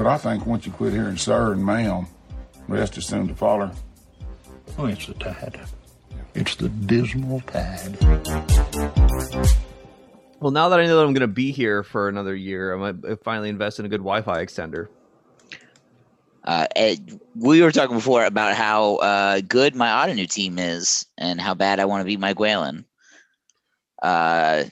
But 0.00 0.06
I 0.06 0.16
think 0.16 0.46
once 0.46 0.64
you 0.64 0.72
quit 0.72 0.94
hearing 0.94 1.18
sir 1.18 1.52
and 1.52 1.62
ma'am, 1.62 2.06
rest 2.68 2.96
is 2.96 3.04
soon 3.04 3.28
to 3.28 3.34
follow. 3.34 3.70
Oh, 4.78 4.86
it's 4.86 5.06
the 5.06 5.12
tide. 5.12 5.60
It's 6.34 6.54
the 6.54 6.70
dismal 6.70 7.42
tide. 7.42 7.98
Well, 10.40 10.52
now 10.52 10.70
that 10.70 10.80
I 10.80 10.86
know 10.86 10.96
that 10.96 11.04
I'm 11.04 11.12
going 11.12 11.20
to 11.20 11.26
be 11.26 11.52
here 11.52 11.82
for 11.82 12.08
another 12.08 12.34
year, 12.34 12.74
I 12.74 12.92
might 12.92 13.22
finally 13.22 13.50
invest 13.50 13.78
in 13.78 13.84
a 13.84 13.90
good 13.90 14.00
Wi-Fi 14.00 14.42
extender. 14.42 14.88
Uh, 16.44 16.66
Ed, 16.74 17.20
we 17.36 17.60
were 17.60 17.70
talking 17.70 17.96
before 17.96 18.24
about 18.24 18.54
how 18.54 18.96
uh, 18.96 19.42
good 19.42 19.74
my 19.74 19.88
Ottoneu 19.88 20.30
team 20.30 20.58
is 20.58 21.04
and 21.18 21.38
how 21.38 21.52
bad 21.52 21.78
I 21.78 21.84
want 21.84 22.00
to 22.00 22.06
beat 22.06 22.20
Mike 22.20 22.40
Whalen. 22.40 22.86
Uh, 24.02 24.64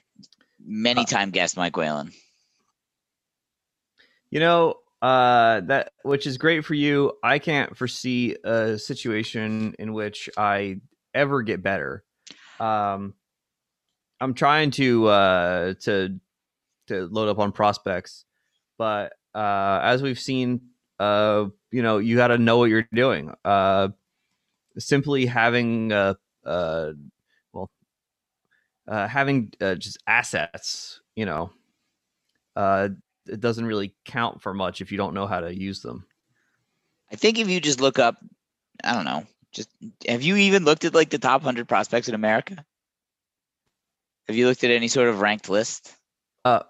many 0.65 1.05
time 1.05 1.33
guest 1.33 1.55
Mike 1.59 1.77
Whalen. 1.77 2.13
You 4.31 4.41
know 4.41 4.77
uh, 5.03 5.61
that 5.61 5.93
which 6.03 6.27
is 6.27 6.39
great 6.39 6.65
for 6.65 6.75
you. 6.75 7.13
I 7.23 7.39
can't 7.39 7.77
foresee 7.77 8.37
a 8.45 8.79
situation 8.79 9.75
in 9.79 9.93
which 9.93 10.29
I 10.37 10.81
ever 11.15 11.43
get 11.43 11.63
better. 11.63 12.05
Um, 12.59 13.15
I'm 14.21 14.35
trying 14.35 14.73
to 14.73 15.07
uh, 15.07 15.75
to 15.83 16.19
to 16.89 17.07
load 17.07 17.29
up 17.29 17.39
on 17.39 17.53
prospects, 17.53 18.25
but 18.77 19.13
uh, 19.35 19.81
as 19.83 20.03
we've 20.03 20.19
seen, 20.19 20.63
uh, 20.99 21.47
you 21.71 21.83
know, 21.83 21.99
you 21.99 22.17
got 22.17 22.29
to 22.29 22.39
know 22.39 22.59
what 22.59 22.71
you're 22.71 22.89
doing. 22.93 23.33
Uh, 23.45 23.89
simply 24.79 25.27
having 25.27 25.93
uh, 25.93 26.15
uh, 26.45 26.93
well, 27.53 27.71
uh, 28.89 29.07
having 29.07 29.53
uh, 29.61 29.77
just 29.77 29.99
assets, 30.07 31.01
you 31.15 31.27
know, 31.27 31.53
uh, 32.57 32.89
it 33.29 33.41
doesn't 33.41 33.67
really 33.67 33.95
count 34.05 34.43
for 34.43 34.55
much 34.55 34.81
if 34.81 34.91
you 34.91 34.99
don't 34.99 35.15
know 35.15 35.27
how 35.27 35.41
to 35.41 35.55
use 35.55 35.81
them. 35.81 36.07
I 37.11 37.17
think 37.17 37.39
if 37.39 37.49
you 37.49 37.61
just 37.61 37.81
look 37.81 37.99
up, 37.99 38.17
I 38.85 38.93
don't 38.93 39.05
know, 39.05 39.27
just 39.53 39.71
have 40.07 40.23
you 40.23 40.37
even 40.37 40.65
looked 40.65 40.85
at 40.85 40.95
like 40.95 41.11
the 41.11 41.19
top 41.19 41.43
hundred 41.43 41.69
prospects 41.69 42.09
in 42.09 42.15
America? 42.15 42.65
Have 44.27 44.37
you 44.37 44.47
looked 44.47 44.65
at 44.65 44.71
any 44.71 44.89
sort 44.89 45.09
of 45.09 45.21
ranked 45.21 45.49
list? 45.49 45.95
Uh, 46.45 46.63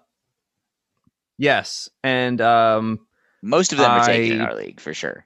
yes, 1.37 1.89
and 2.03 2.39
um, 2.39 3.05
most 3.41 3.73
of 3.73 3.79
them 3.79 3.91
are 3.91 4.05
taken 4.05 4.37
in 4.37 4.41
our 4.41 4.55
league 4.55 4.79
for 4.79 4.93
sure. 4.93 5.25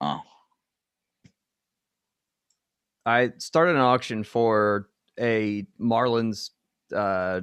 Oh, 0.00 0.22
I 3.04 3.32
started 3.38 3.74
an 3.74 3.82
auction 3.82 4.24
for 4.24 4.88
a 5.18 5.66
Marlins 5.80 6.50
uh, 6.94 7.40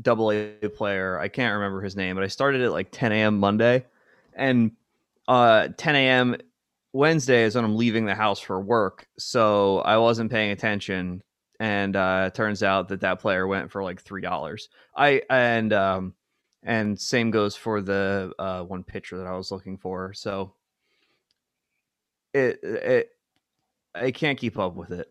double 0.00 0.32
A 0.32 0.56
player. 0.74 1.18
I 1.18 1.28
can't 1.28 1.54
remember 1.54 1.80
his 1.80 1.96
name, 1.96 2.16
but 2.16 2.24
I 2.24 2.28
started 2.28 2.62
at 2.62 2.72
like 2.72 2.90
10 2.90 3.12
a.m. 3.12 3.38
Monday, 3.38 3.84
and 4.34 4.72
uh, 5.28 5.68
10 5.76 5.96
a.m. 5.96 6.36
Wednesday 6.92 7.42
is 7.42 7.54
when 7.54 7.64
I'm 7.64 7.76
leaving 7.76 8.06
the 8.06 8.14
house 8.14 8.40
for 8.40 8.60
work. 8.60 9.06
So 9.18 9.78
I 9.80 9.98
wasn't 9.98 10.30
paying 10.30 10.50
attention, 10.50 11.22
and 11.60 11.96
uh, 11.96 12.30
turns 12.30 12.62
out 12.62 12.88
that 12.88 13.00
that 13.00 13.20
player 13.20 13.46
went 13.46 13.70
for 13.70 13.82
like 13.82 14.00
three 14.00 14.22
dollars. 14.22 14.68
I 14.96 15.22
and 15.30 15.72
um, 15.72 16.14
and 16.62 16.98
same 16.98 17.30
goes 17.30 17.56
for 17.56 17.80
the 17.80 18.32
uh, 18.38 18.62
one 18.62 18.82
pitcher 18.82 19.18
that 19.18 19.26
I 19.26 19.36
was 19.36 19.50
looking 19.50 19.78
for. 19.78 20.12
So 20.14 20.54
it 22.34 22.60
it 22.62 23.10
I 23.94 24.10
can't 24.10 24.38
keep 24.38 24.58
up 24.58 24.74
with 24.74 24.90
it. 24.90 25.10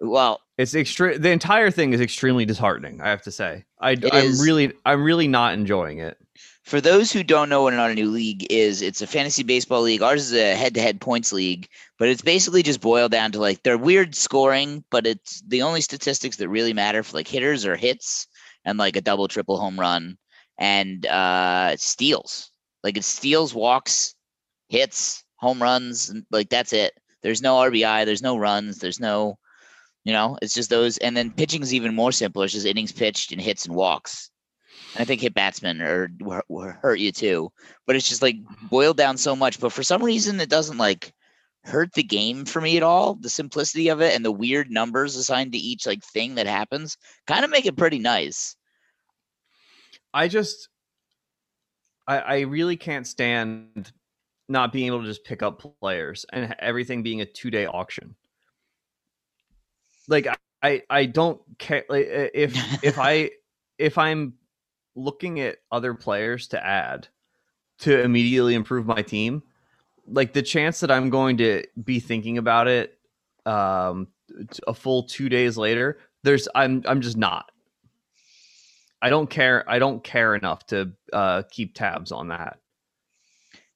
well, 0.00 0.40
It's 0.58 0.74
extreme. 0.74 1.20
The 1.22 1.30
entire 1.30 1.70
thing 1.70 1.92
is 1.92 2.00
extremely 2.00 2.44
disheartening. 2.44 3.00
I 3.00 3.08
have 3.10 3.22
to 3.22 3.32
say, 3.32 3.64
I, 3.80 3.92
It 3.92 4.12
I'm 4.12 4.24
is. 4.26 4.42
really, 4.42 4.72
I'm 4.84 5.04
really 5.04 5.28
not 5.28 5.54
enjoying 5.54 5.98
it. 6.00 6.18
for 6.64 6.80
those 6.80 7.12
who 7.12 7.22
don't 7.22 7.48
know 7.48 7.62
what 7.62 7.74
an 7.74 7.94
new 7.94 8.10
league 8.10 8.46
is, 8.50 8.82
it's 8.82 9.00
a 9.00 9.06
fantasy 9.06 9.42
baseball 9.44 9.82
league. 9.82 10.02
Ours 10.02 10.26
is 10.26 10.32
a 10.34 10.54
head-to-head 10.56 11.00
points 11.00 11.32
league, 11.32 11.68
but 11.98 12.08
it's 12.08 12.22
basically 12.22 12.62
just 12.62 12.80
boiled 12.80 13.12
down 13.12 13.32
to 13.32 13.38
like 13.40 13.62
they're 13.62 13.78
weird 13.78 14.14
scoring, 14.14 14.84
but 14.90 15.06
it's 15.06 15.40
the 15.48 15.62
only 15.62 15.80
statistics 15.80 16.36
that 16.36 16.48
really 16.48 16.72
matter 16.72 17.02
for 17.02 17.16
like 17.16 17.28
hitters 17.28 17.64
or 17.64 17.76
hits 17.76 18.26
and 18.64 18.78
like 18.78 18.96
a 18.96 19.00
double, 19.00 19.28
triple 19.28 19.58
home 19.58 19.78
run 19.78 20.18
and 20.58 21.06
uh 21.06 21.76
steals. 21.76 22.50
Like 22.84 22.96
it's 22.96 23.06
steals, 23.06 23.54
walks, 23.54 24.14
hits, 24.68 25.24
home 25.36 25.62
runs, 25.62 26.10
and 26.10 26.24
like 26.30 26.48
that's 26.50 26.72
it. 26.72 26.92
There's 27.22 27.42
no 27.42 27.56
RBI, 27.56 28.04
there's 28.04 28.22
no 28.22 28.36
runs, 28.36 28.78
there's 28.78 29.00
no, 29.00 29.38
you 30.08 30.14
know, 30.14 30.38
it's 30.40 30.54
just 30.54 30.70
those. 30.70 30.96
And 30.98 31.14
then 31.14 31.30
pitching 31.30 31.60
is 31.60 31.74
even 31.74 31.94
more 31.94 32.12
simple. 32.12 32.42
It's 32.42 32.54
just 32.54 32.64
innings 32.64 32.92
pitched 32.92 33.30
and 33.30 33.38
hits 33.38 33.66
and 33.66 33.74
walks. 33.74 34.30
And 34.94 35.02
I 35.02 35.04
think 35.04 35.20
hit 35.20 35.34
batsmen 35.34 35.82
or 35.82 36.10
will 36.48 36.72
hurt 36.80 36.98
you 36.98 37.12
too. 37.12 37.52
But 37.86 37.94
it's 37.94 38.08
just 38.08 38.22
like 38.22 38.36
mm-hmm. 38.36 38.68
boiled 38.68 38.96
down 38.96 39.18
so 39.18 39.36
much. 39.36 39.60
But 39.60 39.70
for 39.70 39.82
some 39.82 40.02
reason, 40.02 40.40
it 40.40 40.48
doesn't 40.48 40.78
like 40.78 41.12
hurt 41.62 41.92
the 41.92 42.02
game 42.02 42.46
for 42.46 42.62
me 42.62 42.78
at 42.78 42.82
all. 42.82 43.16
The 43.16 43.28
simplicity 43.28 43.88
of 43.88 44.00
it 44.00 44.16
and 44.16 44.24
the 44.24 44.32
weird 44.32 44.70
numbers 44.70 45.14
assigned 45.14 45.52
to 45.52 45.58
each 45.58 45.86
like 45.86 46.02
thing 46.02 46.36
that 46.36 46.46
happens 46.46 46.96
kind 47.26 47.44
of 47.44 47.50
make 47.50 47.66
it 47.66 47.76
pretty 47.76 47.98
nice. 47.98 48.56
I 50.14 50.28
just, 50.28 50.70
I, 52.06 52.18
I 52.18 52.40
really 52.40 52.78
can't 52.78 53.06
stand 53.06 53.92
not 54.48 54.72
being 54.72 54.86
able 54.86 55.02
to 55.02 55.06
just 55.06 55.24
pick 55.24 55.42
up 55.42 55.62
players 55.82 56.24
and 56.32 56.56
everything 56.60 57.02
being 57.02 57.20
a 57.20 57.26
two 57.26 57.50
day 57.50 57.66
auction. 57.66 58.16
Like 60.08 60.26
I, 60.62 60.82
I, 60.90 61.06
don't 61.06 61.40
care. 61.58 61.84
Like 61.88 62.08
if 62.34 62.82
if 62.82 62.98
I 62.98 63.30
if 63.78 63.98
I'm 63.98 64.34
looking 64.96 65.40
at 65.40 65.58
other 65.70 65.94
players 65.94 66.48
to 66.48 66.64
add 66.64 67.08
to 67.80 68.00
immediately 68.00 68.54
improve 68.54 68.86
my 68.86 69.02
team, 69.02 69.42
like 70.06 70.32
the 70.32 70.42
chance 70.42 70.80
that 70.80 70.90
I'm 70.90 71.10
going 71.10 71.36
to 71.36 71.64
be 71.82 72.00
thinking 72.00 72.38
about 72.38 72.66
it 72.68 72.98
um 73.46 74.08
a 74.66 74.74
full 74.74 75.04
2 75.04 75.28
days 75.28 75.56
later, 75.56 75.98
there's 76.22 76.48
I'm 76.54 76.82
I'm 76.86 77.00
just 77.00 77.16
not. 77.16 77.50
I 79.00 79.10
don't 79.10 79.30
care 79.30 79.64
I 79.70 79.78
don't 79.78 80.02
care 80.02 80.34
enough 80.34 80.66
to 80.68 80.92
uh 81.12 81.42
keep 81.50 81.74
tabs 81.74 82.10
on 82.10 82.28
that. 82.28 82.58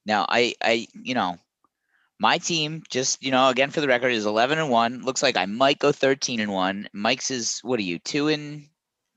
Now, 0.05 0.27
I, 0.29 0.55
I, 0.63 0.87
you 0.95 1.15
know, 1.15 1.37
my 2.23 2.39
team 2.39 2.85
just, 2.89 3.21
you 3.21 3.33
know, 3.33 3.49
again 3.49 3.71
for 3.71 3.81
the 3.81 3.89
record 3.89 4.13
is 4.13 4.27
11 4.27 4.57
and 4.57 4.71
1. 4.71 5.03
Looks 5.03 5.25
like 5.25 5.37
I 5.37 5.45
might 5.47 5.81
go 5.81 5.91
13 5.91 6.39
and 6.39 6.53
1. 6.53 6.89
Mike's 6.93 7.33
is 7.33 7.59
what 7.65 7.81
are 7.81 7.83
you? 7.83 7.99
2 7.99 8.29
and 8.29 8.69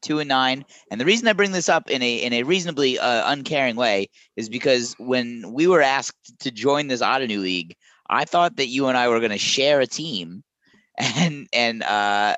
2 0.02 0.20
and 0.20 0.28
9. 0.28 0.66
And 0.90 1.00
the 1.00 1.06
reason 1.06 1.28
I 1.28 1.34
bring 1.34 1.52
this 1.52 1.70
up 1.70 1.92
in 1.92 2.02
a 2.02 2.16
in 2.16 2.34
a 2.34 2.42
reasonably 2.42 2.98
uh, 2.98 3.32
uncaring 3.32 3.76
way 3.76 4.10
is 4.36 4.50
because 4.50 4.96
when 4.98 5.54
we 5.54 5.68
were 5.68 5.84
asked 5.84 6.40
to 6.40 6.50
join 6.50 6.88
this 6.88 7.04
Ottoneu 7.04 7.40
league, 7.40 7.76
I 8.10 8.26
thought 8.26 8.56
that 8.56 8.70
you 8.70 8.88
and 8.88 8.98
I 8.98 9.08
were 9.08 9.20
going 9.20 9.32
to 9.32 9.38
share 9.38 9.82
a 9.82 9.88
team 9.88 10.44
and 10.98 11.48
and 11.54 11.84
uh 11.84 12.36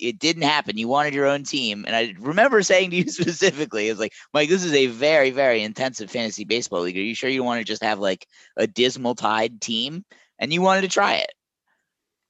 it, 0.00 0.18
didn't 0.18 0.42
happen. 0.42 0.78
You 0.78 0.88
wanted 0.88 1.14
your 1.14 1.26
own 1.26 1.44
team, 1.44 1.84
and 1.86 1.94
I 1.94 2.14
remember 2.18 2.62
saying 2.62 2.90
to 2.90 2.96
you 2.96 3.04
specifically, 3.08 3.88
"It's 3.88 4.00
like, 4.00 4.12
Mike, 4.34 4.48
this 4.48 4.64
is 4.64 4.74
a 4.74 4.86
very, 4.86 5.30
very 5.30 5.62
intensive 5.62 6.10
fantasy 6.10 6.44
baseball 6.44 6.82
league. 6.82 6.96
Are 6.96 7.00
you 7.00 7.14
sure 7.14 7.30
you 7.30 7.44
want 7.44 7.60
to 7.60 7.64
just 7.64 7.82
have 7.82 7.98
like 7.98 8.26
a 8.56 8.66
dismal 8.66 9.14
tide 9.14 9.60
team?" 9.60 10.04
And 10.38 10.52
you 10.52 10.62
wanted 10.62 10.82
to 10.82 10.88
try 10.88 11.16
it, 11.16 11.32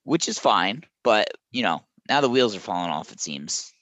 which 0.05 0.29
is 0.29 0.39
fine. 0.39 0.85
But 1.05 1.29
you 1.51 1.63
know, 1.63 1.83
now 2.09 2.21
the 2.21 2.29
wheels 2.29 2.57
are 2.57 2.61
falling 2.61 2.91
off. 2.91 3.13
It 3.13 3.21
seems. 3.21 3.73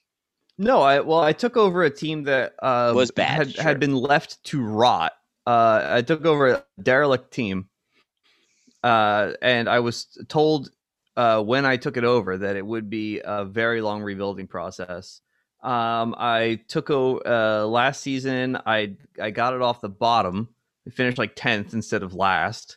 No, 0.58 0.80
I 0.80 1.00
well 1.00 1.20
I 1.20 1.32
took 1.32 1.56
over 1.56 1.84
a 1.84 1.90
team 1.90 2.24
that 2.24 2.54
uh 2.62 2.92
Was 2.94 3.10
bad, 3.10 3.36
had 3.36 3.52
sure. 3.54 3.62
had 3.62 3.80
been 3.80 3.94
left 3.94 4.42
to 4.44 4.62
rot. 4.62 5.12
Uh 5.46 5.82
I 5.84 6.02
took 6.02 6.24
over 6.24 6.48
a 6.48 6.64
derelict 6.82 7.32
team. 7.32 7.68
Uh 8.82 9.32
and 9.42 9.68
I 9.68 9.80
was 9.80 10.06
told 10.28 10.70
uh 11.16 11.42
when 11.42 11.64
I 11.64 11.76
took 11.76 11.96
it 11.96 12.04
over 12.04 12.38
that 12.38 12.56
it 12.56 12.66
would 12.66 12.90
be 12.90 13.20
a 13.24 13.44
very 13.44 13.80
long 13.80 14.02
rebuilding 14.02 14.46
process. 14.46 15.20
Um 15.62 16.14
I 16.18 16.60
took 16.68 16.90
o- 16.90 17.20
uh 17.24 17.66
last 17.66 18.00
season 18.02 18.56
I 18.66 18.96
I 19.20 19.30
got 19.30 19.54
it 19.54 19.62
off 19.62 19.80
the 19.80 19.88
bottom. 19.88 20.48
I 20.86 20.90
finished 20.90 21.18
like 21.18 21.34
10th 21.36 21.72
instead 21.74 22.02
of 22.02 22.14
last. 22.14 22.76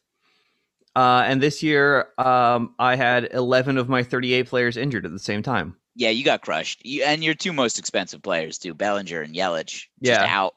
Uh 0.96 1.24
and 1.26 1.42
this 1.42 1.62
year 1.62 2.08
um 2.18 2.74
I 2.80 2.96
had 2.96 3.30
11 3.34 3.78
of 3.78 3.90
my 3.90 4.04
38 4.04 4.48
players 4.48 4.78
injured 4.78 5.06
at 5.06 5.12
the 5.12 5.20
same 5.20 5.44
time. 5.44 5.76
Yeah, 5.96 6.12
you 6.12 6.24
got 6.24 6.42
crushed. 6.42 6.86
You, 6.86 7.04
and 7.04 7.24
your 7.24 7.34
two 7.34 7.52
most 7.52 7.78
expensive 7.78 8.22
players 8.22 8.58
too, 8.58 8.74
Bellinger 8.74 9.22
and 9.22 9.36
Yelich, 9.36 9.88
just 10.02 10.22
Yeah. 10.22 10.26
out. 10.30 10.56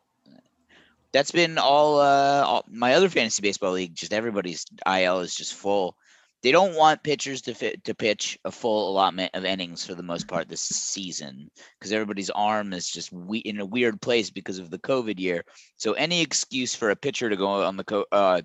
That's 1.12 1.30
been 1.32 1.58
all, 1.58 2.00
uh, 2.00 2.42
all. 2.46 2.64
My 2.70 2.94
other 2.94 3.08
fantasy 3.10 3.42
baseball 3.42 3.72
league, 3.72 3.94
just 3.94 4.12
everybody's 4.14 4.64
IL 4.86 5.20
is 5.20 5.34
just 5.34 5.52
full. 5.54 5.96
They 6.42 6.50
don't 6.52 6.74
want 6.74 7.04
pitchers 7.04 7.42
to 7.42 7.54
fit 7.54 7.84
to 7.84 7.94
pitch 7.94 8.38
a 8.44 8.50
full 8.50 8.90
allotment 8.90 9.34
of 9.34 9.44
innings 9.44 9.86
for 9.86 9.94
the 9.94 10.02
most 10.02 10.26
part 10.26 10.48
this 10.48 10.62
season 10.62 11.50
because 11.78 11.92
everybody's 11.92 12.30
arm 12.30 12.72
is 12.72 12.88
just 12.88 13.12
we- 13.12 13.38
in 13.38 13.60
a 13.60 13.66
weird 13.66 14.00
place 14.00 14.30
because 14.30 14.58
of 14.58 14.70
the 14.70 14.78
COVID 14.78 15.20
year. 15.20 15.44
So 15.76 15.92
any 15.92 16.20
excuse 16.20 16.74
for 16.74 16.90
a 16.90 16.96
pitcher 16.96 17.30
to 17.30 17.36
go 17.36 17.64
on 17.64 17.76
the 17.76 17.84
co- 17.84 18.06
uh, 18.10 18.42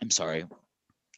I'm 0.00 0.10
sorry, 0.10 0.46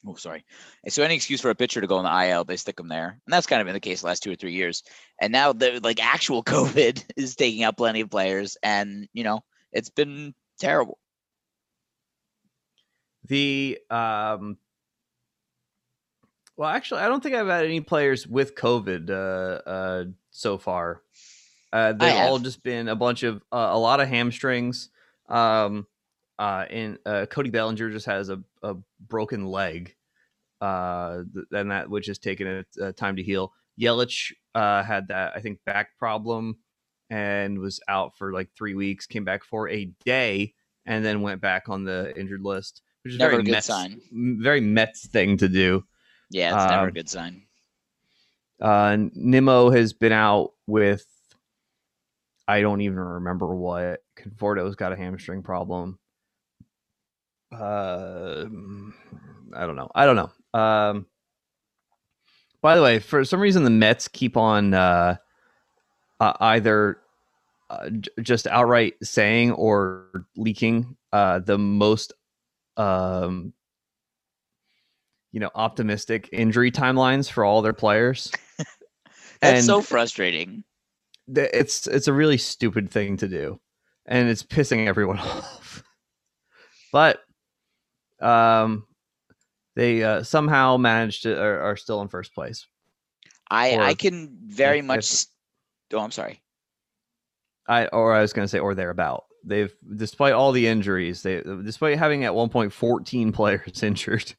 Oh, 0.06 0.14
sorry. 0.14 0.46
So 0.88 1.02
any 1.02 1.14
excuse 1.14 1.42
for 1.42 1.50
a 1.50 1.54
pitcher 1.54 1.80
to 1.82 1.86
go 1.86 1.98
on 1.98 2.04
the 2.04 2.28
IL, 2.30 2.44
they 2.44 2.56
stick 2.56 2.76
them 2.76 2.88
there, 2.88 3.08
and 3.08 3.32
that's 3.32 3.46
kind 3.46 3.60
of 3.60 3.66
been 3.66 3.74
the 3.74 3.80
case 3.80 4.00
the 4.00 4.06
last 4.06 4.22
two 4.22 4.32
or 4.32 4.36
three 4.36 4.54
years. 4.54 4.82
And 5.20 5.30
now 5.30 5.52
the 5.52 5.78
like 5.82 6.02
actual 6.02 6.42
COVID 6.44 7.04
is 7.16 7.36
taking 7.36 7.64
out 7.64 7.76
plenty 7.76 8.00
of 8.00 8.10
players, 8.10 8.56
and 8.62 9.08
you 9.12 9.24
know 9.24 9.44
it's 9.72 9.90
been 9.90 10.34
terrible. 10.58 10.98
The 13.26 13.78
um, 13.90 14.56
well, 16.60 16.68
actually, 16.68 17.00
I 17.00 17.08
don't 17.08 17.22
think 17.22 17.34
I've 17.34 17.46
had 17.46 17.64
any 17.64 17.80
players 17.80 18.26
with 18.26 18.54
COVID 18.54 19.08
uh, 19.08 19.62
uh, 19.66 20.04
so 20.30 20.58
far. 20.58 21.00
Uh, 21.72 21.94
they've 21.94 22.14
all 22.16 22.38
just 22.38 22.62
been 22.62 22.88
a 22.88 22.94
bunch 22.94 23.22
of 23.22 23.36
uh, 23.50 23.70
a 23.70 23.78
lot 23.78 23.98
of 24.00 24.08
hamstrings. 24.08 24.90
Um, 25.30 25.86
uh, 26.38 26.66
and 26.68 26.98
uh, 27.06 27.24
Cody 27.30 27.48
Bellinger 27.48 27.88
just 27.88 28.04
has 28.04 28.28
a, 28.28 28.42
a 28.62 28.74
broken 29.08 29.46
leg, 29.46 29.94
uh, 30.60 31.22
and 31.50 31.70
that 31.70 31.88
which 31.88 32.08
has 32.08 32.18
taken 32.18 32.66
a, 32.78 32.92
time 32.92 33.16
to 33.16 33.22
heal. 33.22 33.54
Yelich 33.80 34.30
uh, 34.54 34.82
had 34.82 35.08
that 35.08 35.32
I 35.34 35.40
think 35.40 35.60
back 35.64 35.96
problem 35.98 36.58
and 37.08 37.58
was 37.58 37.80
out 37.88 38.18
for 38.18 38.34
like 38.34 38.50
three 38.54 38.74
weeks. 38.74 39.06
Came 39.06 39.24
back 39.24 39.44
for 39.44 39.70
a 39.70 39.86
day 40.04 40.52
and 40.84 41.02
then 41.02 41.22
went 41.22 41.40
back 41.40 41.70
on 41.70 41.84
the 41.84 42.14
injured 42.20 42.42
list, 42.42 42.82
which 43.02 43.14
is 43.14 43.18
Never 43.18 43.30
very 43.30 43.44
a 43.44 43.46
good 43.46 43.52
Mets, 43.52 43.66
sign. 43.66 43.98
very 44.12 44.60
Mets 44.60 45.08
thing 45.08 45.38
to 45.38 45.48
do. 45.48 45.84
Yeah, 46.30 46.54
it's 46.54 46.70
never 46.70 46.84
a 46.84 46.88
Um, 46.88 46.94
good 46.94 47.08
sign. 47.08 47.42
Uh, 48.60 48.96
Nimmo 49.14 49.70
has 49.70 49.92
been 49.92 50.12
out 50.12 50.52
with 50.66 51.06
I 52.46 52.60
don't 52.62 52.80
even 52.80 52.98
remember 52.98 53.54
what. 53.54 54.02
Conforto's 54.16 54.74
got 54.74 54.92
a 54.92 54.96
hamstring 54.96 55.42
problem. 55.42 55.98
Uh, 57.52 58.44
I 59.54 59.66
don't 59.66 59.76
know. 59.76 59.90
I 59.94 60.04
don't 60.06 60.16
know. 60.16 60.58
Um, 60.60 61.06
by 62.60 62.76
the 62.76 62.82
way, 62.82 62.98
for 62.98 63.24
some 63.24 63.40
reason, 63.40 63.64
the 63.64 63.70
Mets 63.70 64.08
keep 64.08 64.36
on 64.36 64.74
uh, 64.74 65.16
uh, 66.18 66.32
either 66.40 66.98
uh, 67.70 67.88
j- 67.90 68.10
just 68.20 68.46
outright 68.48 68.94
saying 69.02 69.52
or 69.52 70.26
leaking 70.36 70.96
uh, 71.12 71.38
the 71.38 71.56
most, 71.56 72.12
um, 72.76 73.52
you 75.32 75.40
know, 75.40 75.50
optimistic 75.54 76.28
injury 76.32 76.70
timelines 76.72 77.30
for 77.30 77.44
all 77.44 77.62
their 77.62 77.72
players. 77.72 78.30
That's 78.58 79.58
and- 79.58 79.64
so 79.64 79.80
frustrating. 79.80 80.64
th- 81.34 81.50
it's 81.52 81.86
it's 81.86 82.08
a 82.08 82.12
really 82.12 82.36
stupid 82.38 82.90
thing 82.90 83.16
to 83.18 83.28
do 83.28 83.60
and 84.06 84.28
it's 84.28 84.42
pissing 84.42 84.86
everyone 84.86 85.18
off 85.20 85.82
but 86.92 87.20
um 88.20 88.84
they 89.76 90.02
uh, 90.02 90.22
somehow 90.24 90.76
managed 90.76 91.22
to 91.22 91.40
are, 91.40 91.60
are 91.60 91.76
still 91.76 92.02
in 92.02 92.08
first 92.08 92.34
place 92.34 92.66
I 93.50 93.76
I 93.78 93.94
can 93.94 94.36
very 94.46 94.80
if- 94.80 94.84
much. 94.84 95.12
if- 95.12 95.26
oh, 95.94 96.00
I'm 96.00 96.10
sorry. 96.10 96.42
i 97.68 97.86
or 97.86 98.14
i 98.14 98.20
was 98.20 98.32
going 98.32 98.44
to 98.44 98.48
say 98.48 98.58
or 98.58 98.74
thereabout 98.74 99.24
they've 99.44 99.72
despite 99.96 100.32
all 100.34 100.52
the 100.52 100.66
injuries 100.66 101.22
they 101.22 101.42
despite 101.64 101.98
having 101.98 102.24
at 102.24 102.34
one 102.34 102.48
point 102.48 102.72
14 102.72 103.32
players 103.38 103.82
injured 103.82 104.34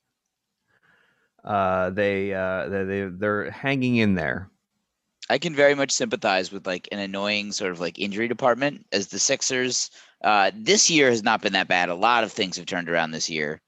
uh 1.44 1.90
they 1.90 2.34
uh 2.34 2.70
they, 2.70 2.84
they 2.84 3.06
they're 3.06 3.52
hanging 3.52 3.98
in 3.98 4.16
there 4.16 4.52
I 5.30 5.38
can 5.38 5.56
very 5.56 5.76
much 5.76 5.92
sympathize 5.92 6.52
with 6.52 6.68
like 6.68 6.90
an 6.92 7.00
annoying 7.00 7.54
sort 7.54 7.72
of 7.72 7.80
like 7.80 7.98
injury 7.98 8.28
department 8.28 8.86
as 8.92 9.08
the 9.08 9.20
Sixers. 9.20 9.90
Uh, 10.22 10.52
this 10.54 10.90
year 10.90 11.10
has 11.10 11.24
not 11.24 11.42
been 11.42 11.54
that 11.54 11.70
bad. 11.70 11.88
A 11.88 11.96
lot 11.96 12.26
of 12.26 12.34
things 12.34 12.58
have 12.58 12.66
turned 12.66 12.90
around 12.90 13.12
this 13.12 13.30
year, 13.30 13.62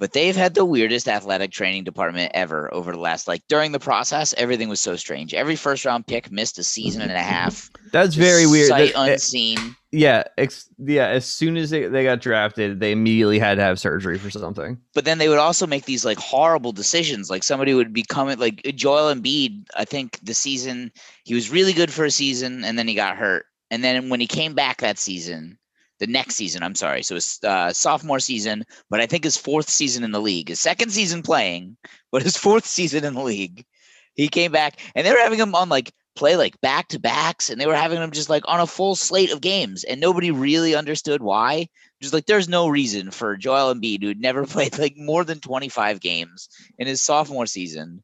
but 0.00 0.12
they've 0.14 0.34
had 0.34 0.54
the 0.54 0.64
weirdest 0.64 1.06
athletic 1.06 1.52
training 1.52 1.84
department 1.84 2.32
ever 2.34 2.72
over 2.74 2.90
the 2.90 2.98
last 2.98 3.28
like 3.28 3.42
during 3.48 3.70
the 3.70 3.78
process. 3.78 4.34
Everything 4.36 4.68
was 4.68 4.80
so 4.80 4.96
strange. 4.96 5.34
Every 5.34 5.54
first 5.54 5.84
round 5.84 6.06
pick 6.08 6.32
missed 6.32 6.58
a 6.58 6.64
season 6.64 7.02
and 7.02 7.12
a 7.12 7.22
half. 7.22 7.70
that's 7.92 8.16
very 8.16 8.46
weird 8.46 8.68
Sight 8.68 8.94
That- 8.94 9.08
eh, 9.08 9.12
unseen. 9.12 9.76
yeah 9.92 10.22
ex- 10.38 10.68
yeah 10.78 11.06
as 11.08 11.26
soon 11.26 11.56
as 11.56 11.70
they, 11.70 11.86
they 11.88 12.04
got 12.04 12.20
drafted 12.20 12.78
they 12.80 12.92
immediately 12.92 13.38
had 13.38 13.56
to 13.56 13.62
have 13.62 13.80
surgery 13.80 14.16
for 14.16 14.30
something 14.30 14.78
but 14.94 15.04
then 15.04 15.18
they 15.18 15.28
would 15.28 15.38
also 15.38 15.66
make 15.66 15.84
these 15.84 16.04
like 16.04 16.18
horrible 16.18 16.72
decisions. 16.72 17.28
Like 17.30 17.42
somebody 17.44 17.74
would 17.74 17.92
be 17.92 18.02
coming, 18.04 18.38
like 18.38 18.62
Joel 18.74 19.14
Embiid. 19.14 19.66
I 19.76 19.84
think 19.84 20.18
the 20.22 20.34
season 20.34 20.90
he 21.24 21.34
was 21.34 21.50
really 21.50 21.72
good 21.72 21.92
for 21.92 22.04
a 22.04 22.10
season, 22.10 22.64
and 22.64 22.78
then 22.78 22.88
he 22.88 22.94
got 22.94 23.16
hurt. 23.16 23.44
And 23.70 23.84
then 23.84 24.08
when 24.08 24.18
he 24.20 24.26
came 24.26 24.54
back 24.54 24.78
that 24.80 24.98
season, 24.98 25.58
the 26.00 26.06
next 26.06 26.34
season, 26.34 26.62
I'm 26.62 26.74
sorry, 26.74 27.02
so 27.02 27.14
his 27.14 27.38
uh, 27.44 27.72
sophomore 27.72 28.20
season, 28.20 28.64
but 28.88 29.00
I 29.00 29.06
think 29.06 29.22
his 29.22 29.36
fourth 29.36 29.68
season 29.68 30.02
in 30.02 30.12
the 30.12 30.20
league, 30.20 30.48
his 30.48 30.60
second 30.60 30.90
season 30.90 31.22
playing, 31.22 31.76
but 32.10 32.22
his 32.22 32.36
fourth 32.44 32.66
season 32.66 33.04
in 33.04 33.14
the 33.14 33.22
league, 33.22 33.64
he 34.14 34.28
came 34.28 34.50
back, 34.50 34.80
and 34.94 35.06
they 35.06 35.12
were 35.12 35.18
having 35.18 35.38
him 35.38 35.54
on 35.54 35.68
like 35.68 35.92
play 36.16 36.36
like 36.36 36.60
back 36.60 36.88
to 36.88 36.98
backs, 36.98 37.50
and 37.50 37.60
they 37.60 37.66
were 37.66 37.76
having 37.76 38.00
him 38.00 38.10
just 38.10 38.30
like 38.30 38.42
on 38.46 38.60
a 38.60 38.66
full 38.66 38.96
slate 38.96 39.30
of 39.30 39.40
games, 39.40 39.84
and 39.84 40.00
nobody 40.00 40.30
really 40.30 40.74
understood 40.74 41.22
why. 41.22 41.68
Just 42.02 42.14
like 42.14 42.26
there's 42.26 42.48
no 42.48 42.68
reason 42.68 43.10
for 43.10 43.36
Joel 43.36 43.74
Embiid, 43.74 44.02
who 44.02 44.08
had 44.08 44.20
never 44.20 44.46
played 44.46 44.78
like 44.78 44.96
more 44.96 45.24
than 45.24 45.38
25 45.38 46.00
games 46.00 46.48
in 46.78 46.86
his 46.86 47.02
sophomore 47.02 47.46
season, 47.46 48.02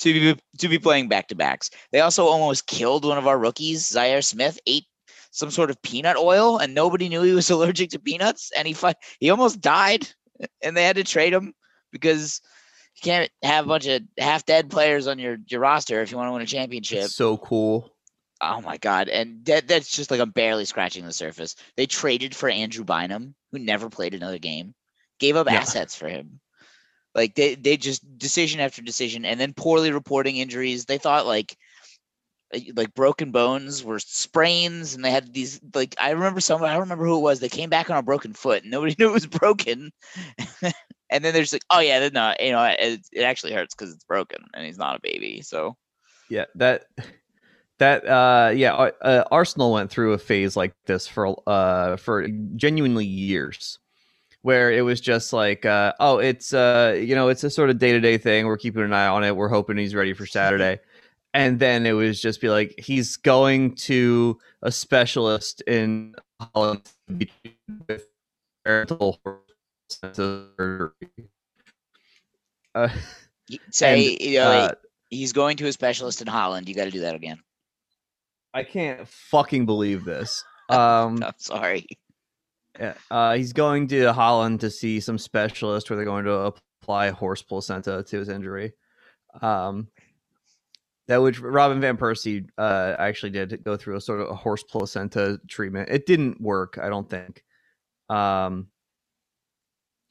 to 0.00 0.12
be 0.12 0.40
to 0.58 0.68
be 0.68 0.78
playing 0.78 1.08
back 1.08 1.28
to 1.28 1.34
backs. 1.34 1.70
They 1.90 2.00
also 2.00 2.26
almost 2.26 2.66
killed 2.66 3.04
one 3.04 3.18
of 3.18 3.26
our 3.26 3.38
rookies, 3.38 3.90
Zhaire 3.90 4.24
Smith, 4.24 4.58
ate 4.66 4.86
some 5.38 5.50
sort 5.50 5.70
of 5.70 5.80
peanut 5.82 6.16
oil, 6.16 6.58
and 6.58 6.74
nobody 6.74 7.08
knew 7.08 7.22
he 7.22 7.32
was 7.32 7.50
allergic 7.52 7.90
to 7.90 7.98
peanuts, 7.98 8.50
and 8.56 8.66
he 8.66 8.74
fi- 8.74 8.94
he 9.20 9.30
almost 9.30 9.60
died, 9.60 10.08
and 10.62 10.76
they 10.76 10.84
had 10.84 10.96
to 10.96 11.04
trade 11.04 11.32
him 11.32 11.54
because 11.92 12.40
you 12.96 13.02
can't 13.02 13.30
have 13.42 13.64
a 13.64 13.68
bunch 13.68 13.86
of 13.86 14.02
half 14.18 14.44
dead 14.44 14.70
players 14.70 15.06
on 15.06 15.18
your 15.18 15.38
your 15.46 15.60
roster 15.60 16.00
if 16.02 16.10
you 16.10 16.16
want 16.16 16.28
to 16.28 16.32
win 16.32 16.42
a 16.42 16.46
championship. 16.46 17.04
It's 17.04 17.14
so 17.14 17.36
cool 17.36 17.90
Oh 18.40 18.60
my 18.60 18.76
god! 18.76 19.08
And 19.08 19.44
that 19.46 19.66
that's 19.66 19.90
just 19.90 20.10
like 20.10 20.20
I'm 20.20 20.30
barely 20.30 20.64
scratching 20.64 21.04
the 21.04 21.12
surface. 21.12 21.56
They 21.76 21.86
traded 21.86 22.36
for 22.36 22.48
Andrew 22.48 22.84
Bynum, 22.84 23.34
who 23.50 23.58
never 23.58 23.90
played 23.90 24.14
another 24.14 24.38
game, 24.38 24.74
gave 25.18 25.36
up 25.36 25.48
Yeah. 25.48 25.58
assets 25.60 25.96
for 25.96 26.08
him. 26.08 26.40
Like 27.14 27.34
they 27.34 27.56
they 27.56 27.76
just 27.76 28.18
decision 28.18 28.60
after 28.60 28.80
decision, 28.82 29.24
and 29.24 29.40
then 29.40 29.54
poorly 29.54 29.90
reporting 29.90 30.36
injuries. 30.36 30.84
They 30.84 30.98
thought 30.98 31.26
like 31.26 31.56
like 32.74 32.94
broken 32.94 33.30
bones 33.30 33.84
were 33.84 33.98
sprains, 33.98 34.94
and 34.94 35.04
they 35.04 35.10
had 35.10 35.32
these 35.34 35.60
like 35.74 35.94
I 36.00 36.10
remember 36.10 36.40
some 36.40 36.62
I 36.62 36.72
don't 36.72 36.80
remember 36.80 37.06
who 37.06 37.16
it 37.16 37.22
was. 37.22 37.40
They 37.40 37.48
came 37.48 37.70
back 37.70 37.90
on 37.90 37.98
a 37.98 38.02
broken 38.02 38.32
foot, 38.32 38.62
and 38.62 38.70
nobody 38.70 38.94
knew 38.98 39.08
it 39.08 39.12
was 39.12 39.26
broken. 39.26 39.90
and 41.10 41.24
then 41.24 41.34
there's 41.34 41.52
like, 41.52 41.64
oh 41.70 41.80
yeah, 41.80 42.08
no, 42.08 42.34
you 42.40 42.52
know, 42.52 42.64
it, 42.64 43.06
it 43.12 43.22
actually 43.22 43.52
hurts 43.52 43.74
because 43.74 43.92
it's 43.92 44.04
broken, 44.04 44.44
and 44.54 44.64
he's 44.64 44.78
not 44.78 44.96
a 44.96 45.00
baby. 45.02 45.42
So 45.42 45.76
Yeah, 46.30 46.46
that 46.56 46.86
that 47.78 48.06
uh 48.08 48.52
yeah, 48.54 48.74
uh, 48.74 49.24
Arsenal 49.30 49.72
went 49.72 49.90
through 49.90 50.12
a 50.14 50.18
phase 50.18 50.56
like 50.56 50.74
this 50.86 51.06
for 51.06 51.36
uh 51.48 51.96
for 51.96 52.26
genuinely 52.56 53.06
years 53.06 53.78
where 54.42 54.72
it 54.72 54.82
was 54.82 55.00
just 55.00 55.32
like 55.32 55.64
uh 55.66 55.92
oh, 56.00 56.18
it's 56.18 56.54
uh 56.54 56.98
you 57.00 57.14
know, 57.14 57.28
it's 57.28 57.44
a 57.44 57.50
sort 57.50 57.70
of 57.70 57.78
day-to-day 57.78 58.18
thing. 58.18 58.46
We're 58.46 58.56
keeping 58.56 58.82
an 58.82 58.92
eye 58.92 59.08
on 59.08 59.24
it. 59.24 59.36
We're 59.36 59.48
hoping 59.48 59.76
he's 59.76 59.94
ready 59.94 60.14
for 60.14 60.26
Saturday. 60.38 60.80
And 61.38 61.60
then 61.60 61.86
it 61.86 61.92
was 61.92 62.20
just 62.20 62.40
be 62.40 62.48
like 62.48 62.74
he's 62.78 63.16
going 63.16 63.76
to 63.76 64.40
a 64.62 64.72
specialist 64.72 65.60
in 65.68 66.16
Holland 66.40 66.82
with 67.86 68.08
parental 68.64 69.20
surgery. 69.88 70.90
Uh, 72.74 72.88
say 73.70 74.14
and, 74.16 74.20
you 74.20 74.38
know, 74.40 74.50
uh, 74.50 74.72
he's 75.10 75.32
going 75.32 75.56
to 75.58 75.68
a 75.68 75.72
specialist 75.72 76.20
in 76.20 76.26
Holland. 76.26 76.68
You 76.68 76.74
got 76.74 76.86
to 76.86 76.90
do 76.90 77.02
that 77.02 77.14
again. 77.14 77.38
I 78.52 78.64
can't 78.64 79.06
fucking 79.06 79.64
believe 79.64 80.04
this. 80.04 80.44
Um, 80.70 81.22
I'm 81.22 81.32
sorry. 81.38 81.86
yeah, 82.78 82.92
uh, 83.10 83.34
he's 83.36 83.54
going 83.54 83.88
to 83.88 84.12
Holland 84.12 84.60
to 84.60 84.68
see 84.68 85.00
some 85.00 85.16
specialist 85.16 85.88
where 85.88 85.96
they're 85.96 86.04
going 86.04 86.26
to 86.26 86.52
apply 86.82 87.08
horse 87.08 87.40
placenta 87.40 88.02
to 88.02 88.18
his 88.18 88.28
injury. 88.28 88.74
Um, 89.40 89.88
that 91.08 91.22
which 91.22 91.40
Robin 91.40 91.80
van 91.80 91.96
Persie 91.96 92.48
uh, 92.58 92.94
actually 92.98 93.30
did 93.30 93.64
go 93.64 93.76
through 93.76 93.96
a 93.96 94.00
sort 94.00 94.20
of 94.20 94.28
a 94.28 94.34
horse 94.34 94.62
placenta 94.62 95.40
treatment. 95.48 95.88
It 95.90 96.06
didn't 96.06 96.40
work, 96.40 96.78
I 96.80 96.88
don't 96.88 97.08
think. 97.08 97.42
Um, 98.08 98.68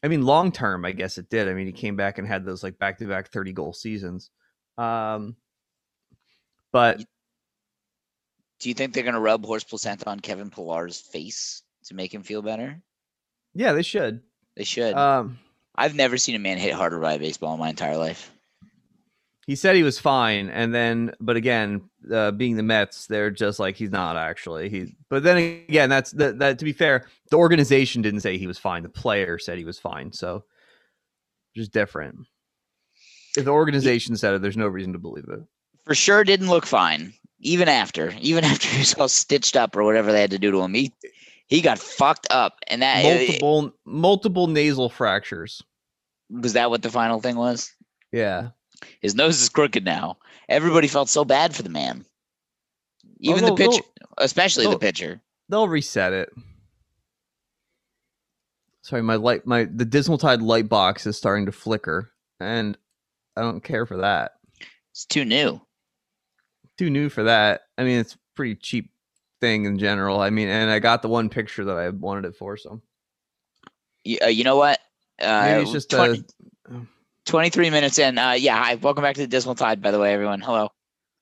I 0.04 0.08
mean, 0.10 0.24
long 0.24 0.52
term, 0.52 0.86
I 0.86 0.92
guess 0.92 1.18
it 1.18 1.30
did. 1.30 1.48
I 1.48 1.54
mean, 1.54 1.68
he 1.68 1.72
came 1.74 1.96
back 1.96 2.18
and 2.18 2.28
had 2.28 2.46
those 2.46 2.64
like 2.64 2.78
back 2.78 2.98
to 3.00 3.06
back 3.06 3.30
thirty 3.30 3.54
goal 3.54 3.74
seasons. 3.74 4.30
Um, 4.78 5.36
but 6.72 7.00
Do 8.60 8.70
you 8.70 8.76
think 8.76 8.94
they're 8.94 9.04
going 9.04 9.16
to 9.16 9.20
rub 9.20 9.46
horse 9.46 9.64
placenta 9.64 10.10
on 10.10 10.20
Kevin 10.20 10.50
Pillar's 10.50 11.00
face 11.00 11.64
to 11.86 11.96
make 11.96 12.14
him 12.14 12.24
feel 12.24 12.42
better? 12.42 12.82
yeah, 13.54 13.74
they 13.74 13.82
should. 13.84 14.22
They 14.56 14.64
should. 14.64 14.94
Um, 14.96 15.40
I've 15.76 15.96
never 15.96 16.18
seen 16.18 16.36
a 16.36 16.40
man 16.40 16.58
hit 16.58 16.74
harder 16.74 17.00
by 17.00 17.14
a 17.14 17.20
baseball 17.20 17.54
in 17.54 17.60
my 17.60 17.70
entire 17.70 17.98
life. 17.98 18.32
He 19.48 19.56
said 19.56 19.76
he 19.76 19.84
was 19.84 19.98
fine 19.98 20.50
and 20.50 20.76
then 20.76 21.14
but 21.20 21.36
again 21.36 21.82
uh, 22.14 22.32
being 22.32 22.56
the 22.56 22.64
mets 22.64 23.08
they're 23.08 23.32
just 23.32 23.60
like 23.60 23.76
he's 23.76 23.92
not 23.92 24.16
actually 24.16 24.70
he 24.70 24.96
but 25.10 25.24
then 25.24 25.38
again 25.38 25.90
that's 25.90 26.12
that, 26.12 26.38
that 26.40 26.60
to 26.60 26.66
be 26.66 26.74
fair 26.74 27.08
the 27.32 27.38
organization 27.38 28.02
didn't 28.02 28.22
say 28.22 28.38
he 28.38 28.48
was 28.48 28.58
fine 28.60 28.84
the 28.84 28.90
player 28.90 29.40
said 29.40 29.58
he 29.58 29.66
was 29.66 29.80
fine 29.80 30.12
so 30.12 30.44
just 31.56 31.72
different 31.72 32.16
If 33.36 33.46
the 33.46 33.52
organization 33.52 34.16
said 34.16 34.34
it, 34.36 34.42
there's 34.42 34.58
no 34.58 34.68
reason 34.68 34.94
to 34.94 35.00
believe 35.00 35.26
it. 35.28 35.40
For 35.86 35.96
sure, 35.96 36.24
didn't 36.24 36.50
look 36.50 36.66
fine. 36.66 37.14
Even 37.40 37.68
after, 37.68 38.14
even 38.20 38.44
after 38.52 38.68
he 38.68 38.80
was 38.80 38.94
all 38.94 39.10
stitched 39.10 39.56
up 39.56 39.76
or 39.76 39.84
whatever 39.84 40.12
they 40.12 40.22
had 40.22 40.32
to 40.32 40.40
do 40.40 40.52
to 40.52 40.62
him, 40.62 40.74
he 40.74 40.94
he 41.48 41.62
got 41.62 41.80
fucked 41.80 42.28
up. 42.30 42.60
And 42.68 42.82
that 42.82 43.04
Multiple 43.04 43.72
multiple 43.86 44.48
nasal 44.48 44.90
fractures. 44.90 45.64
was 46.30 46.54
that 46.54 46.70
what 46.70 46.82
the 46.84 46.90
final 46.92 47.20
thing 47.22 47.36
was. 47.38 47.74
Yeah. 48.12 48.50
His 49.02 49.16
nose 49.16 49.42
is 49.42 49.50
crooked 49.50 49.84
now. 49.86 50.18
Everybody 50.50 50.88
felt 50.88 51.10
so 51.10 51.26
bad 51.26 51.56
for 51.56 51.64
the 51.64 51.70
man. 51.70 52.06
Even 53.20 53.44
they'll- 53.44 53.56
the 53.56 53.68
pitcher, 53.70 53.84
especially 54.18 54.68
the 54.68 54.78
pitcher. 54.80 55.22
They'll 55.50 55.68
reset 55.68 56.14
it. 56.14 56.30
Sorry, 58.82 59.02
my 59.02 59.16
light 59.16 59.46
my 59.46 59.66
the 59.66 59.86
Dismal 59.86 60.18
Tide 60.18 60.42
light 60.42 60.70
box 60.70 61.06
is 61.06 61.18
starting 61.18 61.46
to 61.48 61.52
flicker, 61.52 62.12
and 62.40 62.78
I 63.36 63.42
don't 63.42 63.64
care 63.64 63.86
for 63.86 63.98
that. 63.98 64.34
It's 64.92 65.06
too 65.06 65.26
new. 65.26 65.62
Too 66.78 66.90
new 66.90 67.10
for 67.10 67.24
that. 67.24 67.62
I 67.78 67.84
mean, 67.84 68.00
it's 68.00 68.18
pretty 68.36 68.56
cheap 68.56 68.92
thing 69.42 69.66
in 69.66 69.78
general. 69.78 70.20
I 70.20 70.30
mean, 70.30 70.48
and 70.48 70.70
I 70.72 70.80
got 70.80 71.02
the 71.02 71.10
one 71.10 71.30
picture 71.30 71.66
that 71.66 71.78
I 71.78 71.90
wanted 71.90 72.26
it 72.26 72.36
for, 72.36 72.56
so 72.56 72.82
You, 74.04 74.20
uh, 74.24 74.28
you 74.28 74.44
know 74.44 74.58
what? 74.58 74.80
Uh, 75.22 75.42
maybe 75.46 75.64
it's 75.64 75.72
just 75.72 75.90
20 75.90 76.24
a 76.70 76.74
23 77.28 77.70
minutes 77.70 78.00
in. 78.00 78.18
Uh, 78.18 78.32
yeah, 78.32 78.58
hi. 78.58 78.76
Welcome 78.76 79.04
back 79.04 79.16
to 79.16 79.22
the 79.22 79.28
Dismal 79.28 79.56
Tide, 79.56 79.82
by 79.82 79.92
the 79.92 80.00
way, 80.00 80.14
everyone. 80.14 80.42
Hello. 80.42 80.70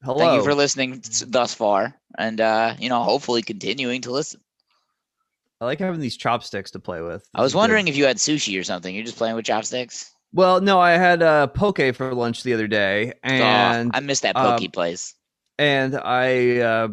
hello. 0.04 0.20
Thank 0.20 0.38
you 0.38 0.44
for 0.44 0.54
listening 0.54 1.04
thus 1.28 1.54
far. 1.54 1.96
And, 2.18 2.40
uh, 2.40 2.76
you 2.80 2.90
know, 2.90 3.02
hopefully 3.04 3.42
continuing 3.42 4.02
to 4.02 4.12
listen. 4.12 4.40
I 5.60 5.66
like 5.66 5.80
having 5.80 6.00
these 6.00 6.16
chopsticks 6.16 6.72
to 6.72 6.80
play 6.80 7.02
with. 7.02 7.28
I 7.34 7.42
was 7.42 7.50
is 7.50 7.54
good. 7.54 7.60
wondering 7.60 7.88
if 7.88 7.98
you 7.98 8.06
had 8.06 8.18
sushi 8.18 8.60
or 8.60 8.64
something. 8.64 8.94
You're 8.94 9.06
just 9.06 9.18
playing 9.18 9.36
with 9.36 9.46
chopsticks? 9.46 10.12
Well, 10.32 10.62
no, 10.62 10.80
I 10.80 10.92
had 10.92 11.24
uh, 11.24 11.48
poke 11.48 11.80
for 11.96 12.14
lunch 12.14 12.44
the 12.44 12.54
other 12.54 12.68
day, 12.68 13.14
and 13.24 13.92
I 13.94 14.02
missed 14.02 14.24
that 14.24 14.36
poke 14.36 14.58
pokey 14.58 14.68
place. 14.68 15.16
and 15.58 15.96
I 15.96 16.58
uh, 16.58 16.88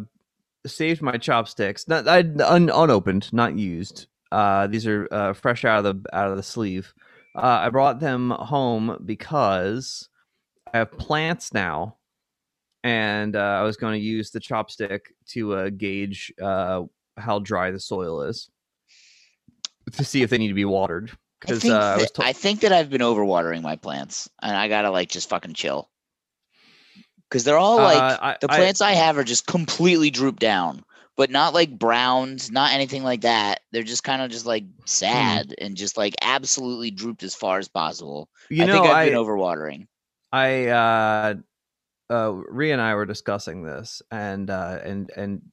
saved 0.65 1.01
my 1.01 1.17
chopsticks. 1.17 1.87
Not 1.89 2.07
I 2.07 2.19
un, 2.19 2.69
unopened, 2.73 3.33
not 3.33 3.57
used. 3.57 4.07
Uh, 4.31 4.67
these 4.67 4.87
are 4.87 5.09
uh, 5.11 5.33
fresh 5.33 5.65
out 5.65 5.85
of 5.85 6.03
the 6.03 6.15
out 6.15 6.31
of 6.31 6.37
the 6.37 6.43
sleeve. 6.43 6.93
Uh, 7.35 7.61
I 7.63 7.69
brought 7.69 7.99
them 7.99 8.29
home 8.29 9.01
because 9.05 10.07
I 10.71 10.77
have 10.79 10.91
plants 10.91 11.53
now, 11.53 11.97
and 12.83 13.35
uh, 13.35 13.39
I 13.39 13.63
was 13.63 13.77
going 13.77 13.99
to 13.99 14.05
use 14.05 14.31
the 14.31 14.39
chopstick 14.39 15.01
to 15.29 15.53
uh, 15.55 15.69
gauge 15.69 16.31
uh, 16.41 16.83
how 17.17 17.39
dry 17.39 17.71
the 17.71 17.79
soil 17.79 18.21
is 18.21 18.49
to 19.91 20.05
see 20.05 20.21
if 20.21 20.29
they 20.29 20.37
need 20.37 20.49
to 20.49 20.53
be 20.53 20.65
watered. 20.65 21.11
Because 21.41 21.61
think, 21.61 21.73
uh, 21.73 22.05
I. 22.19 22.29
I 22.29 22.33
think 22.33 22.61
that 22.61 22.71
I've 22.71 22.89
been 22.89 23.01
overwatering 23.01 23.61
my 23.63 23.75
plants, 23.75 24.29
and 24.41 24.55
I 24.55 24.67
gotta 24.67 24.91
like 24.91 25.09
just 25.09 25.29
fucking 25.29 25.53
chill. 25.55 25.89
Because 27.29 27.43
they're 27.43 27.57
all 27.57 27.77
like 27.77 27.97
uh, 27.97 28.17
I- 28.21 28.37
the 28.39 28.51
I- 28.51 28.57
plants 28.57 28.79
I, 28.79 28.91
have 28.91 29.17
are 29.17 29.23
just 29.23 29.47
completely 29.47 30.11
drooped 30.11 30.39
down, 30.39 30.83
but 31.15 31.29
not 31.31 31.53
like 31.53 31.77
browns, 31.79 32.51
not 32.51 32.73
anything 32.73 33.03
like 33.03 33.21
that. 33.21 33.61
They're 33.71 33.83
just 33.83 34.03
kind 34.03 34.21
of 34.21 34.31
just 34.31 34.45
like 34.45 34.65
Hmm. 35.11 35.43
sad 35.43 35.53
and 35.59 35.77
just 35.77 35.97
like 35.97 36.15
absolutely 36.21 36.91
drooped 36.91 37.23
as 37.23 37.35
far 37.35 37.59
as 37.59 37.67
possible. 37.67 38.29
you 38.49 38.63
I 38.63 38.67
know, 38.67 38.83
think 38.83 38.85
I've 38.85 38.99
I, 38.99 39.03
been 39.03 39.13
overwatering. 39.13 39.87
I 40.31 40.67
uh 40.67 41.35
uh 42.11 42.33
Rhea 42.33 42.73
and 42.73 42.81
I 42.81 42.95
were 42.95 43.05
discussing 43.05 43.63
this 43.63 44.01
and 44.11 44.49
uh 44.49 44.79
and 44.83 45.11
and 45.17 45.43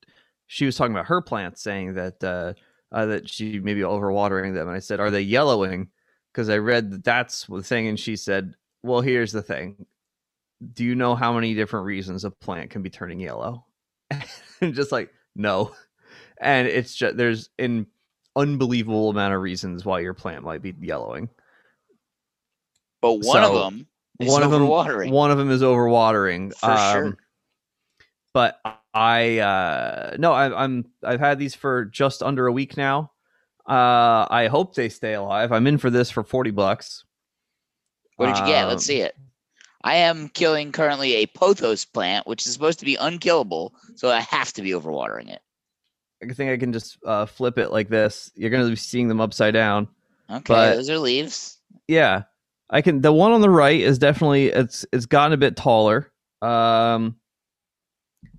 she 0.47 0.67
was 0.67 0.77
talking 0.77 0.95
about 0.95 1.07
her 1.07 1.23
plants 1.23 1.63
saying 1.63 1.95
that 1.95 2.23
uh, 2.25 2.55
uh 2.93 3.07
that 3.07 3.29
she 3.29 3.61
may 3.61 3.75
be 3.75 3.83
overwatering 3.83 4.55
them 4.55 4.69
and 4.69 4.77
I 4.77 4.81
said 4.81 5.01
are 5.01 5.11
they 5.11 5.23
yellowing 5.23 5.91
because 6.33 6.49
I 6.51 6.59
read 6.59 6.91
that 6.93 7.05
that's 7.05 7.47
the 7.47 7.63
thing 7.63 7.89
and 7.89 8.01
she 8.01 8.17
said 8.17 8.55
well 8.83 9.01
here's 9.01 9.33
the 9.33 9.43
thing 9.43 9.87
do 10.75 10.85
you 10.85 10.95
know 10.95 11.15
how 11.15 11.33
many 11.33 11.55
different 11.55 11.87
reasons 11.87 12.25
a 12.25 12.31
plant 12.31 12.71
can 12.71 12.83
be 12.83 12.91
turning 12.91 13.21
yellow 13.21 13.67
and 14.61 14.75
just 14.75 14.93
like 14.93 15.13
no 15.37 15.73
and 16.41 16.67
it's 16.67 16.95
just 16.95 17.17
there's 17.17 17.51
an 17.59 17.87
unbelievable 18.37 19.11
amount 19.11 19.35
of 19.35 19.41
reasons 19.41 19.85
why 19.85 20.01
your 20.01 20.15
plant 20.15 20.45
might 20.45 20.63
be 20.63 20.75
yellowing 20.81 21.29
But 23.01 23.15
one 23.21 23.43
of 23.43 23.53
them 23.53 23.87
is 24.19 24.29
one 24.29 24.43
of 24.43 24.51
them 24.51 24.67
one 24.67 25.31
of 25.31 25.39
them 25.39 25.51
is 25.51 25.63
overwatering 25.63 26.55
For 26.55 26.77
sure. 26.77 27.07
um, 27.07 27.17
but 28.33 28.61
i 28.93 29.39
uh 29.39 30.17
no 30.19 30.33
I, 30.33 30.65
i'm 30.65 30.87
i've 31.05 31.21
had 31.21 31.39
these 31.39 31.55
for 31.55 31.85
just 31.85 32.23
under 32.23 32.47
a 32.47 32.53
week 32.53 32.77
now 32.77 33.13
uh 33.69 34.27
i 34.31 34.49
hope 34.51 34.75
they 34.75 34.89
stay 34.89 35.15
alive 35.15 35.53
i'm 35.53 35.67
in 35.67 35.79
for 35.79 35.91
this 35.91 36.11
for 36.11 36.23
40 36.25 36.51
bucks 36.51 37.05
what 38.21 38.27
did 38.27 38.39
you 38.39 38.45
get? 38.45 38.67
Let's 38.67 38.83
um, 38.83 38.87
see 38.87 39.01
it. 39.01 39.17
I 39.83 39.97
am 39.97 40.29
killing 40.29 40.73
currently 40.73 41.15
a 41.15 41.27
pothos 41.27 41.85
plant, 41.85 42.27
which 42.27 42.47
is 42.47 42.53
supposed 42.53 42.79
to 42.81 42.85
be 42.85 42.97
unkillable, 42.97 43.75
so 43.97 44.11
I 44.11 44.21
have 44.21 44.53
to 44.55 44.63
be 44.63 44.71
overwatering 44.73 45.31
it. 45.31 45.41
i 46.23 46.33
think 46.35 46.51
i 46.51 46.57
can 46.59 46.73
just 46.73 46.99
uh 47.07 47.25
flip 47.27 47.57
it 47.59 47.71
like 47.71 47.89
this. 47.89 48.31
You're 48.35 48.51
gonna 48.51 48.69
be 48.69 48.77
seeing 48.77 49.09
them 49.09 49.21
upside 49.21 49.55
down. 49.55 49.89
Okay, 50.31 50.43
But- 50.53 50.77
those 50.77 50.91
are 50.91 50.99
leaves. 50.99 51.59
yeah 51.89 52.23
i 52.69 52.83
can 52.83 53.01
the 53.01 53.13
one 53.13 53.33
on 53.33 53.41
the 53.41 53.51
right 53.51 53.81
is 53.81 53.99
definitely 53.99 54.47
it's 54.49 54.85
it's 54.93 55.07
gotten 55.07 55.33
a 55.33 55.37
bit 55.39 55.57
taller. 55.57 56.13
Um 56.43 57.17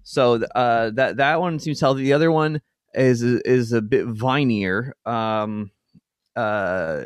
so 0.03 0.35
uh 0.55 0.91
that 0.91 1.17
that 1.17 1.39
one 1.41 1.59
seems 1.59 1.79
healthy. 1.81 2.03
The 2.03 2.13
other 2.13 2.31
one 2.31 2.61
is 2.93 3.23
is 3.23 3.71
a 3.73 3.81
bit 3.81 4.05
vinier. 4.07 4.93
Um 5.05 5.71
uh 6.35 7.05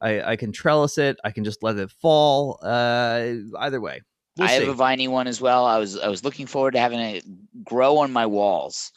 i 0.00 0.32
i 0.32 0.36
can 0.36 0.52
trellis 0.52 0.98
it 0.98 1.16
i 1.24 1.30
can 1.30 1.44
just 1.44 1.62
let 1.62 1.76
it 1.76 1.90
fall 1.90 2.58
uh 2.62 3.32
either 3.60 3.80
way 3.80 4.00
we'll 4.38 4.48
I 4.48 4.52
have 4.52 4.68
a 4.68 4.74
viney 4.74 5.08
one 5.08 5.26
as 5.26 5.40
well. 5.40 5.66
I 5.66 5.78
was 5.78 5.98
I 5.98 6.08
was 6.08 6.24
looking 6.24 6.46
forward 6.46 6.72
to 6.72 6.80
having 6.80 7.00
it 7.00 7.24
grow 7.64 7.98
on 7.98 8.12
my 8.12 8.26
walls. 8.26 8.92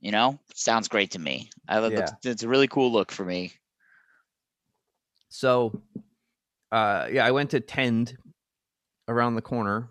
You 0.00 0.12
know, 0.12 0.38
sounds 0.54 0.88
great 0.88 1.12
to 1.12 1.18
me. 1.18 1.50
I 1.68 1.78
Yeah. 1.86 2.10
it's 2.24 2.42
a 2.42 2.48
really 2.48 2.68
cool 2.68 2.92
look 2.92 3.12
for 3.12 3.24
me. 3.24 3.52
So, 5.28 5.82
uh, 6.72 7.08
yeah, 7.10 7.24
I 7.24 7.30
went 7.30 7.50
to 7.50 7.60
Tend 7.60 8.16
around 9.08 9.34
the 9.34 9.42
corner, 9.42 9.88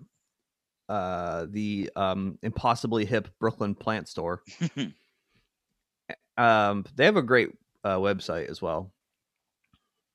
uh, 0.87 1.47
the 1.49 1.89
um, 1.95 2.37
impossibly 2.43 3.05
hip 3.05 3.27
Brooklyn 3.39 3.75
plant 3.75 4.07
store. 4.07 4.43
um, 6.37 6.85
they 6.95 7.05
have 7.05 7.17
a 7.17 7.21
great 7.21 7.49
uh, 7.83 7.97
website 7.97 8.49
as 8.49 8.61
well. 8.61 8.93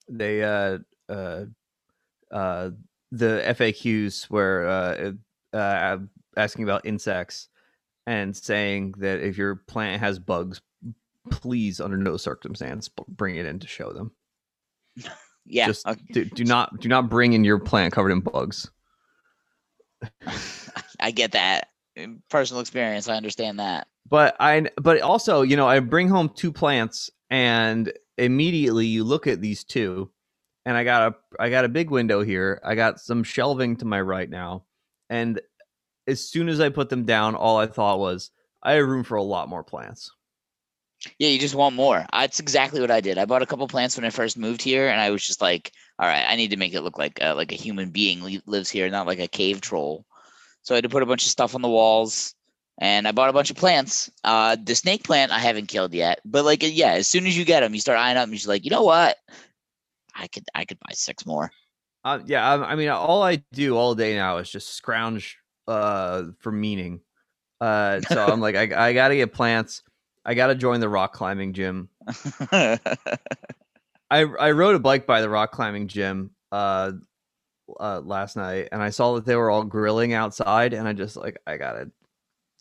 They 0.09 0.43
uh, 0.43 0.79
uh, 1.09 1.45
uh, 2.31 2.71
the 3.12 3.43
FAQs 3.47 4.31
were 4.31 4.67
uh, 5.53 5.57
uh, 5.57 5.99
asking 6.37 6.65
about 6.65 6.87
insects 6.87 7.49
and 8.07 8.37
saying 8.37 8.95
that 8.99 9.21
if 9.21 9.37
your 9.37 9.57
plant 9.57 10.00
has 10.00 10.19
bugs, 10.19 10.61
please, 11.31 11.81
under 11.81 11.97
no 11.97 12.17
circumstance, 12.17 12.88
bring 13.09 13.37
it 13.37 13.47
in 13.47 13.59
to 13.59 13.67
show 13.67 13.93
them 13.93 14.12
Yeah, 15.50 15.67
just 15.67 15.87
okay. 15.87 16.00
do, 16.12 16.25
do 16.27 16.45
not 16.45 16.79
do 16.79 16.88
not 16.88 17.09
bring 17.09 17.33
in 17.33 17.43
your 17.43 17.59
plant 17.59 17.95
covered 17.95 18.11
in 18.11 18.21
bugs. 18.21 18.71
I 21.00 21.11
get 21.11 21.33
that. 21.33 21.69
Personal 22.29 22.61
experience, 22.61 23.09
I 23.09 23.17
understand 23.17 23.59
that. 23.59 23.88
But 24.09 24.37
I 24.38 24.69
but 24.77 25.00
also, 25.00 25.41
you 25.41 25.57
know, 25.57 25.67
I 25.67 25.81
bring 25.81 26.09
home 26.09 26.31
two 26.35 26.53
plants 26.53 27.11
and 27.31 27.93
immediately 28.17 28.87
you 28.87 29.05
look 29.05 29.27
at 29.27 29.41
these 29.41 29.65
two 29.65 30.11
and 30.69 30.77
I 30.77 30.85
got 30.85 31.13
a 31.13 31.43
I 31.43 31.49
got 31.49 31.65
a 31.65 31.69
big 31.69 31.91
window 31.91 32.23
here. 32.23 32.61
I 32.63 32.75
got 32.75 33.01
some 33.01 33.25
shelving 33.25 33.77
to 33.77 33.87
my 33.87 34.01
right 34.01 34.29
now. 34.29 34.65
And 35.09 35.41
as 36.07 36.29
soon 36.29 36.51
as 36.51 36.61
I 36.61 36.69
put 36.69 36.91
them 36.91 37.05
down, 37.05 37.35
all 37.35 37.57
I 37.57 37.67
thought 37.67 37.99
was 37.99 38.31
I 38.63 38.73
have 38.73 38.87
room 38.87 39.03
for 39.03 39.17
a 39.17 39.23
lot 39.23 39.49
more 39.49 39.65
plants. 39.65 40.11
Yeah, 41.19 41.29
you 41.29 41.39
just 41.39 41.55
want 41.55 41.75
more. 41.75 42.05
That's 42.13 42.41
exactly 42.41 42.83
what 42.83 42.91
I 42.91 43.01
did. 43.01 43.17
I 43.17 43.25
bought 43.25 43.41
a 43.41 43.47
couple 43.47 43.67
plants 43.67 43.97
when 43.97 44.05
I 44.05 44.11
first 44.11 44.37
moved 44.37 44.61
here, 44.61 44.89
and 44.89 45.01
I 45.01 45.11
was 45.11 45.25
just 45.25 45.41
like, 45.41 45.73
"All 45.99 46.09
right, 46.09 46.27
I 46.29 46.37
need 46.37 46.51
to 46.51 46.57
make 46.57 46.75
it 46.75 46.83
look 46.83 46.99
like 46.99 47.23
uh, 47.23 47.35
like 47.35 47.53
a 47.53 47.57
human 47.57 47.91
being 47.91 48.41
lives 48.47 48.69
here, 48.69 48.91
not 48.91 49.07
like 49.07 49.21
a 49.21 49.29
cave 49.29 49.63
troll." 49.63 50.05
So 50.63 50.75
I 50.75 50.77
had 50.79 50.85
to 50.85 50.91
put 50.91 51.03
a 51.03 51.07
bunch 51.07 51.25
of 51.25 51.31
stuff 51.31 51.55
on 51.55 51.63
the 51.63 51.69
walls, 51.69 52.35
and 52.79 53.09
I 53.09 53.13
bought 53.13 53.29
a 53.29 53.33
bunch 53.33 53.51
of 53.51 53.57
plants. 53.57 54.11
Uh, 54.25 54.57
the 54.63 54.75
snake 54.75 55.05
plant 55.05 55.33
I 55.33 55.39
haven't 55.39 55.67
killed 55.67 55.93
yet, 55.93 56.21
but 56.25 56.45
like, 56.45 56.63
yeah, 56.63 56.93
as 56.93 57.09
soon 57.09 57.27
as 57.27 57.37
you 57.37 57.45
get 57.45 57.61
them, 57.61 57.75
you 57.75 57.81
start 57.81 57.99
eyeing 57.99 58.17
up, 58.17 58.29
and 58.29 58.43
you're 58.43 58.53
like, 58.53 58.65
you 58.65 58.71
know 58.71 58.85
what? 58.85 59.17
I 60.15 60.29
could 60.29 60.45
I 60.55 60.65
could 60.65 60.79
buy 60.81 60.93
six 60.93 61.27
more. 61.27 61.51
Uh, 62.05 62.21
yeah, 62.27 62.49
I, 62.49 62.73
I 62.73 62.75
mean, 62.77 62.89
all 62.89 63.23
I 63.23 63.43
do 63.53 63.77
all 63.77 63.95
day 63.95 64.15
now 64.15 64.39
is 64.39 64.51
just 64.51 64.75
scrounge 64.75 65.37
uh, 65.67 66.25
for 66.39 66.53
meaning. 66.53 67.01
Uh, 67.61 68.01
so 68.09 68.25
I'm 68.25 68.41
like, 68.41 68.55
I, 68.55 68.89
I 68.89 68.93
got 68.93 69.09
to 69.09 69.17
get 69.17 69.33
plants. 69.33 69.83
I 70.25 70.35
got 70.35 70.49
to 70.49 70.55
join 70.55 70.81
the 70.81 70.89
rock 70.89 71.13
climbing 71.13 71.53
gym. 71.53 71.89
I 72.53 72.79
I 74.11 74.51
rode 74.53 74.75
a 74.75 74.79
bike 74.79 75.07
by 75.07 75.21
the 75.21 75.29
rock 75.29 75.53
climbing 75.53 75.89
gym 75.89 76.31
uh, 76.51 76.93
uh 77.79 78.01
last 78.03 78.37
night 78.37 78.69
and 78.73 78.83
I 78.83 78.89
saw 78.89 79.15
that 79.17 79.27
they 79.27 79.37
were 79.37 79.51
all 79.51 79.65
grilling 79.65 80.15
outside 80.15 80.73
and 80.73 80.89
I 80.89 80.95
just 80.95 81.17
like 81.17 81.37
I 81.47 81.59
gotta 81.59 81.91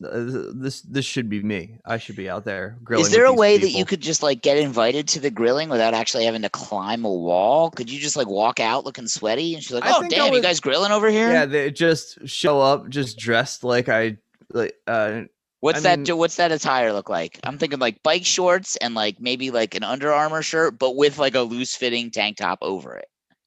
This 0.00 0.82
this 0.82 1.04
should 1.04 1.28
be 1.28 1.42
me. 1.42 1.78
I 1.84 1.98
should 1.98 2.14
be 2.16 2.30
out 2.30 2.44
there 2.44 2.76
grilling. 2.84 3.04
Is 3.06 3.10
there 3.12 3.24
a 3.24 3.32
way 3.32 3.58
that 3.58 3.70
you 3.70 3.84
could 3.84 4.00
just 4.00 4.22
like 4.22 4.42
get 4.42 4.56
invited 4.56 5.08
to 5.08 5.20
the 5.20 5.30
grilling 5.30 5.68
without 5.68 5.92
actually 5.92 6.24
having 6.24 6.42
to 6.42 6.48
climb 6.50 7.04
a 7.04 7.12
wall? 7.12 7.70
Could 7.70 7.90
you 7.90 7.98
just 7.98 8.16
like 8.16 8.28
walk 8.28 8.60
out 8.60 8.84
looking 8.84 9.08
sweaty 9.08 9.54
and 9.54 9.62
she's 9.62 9.72
like, 9.72 9.82
"Oh 9.86 10.06
damn, 10.08 10.32
you 10.32 10.40
guys 10.40 10.60
grilling 10.60 10.92
over 10.92 11.10
here? 11.10 11.30
Yeah, 11.30 11.46
they 11.46 11.70
just 11.72 12.28
show 12.28 12.60
up 12.60 12.88
just 12.88 13.18
dressed 13.18 13.64
like 13.64 13.88
I 13.88 14.18
like. 14.52 14.74
uh 14.86 15.22
What's 15.60 15.80
I 15.80 15.82
that? 15.82 15.98
mean- 15.98 16.04
do- 16.04 16.16
what's 16.16 16.36
that 16.36 16.52
attire 16.52 16.92
look 16.92 17.08
like? 17.08 17.40
I'm 17.42 17.58
thinking 17.58 17.80
like 17.80 18.00
bike 18.04 18.24
shorts 18.24 18.76
and 18.76 18.94
like 18.94 19.20
maybe 19.20 19.50
like 19.50 19.74
an 19.74 19.82
Under 19.82 20.12
Armour 20.12 20.42
shirt, 20.42 20.78
but 20.78 20.94
with 20.94 21.18
like 21.18 21.34
a 21.34 21.40
loose 21.40 21.74
fitting 21.74 22.12
tank 22.12 22.36
top 22.36 22.60
over 22.62 22.94
it. 22.96 23.06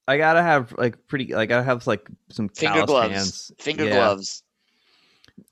I 0.10 0.17
gotta 0.17 0.43
have 0.43 0.74
like 0.77 1.08
pretty. 1.08 1.34
like 1.34 1.43
I 1.43 1.46
gotta 1.46 1.63
have 1.63 1.88
like 1.88 2.10
some 2.29 2.50
Finger 2.50 2.86
gloves. 2.86 3.13
hands. 3.13 3.51
Finger 3.60 3.86
Yeah. 3.86 3.91
gloves. 3.91 4.43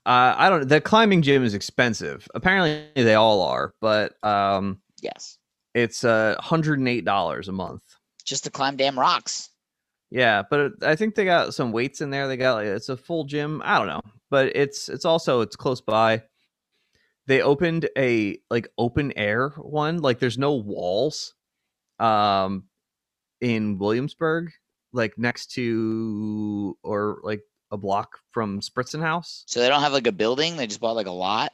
Uh, 0.06 0.34
I 0.36 0.48
don't. 0.50 0.68
The 0.68 0.80
climbing 0.80 1.22
gym 1.22 1.44
is 1.44 1.54
expensive. 1.54 2.26
Apparently, 2.34 2.86
they 2.94 3.14
all 3.14 3.42
are, 3.42 3.74
but 3.80 4.22
um, 4.24 4.80
Yes. 5.02 5.38
it's 5.74 6.04
uh, 6.04 6.36
hundred 6.40 6.78
and 6.78 6.88
eight 6.88 7.04
dollars 7.04 7.48
a 7.48 7.52
month. 7.52 7.82
Just 8.24 8.44
to 8.44 8.50
climb 8.50 8.76
damn 8.76 8.98
rocks. 8.98 9.50
Yeah, 10.10 10.42
but 10.48 10.72
I 10.82 10.96
think 10.96 11.14
they 11.14 11.24
got 11.24 11.54
some 11.54 11.70
weights 11.72 12.00
in 12.00 12.10
there. 12.10 12.26
They 12.28 12.36
got 12.36 12.54
like 12.54 12.66
it's 12.66 12.88
a 12.88 12.96
full 12.96 13.24
gym. 13.24 13.62
I 13.64 13.78
don't 13.78 13.86
know, 13.86 14.02
but 14.30 14.54
it's 14.56 14.88
it's 14.88 15.04
also 15.04 15.40
it's 15.40 15.56
close 15.56 15.80
by. 15.80 16.22
They 17.26 17.42
opened 17.42 17.88
a 17.96 18.38
like 18.50 18.68
open 18.76 19.12
air 19.16 19.50
one. 19.50 19.98
Like 19.98 20.18
there's 20.18 20.38
no 20.38 20.54
walls, 20.54 21.34
um, 22.00 22.64
in 23.40 23.78
Williamsburg, 23.78 24.50
like 24.92 25.16
next 25.16 25.52
to 25.52 26.76
or 26.82 27.20
like 27.22 27.42
a 27.70 27.76
block 27.76 28.18
from 28.32 28.60
Spritzenhaus. 28.60 29.44
So 29.46 29.60
they 29.60 29.68
don't 29.68 29.82
have 29.82 29.92
like 29.92 30.06
a 30.06 30.12
building. 30.12 30.56
They 30.56 30.66
just 30.66 30.80
bought 30.80 30.96
like 30.96 31.06
a 31.06 31.12
lot. 31.12 31.52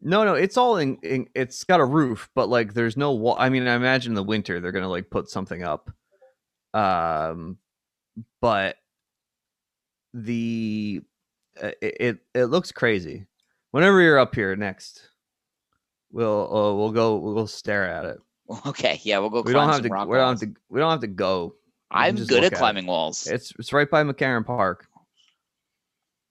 No, 0.00 0.24
no, 0.24 0.34
it's 0.34 0.56
all 0.56 0.76
in, 0.76 0.98
in. 1.02 1.28
It's 1.34 1.64
got 1.64 1.80
a 1.80 1.84
roof, 1.84 2.28
but 2.34 2.48
like 2.48 2.74
there's 2.74 2.96
no 2.96 3.12
wall. 3.12 3.36
I 3.38 3.48
mean, 3.48 3.66
I 3.66 3.74
imagine 3.74 4.10
in 4.10 4.16
the 4.16 4.22
winter 4.22 4.60
they're 4.60 4.72
gonna 4.72 4.88
like 4.88 5.08
put 5.08 5.30
something 5.30 5.62
up. 5.62 5.90
Um, 6.74 7.58
but 8.40 8.76
the 10.12 11.00
uh, 11.62 11.70
it 11.80 11.96
it, 12.00 12.18
it 12.34 12.44
looks 12.46 12.70
crazy. 12.70 13.26
Whenever 13.70 14.00
you're 14.00 14.18
up 14.18 14.34
here 14.34 14.54
next, 14.56 15.08
we'll 16.12 16.54
uh, 16.54 16.74
we'll 16.74 16.92
go 16.92 17.16
we'll 17.16 17.46
stare 17.46 17.88
at 17.88 18.04
it. 18.04 18.18
Okay, 18.66 19.00
yeah, 19.04 19.18
we'll 19.20 19.30
go. 19.30 19.40
We 19.40 19.54
don't 19.54 19.70
have 19.70 19.80
to. 19.80 19.88
We 19.88 20.18
don't 20.18 20.38
have 20.38 20.40
to. 20.40 20.54
We 20.68 20.78
don't 20.78 20.90
have 20.90 21.00
to 21.00 21.06
go. 21.06 21.54
I'm 21.90 22.16
good 22.16 22.44
at 22.44 22.52
at 22.52 22.58
climbing 22.58 22.84
walls. 22.84 23.26
It's 23.26 23.54
it's 23.58 23.72
right 23.72 23.88
by 23.88 24.02
McCarren 24.02 24.44
Park. 24.44 24.86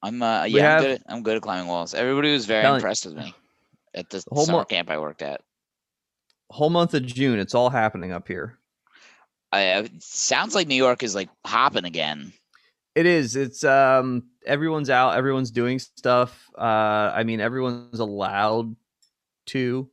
I'm 0.04 0.22
uh, 0.22 0.44
yeah, 0.44 0.76
I'm 0.76 0.82
good. 0.82 0.92
At, 0.92 1.02
I'm 1.08 1.24
good 1.24 1.38
at 1.38 1.42
climbing 1.42 1.68
walls. 1.68 1.94
Everybody 1.96 2.32
was 2.34 2.46
very 2.46 2.62
Telling- 2.62 2.78
impressed 2.80 3.06
with 3.06 3.16
me 3.16 3.34
at 3.96 4.10
the 4.10 4.24
Whole 4.32 4.46
summer 4.46 4.60
mo- 4.60 4.66
camp 4.66 4.90
I 4.92 4.98
worked 5.00 5.22
at. 5.24 5.42
Whole 6.52 6.70
month 6.70 6.94
of 6.94 7.04
June, 7.06 7.40
it's 7.40 7.56
all 7.56 7.70
happening 7.72 8.12
up 8.12 8.28
here. 8.28 8.60
I, 9.52 9.62
it 9.80 10.04
sounds 10.04 10.54
like 10.56 10.68
New 10.68 10.76
York 10.76 11.02
is 11.04 11.16
like 11.16 11.30
hopping 11.46 11.86
again. 11.86 12.34
It 12.96 13.06
is. 13.08 13.36
It's 13.36 13.64
um 13.64 14.24
everyone's 14.46 14.90
out, 14.90 15.16
everyone's 15.16 15.52
doing 15.52 15.80
stuff. 15.80 16.50
Uh 16.58 17.12
I 17.16 17.24
mean 17.24 17.40
everyone's 17.40 18.00
allowed 18.00 18.76
to. 19.48 19.90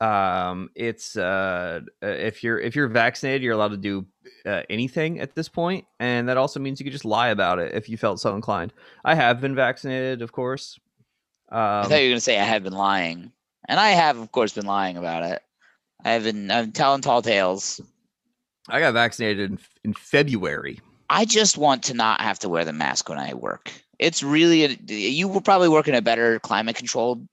Um 0.00 0.68
it's 0.74 1.16
uh 1.16 1.80
uh, 2.02 2.06
if 2.06 2.44
you're 2.44 2.58
if 2.58 2.76
you're 2.76 2.88
vaccinated, 2.88 3.42
you're 3.42 3.54
allowed 3.54 3.70
to 3.70 3.76
do 3.78 4.06
uh, 4.44 4.62
anything 4.68 5.20
at 5.20 5.34
this 5.34 5.48
point, 5.48 5.86
and 6.00 6.28
that 6.28 6.36
also 6.36 6.60
means 6.60 6.78
you 6.78 6.84
could 6.84 6.92
just 6.92 7.04
lie 7.06 7.28
about 7.28 7.58
it 7.58 7.74
if 7.74 7.88
you 7.88 7.96
felt 7.96 8.20
so 8.20 8.34
inclined. 8.34 8.72
I 9.04 9.14
have 9.14 9.40
been 9.40 9.54
vaccinated, 9.54 10.20
of 10.20 10.32
course. 10.32 10.78
I 11.50 11.80
Um 11.82 11.88
thought 11.88 12.02
you 12.02 12.08
were 12.08 12.12
gonna 12.12 12.20
say 12.20 12.38
I 12.38 12.44
have 12.44 12.62
been 12.62 12.74
lying, 12.74 13.32
and 13.68 13.80
I 13.80 13.90
have, 13.90 14.18
of 14.18 14.30
course, 14.32 14.52
been 14.52 14.66
lying 14.66 14.96
about 14.98 15.22
it. 15.22 15.42
I 16.04 16.10
have 16.10 16.24
been. 16.24 16.50
I'm 16.50 16.72
telling 16.72 17.00
tall 17.00 17.22
tales. 17.22 17.80
I 18.68 18.80
got 18.80 18.92
vaccinated 18.94 19.50
in, 19.50 19.58
in 19.84 19.94
February. 19.94 20.80
I 21.08 21.24
just 21.24 21.56
want 21.56 21.84
to 21.84 21.94
not 21.94 22.20
have 22.20 22.38
to 22.40 22.48
wear 22.48 22.64
the 22.64 22.72
mask 22.72 23.08
when 23.08 23.18
I 23.18 23.32
work. 23.34 23.72
It's 23.98 24.22
really 24.22 24.64
a, 24.64 24.76
you 24.92 25.28
will 25.28 25.40
probably 25.40 25.68
work 25.68 25.88
in 25.88 25.94
a 25.94 26.02
better 26.02 26.38
climate 26.40 26.76
controlled 26.76 27.26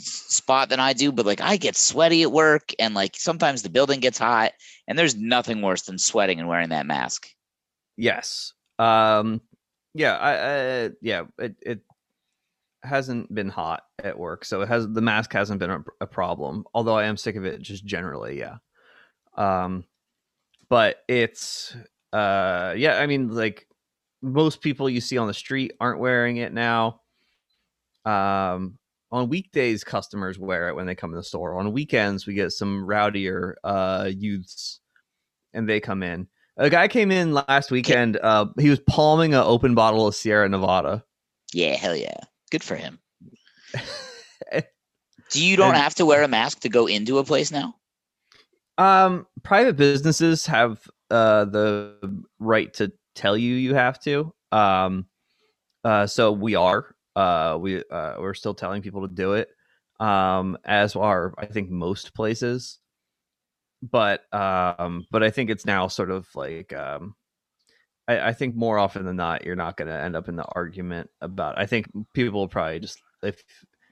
spot 0.00 0.68
than 0.68 0.80
I 0.80 0.92
do, 0.92 1.12
but 1.12 1.26
like 1.26 1.40
I 1.40 1.56
get 1.56 1.76
sweaty 1.76 2.22
at 2.22 2.32
work 2.32 2.72
and 2.78 2.94
like 2.94 3.16
sometimes 3.16 3.62
the 3.62 3.70
building 3.70 4.00
gets 4.00 4.18
hot 4.18 4.52
and 4.86 4.98
there's 4.98 5.16
nothing 5.16 5.62
worse 5.62 5.82
than 5.82 5.98
sweating 5.98 6.38
and 6.38 6.48
wearing 6.48 6.70
that 6.70 6.86
mask. 6.86 7.28
Yes. 7.96 8.52
Um 8.78 9.40
yeah, 9.94 10.16
I, 10.16 10.32
I 10.32 10.90
yeah, 11.00 11.24
it 11.38 11.56
it 11.60 11.80
hasn't 12.82 13.34
been 13.34 13.48
hot 13.48 13.82
at 14.02 14.18
work, 14.18 14.44
so 14.44 14.60
it 14.62 14.68
has 14.68 14.88
the 14.88 15.00
mask 15.00 15.32
hasn't 15.32 15.58
been 15.58 15.70
a, 15.70 15.84
a 16.00 16.06
problem. 16.06 16.64
Although 16.74 16.96
I 16.96 17.04
am 17.04 17.16
sick 17.16 17.36
of 17.36 17.44
it 17.44 17.60
just 17.60 17.84
generally, 17.84 18.38
yeah. 18.38 18.56
Um 19.36 19.84
but 20.68 21.02
it's 21.08 21.74
uh 22.12 22.74
yeah, 22.76 22.98
I 22.98 23.06
mean 23.06 23.34
like 23.34 23.66
most 24.22 24.60
people 24.60 24.88
you 24.88 25.00
see 25.00 25.18
on 25.18 25.26
the 25.26 25.34
street 25.34 25.72
aren't 25.80 26.00
wearing 26.00 26.36
it 26.36 26.52
now. 26.52 27.00
Um 28.04 28.77
on 29.10 29.28
weekdays 29.28 29.84
customers 29.84 30.38
wear 30.38 30.68
it 30.68 30.74
when 30.76 30.86
they 30.86 30.94
come 30.94 31.10
in 31.10 31.16
the 31.16 31.22
store. 31.24 31.54
On 31.58 31.72
weekends 31.72 32.26
we 32.26 32.34
get 32.34 32.52
some 32.52 32.86
rowdier 32.86 33.54
uh 33.64 34.10
youths 34.14 34.80
and 35.54 35.68
they 35.68 35.80
come 35.80 36.02
in. 36.02 36.28
A 36.56 36.68
guy 36.68 36.88
came 36.88 37.10
in 37.12 37.32
last 37.34 37.70
weekend. 37.70 38.16
Uh, 38.16 38.46
he 38.58 38.68
was 38.68 38.80
palming 38.80 39.32
an 39.32 39.40
open 39.40 39.74
bottle 39.76 40.06
of 40.08 40.14
Sierra 40.16 40.48
Nevada. 40.48 41.04
Yeah, 41.52 41.76
hell 41.76 41.94
yeah. 41.96 42.18
Good 42.50 42.64
for 42.64 42.74
him. 42.74 42.98
Do 45.30 45.44
you 45.44 45.56
don't 45.56 45.74
And- 45.74 45.78
have 45.78 45.94
to 45.96 46.06
wear 46.06 46.22
a 46.22 46.28
mask 46.28 46.60
to 46.60 46.68
go 46.68 46.86
into 46.86 47.18
a 47.18 47.24
place 47.24 47.50
now? 47.50 47.74
Um, 48.76 49.26
private 49.42 49.76
businesses 49.76 50.46
have 50.46 50.80
uh, 51.10 51.44
the 51.46 51.94
right 52.38 52.72
to 52.74 52.92
tell 53.14 53.36
you 53.36 53.54
you 53.54 53.74
have 53.74 54.00
to. 54.00 54.32
Um, 54.52 55.06
uh, 55.84 56.06
so 56.06 56.32
we 56.32 56.54
are. 56.54 56.94
Uh, 57.18 57.58
we 57.58 57.82
uh, 57.90 58.14
we're 58.20 58.34
still 58.34 58.54
telling 58.54 58.80
people 58.80 59.02
to 59.02 59.12
do 59.12 59.32
it. 59.32 59.48
Um, 59.98 60.56
as 60.64 60.94
are 60.94 61.34
I 61.36 61.46
think 61.46 61.68
most 61.68 62.14
places. 62.14 62.78
But 63.82 64.32
um, 64.32 65.04
but 65.10 65.24
I 65.24 65.30
think 65.30 65.50
it's 65.50 65.66
now 65.66 65.88
sort 65.88 66.12
of 66.12 66.28
like 66.36 66.72
um, 66.72 67.16
I, 68.06 68.28
I 68.28 68.32
think 68.32 68.54
more 68.54 68.78
often 68.78 69.04
than 69.04 69.16
not 69.16 69.44
you're 69.44 69.56
not 69.56 69.76
going 69.76 69.88
to 69.88 70.00
end 70.00 70.14
up 70.14 70.28
in 70.28 70.36
the 70.36 70.46
argument 70.52 71.10
about. 71.20 71.58
I 71.58 71.66
think 71.66 71.86
people 72.12 72.38
will 72.38 72.48
probably 72.48 72.78
just 72.78 73.02
if 73.24 73.42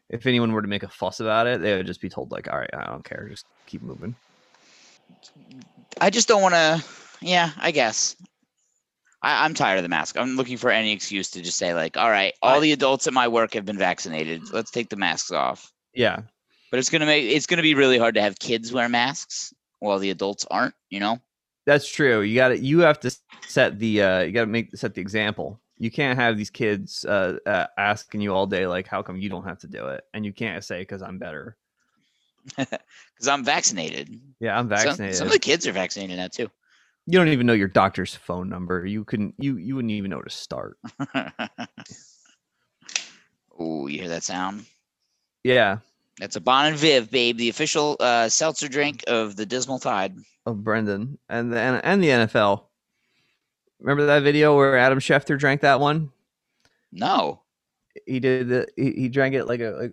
if 0.09 0.25
anyone 0.27 0.53
were 0.53 0.62
to 0.62 0.69
make 0.69 0.85
a 0.85 0.89
fuss 0.89 1.19
about 1.19 1.49
it, 1.49 1.61
they 1.61 1.77
would 1.77 1.87
just 1.87 2.01
be 2.01 2.09
told 2.09 2.31
like, 2.31 2.49
all 2.49 2.59
right, 2.59 2.71
I 2.73 2.85
don't 2.87 3.05
care, 3.05 3.27
just 3.29 3.47
keep 3.67 3.83
moving. 3.83 4.15
I 6.01 6.11
just 6.11 6.29
don't 6.29 6.43
want 6.43 6.55
to. 6.55 6.85
Yeah, 7.21 7.51
I 7.57 7.73
guess. 7.73 8.15
I, 9.27 9.45
I'm 9.45 9.55
tired 9.55 9.79
of 9.79 9.83
the 9.83 9.89
mask. 9.89 10.17
I'm 10.17 10.37
looking 10.37 10.57
for 10.57 10.71
any 10.71 10.93
excuse 10.93 11.31
to 11.33 11.43
just 11.43 11.59
say, 11.59 11.75
like, 11.75 11.97
all 11.97 12.11
right, 12.11 12.33
all 12.43 12.61
the 12.61 12.71
adults 12.71 13.09
at 13.09 13.12
my 13.12 13.27
work 13.27 13.55
have 13.55 13.65
been 13.65 13.77
vaccinated. 13.77 14.53
Let's 14.53 14.71
take 14.71 14.89
the 14.89 14.97
masks 14.97 15.33
off. 15.33 15.73
Yeah, 15.93 16.21
But 16.71 16.79
it's 16.79 16.91
gonna 16.91 17.07
make 17.07 17.25
it's 17.25 17.47
gonna 17.47 17.62
be 17.62 17.75
really 17.75 17.99
hard 17.99 18.15
to 18.15 18.23
have 18.23 18.39
kids 18.39 18.73
wear 18.73 18.89
masks 18.89 19.53
while 19.81 19.99
the 19.99 20.11
adults 20.11 20.47
aren't. 20.49 20.75
You 20.91 21.01
know. 21.01 21.19
That's 21.65 21.89
true. 21.89 22.21
You 22.21 22.37
got 22.37 22.49
to 22.49 22.59
You 22.59 22.81
have 22.81 23.01
to 23.01 23.11
set 23.49 23.81
the. 23.81 24.03
Uh, 24.03 24.21
you 24.21 24.31
got 24.33 24.43
to 24.43 24.47
make 24.47 24.77
set 24.77 24.95
the 24.95 25.01
example. 25.01 25.61
You 25.79 25.91
can't 25.91 26.17
have 26.17 26.37
these 26.39 26.51
kids 26.51 27.05
uh, 27.05 27.39
uh, 27.45 27.67
asking 27.77 28.21
you 28.21 28.33
all 28.33 28.47
day 28.47 28.69
like, 28.69 28.87
"How 28.87 29.03
come 29.03 29.17
you 29.17 29.29
don't 29.29 29.45
have 29.45 29.59
to 29.61 29.67
do 29.67 29.89
it?" 29.89 30.05
And 30.15 30.25
you 30.25 30.33
can't 30.33 30.62
say 30.62 30.81
because 30.81 31.03
I'm 31.03 31.19
better. 31.19 31.57
Because 32.57 33.29
I'm 33.29 33.45
vaccinated. 33.45 34.21
Yeah, 34.39 34.59
I'm 34.59 34.65
Some- 34.65 34.69
vaccinated. 34.69 35.17
Some, 35.17 35.27
of 35.29 35.33
the 35.33 35.39
kids 35.39 35.67
are 35.67 35.73
vaccinated 35.73 36.19
now 36.19 36.29
too. 36.29 36.51
You 37.07 37.19
don't 37.19 37.29
even 37.29 37.47
know 37.47 37.53
your 37.53 37.69
doctor's 37.69 38.14
phone 38.14 38.49
number. 38.49 38.85
You 38.85 39.05
couldn't. 39.05 39.35
You 39.38 39.57
you 39.57 39.77
wouldn't 39.77 39.92
even 39.92 40.11
know 40.11 40.21
to 40.21 40.31
start. 40.31 40.79
oh, 43.59 43.87
you 43.87 44.01
hear 44.01 44.09
that 44.09 44.25
sound? 44.25 44.66
Yeah, 45.45 45.79
That's 46.19 46.35
a 46.35 46.40
Bon 46.40 46.66
and 46.66 46.77
Viv, 46.77 47.09
babe, 47.11 47.37
the 47.37 47.49
official 47.49 47.97
uh, 48.01 48.29
seltzer 48.29 48.66
drink 48.69 49.05
of 49.07 49.37
the 49.37 49.47
Dismal 49.47 49.79
Tide. 49.79 50.16
of 50.45 50.64
Brendan 50.64 51.19
and 51.29 51.53
the 51.53 51.59
and, 51.59 52.03
the 52.03 52.09
NFL. 52.09 52.64
Remember 53.79 54.07
that 54.07 54.23
video 54.25 54.57
where 54.57 54.77
Adam 54.77 54.99
Schefter 54.99 55.38
drank 55.38 55.61
that 55.61 55.79
one? 55.79 56.11
No. 56.90 57.42
He 58.07 58.19
did. 58.19 58.49
The, 58.49 58.66
he, 58.77 58.92
he 58.92 59.09
drank 59.09 59.35
it 59.35 59.45
like 59.45 59.61
a 59.61 59.71
like, 59.81 59.92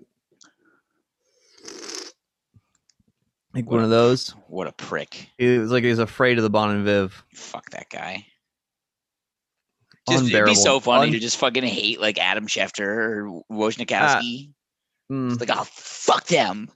like 3.53 3.65
What 3.65 3.73
one 3.73 3.81
a- 3.81 3.83
of 3.85 3.89
those. 3.89 4.29
What 4.47 4.67
a 4.67 4.71
prick. 4.71 5.29
He 5.37 5.57
was 5.57 5.71
like 5.71 5.83
he 5.83 5.89
was 5.89 5.99
afraid 5.99 6.37
of 6.37 6.43
the 6.43 6.49
Bon 6.49 6.71
and 6.71 6.85
Viv. 6.85 7.23
Fuck 7.33 7.69
that 7.71 7.89
guy. 7.89 8.25
Just, 10.09 10.25
it'd 10.25 10.45
be 10.45 10.55
so 10.55 10.79
funny 10.81 11.07
Un- 11.07 11.13
to 11.13 11.19
just 11.19 11.37
fucking 11.37 11.63
hate 11.63 12.01
like 12.01 12.17
Adam 12.19 12.45
Schefter 12.47 12.81
or 12.85 13.41
Wojnarowski. 13.51 14.51
Mm. 15.11 15.31
It's 15.31 15.39
like, 15.39 15.49
oh, 15.57 15.63
fuck 15.71 16.25
them. 16.27 16.69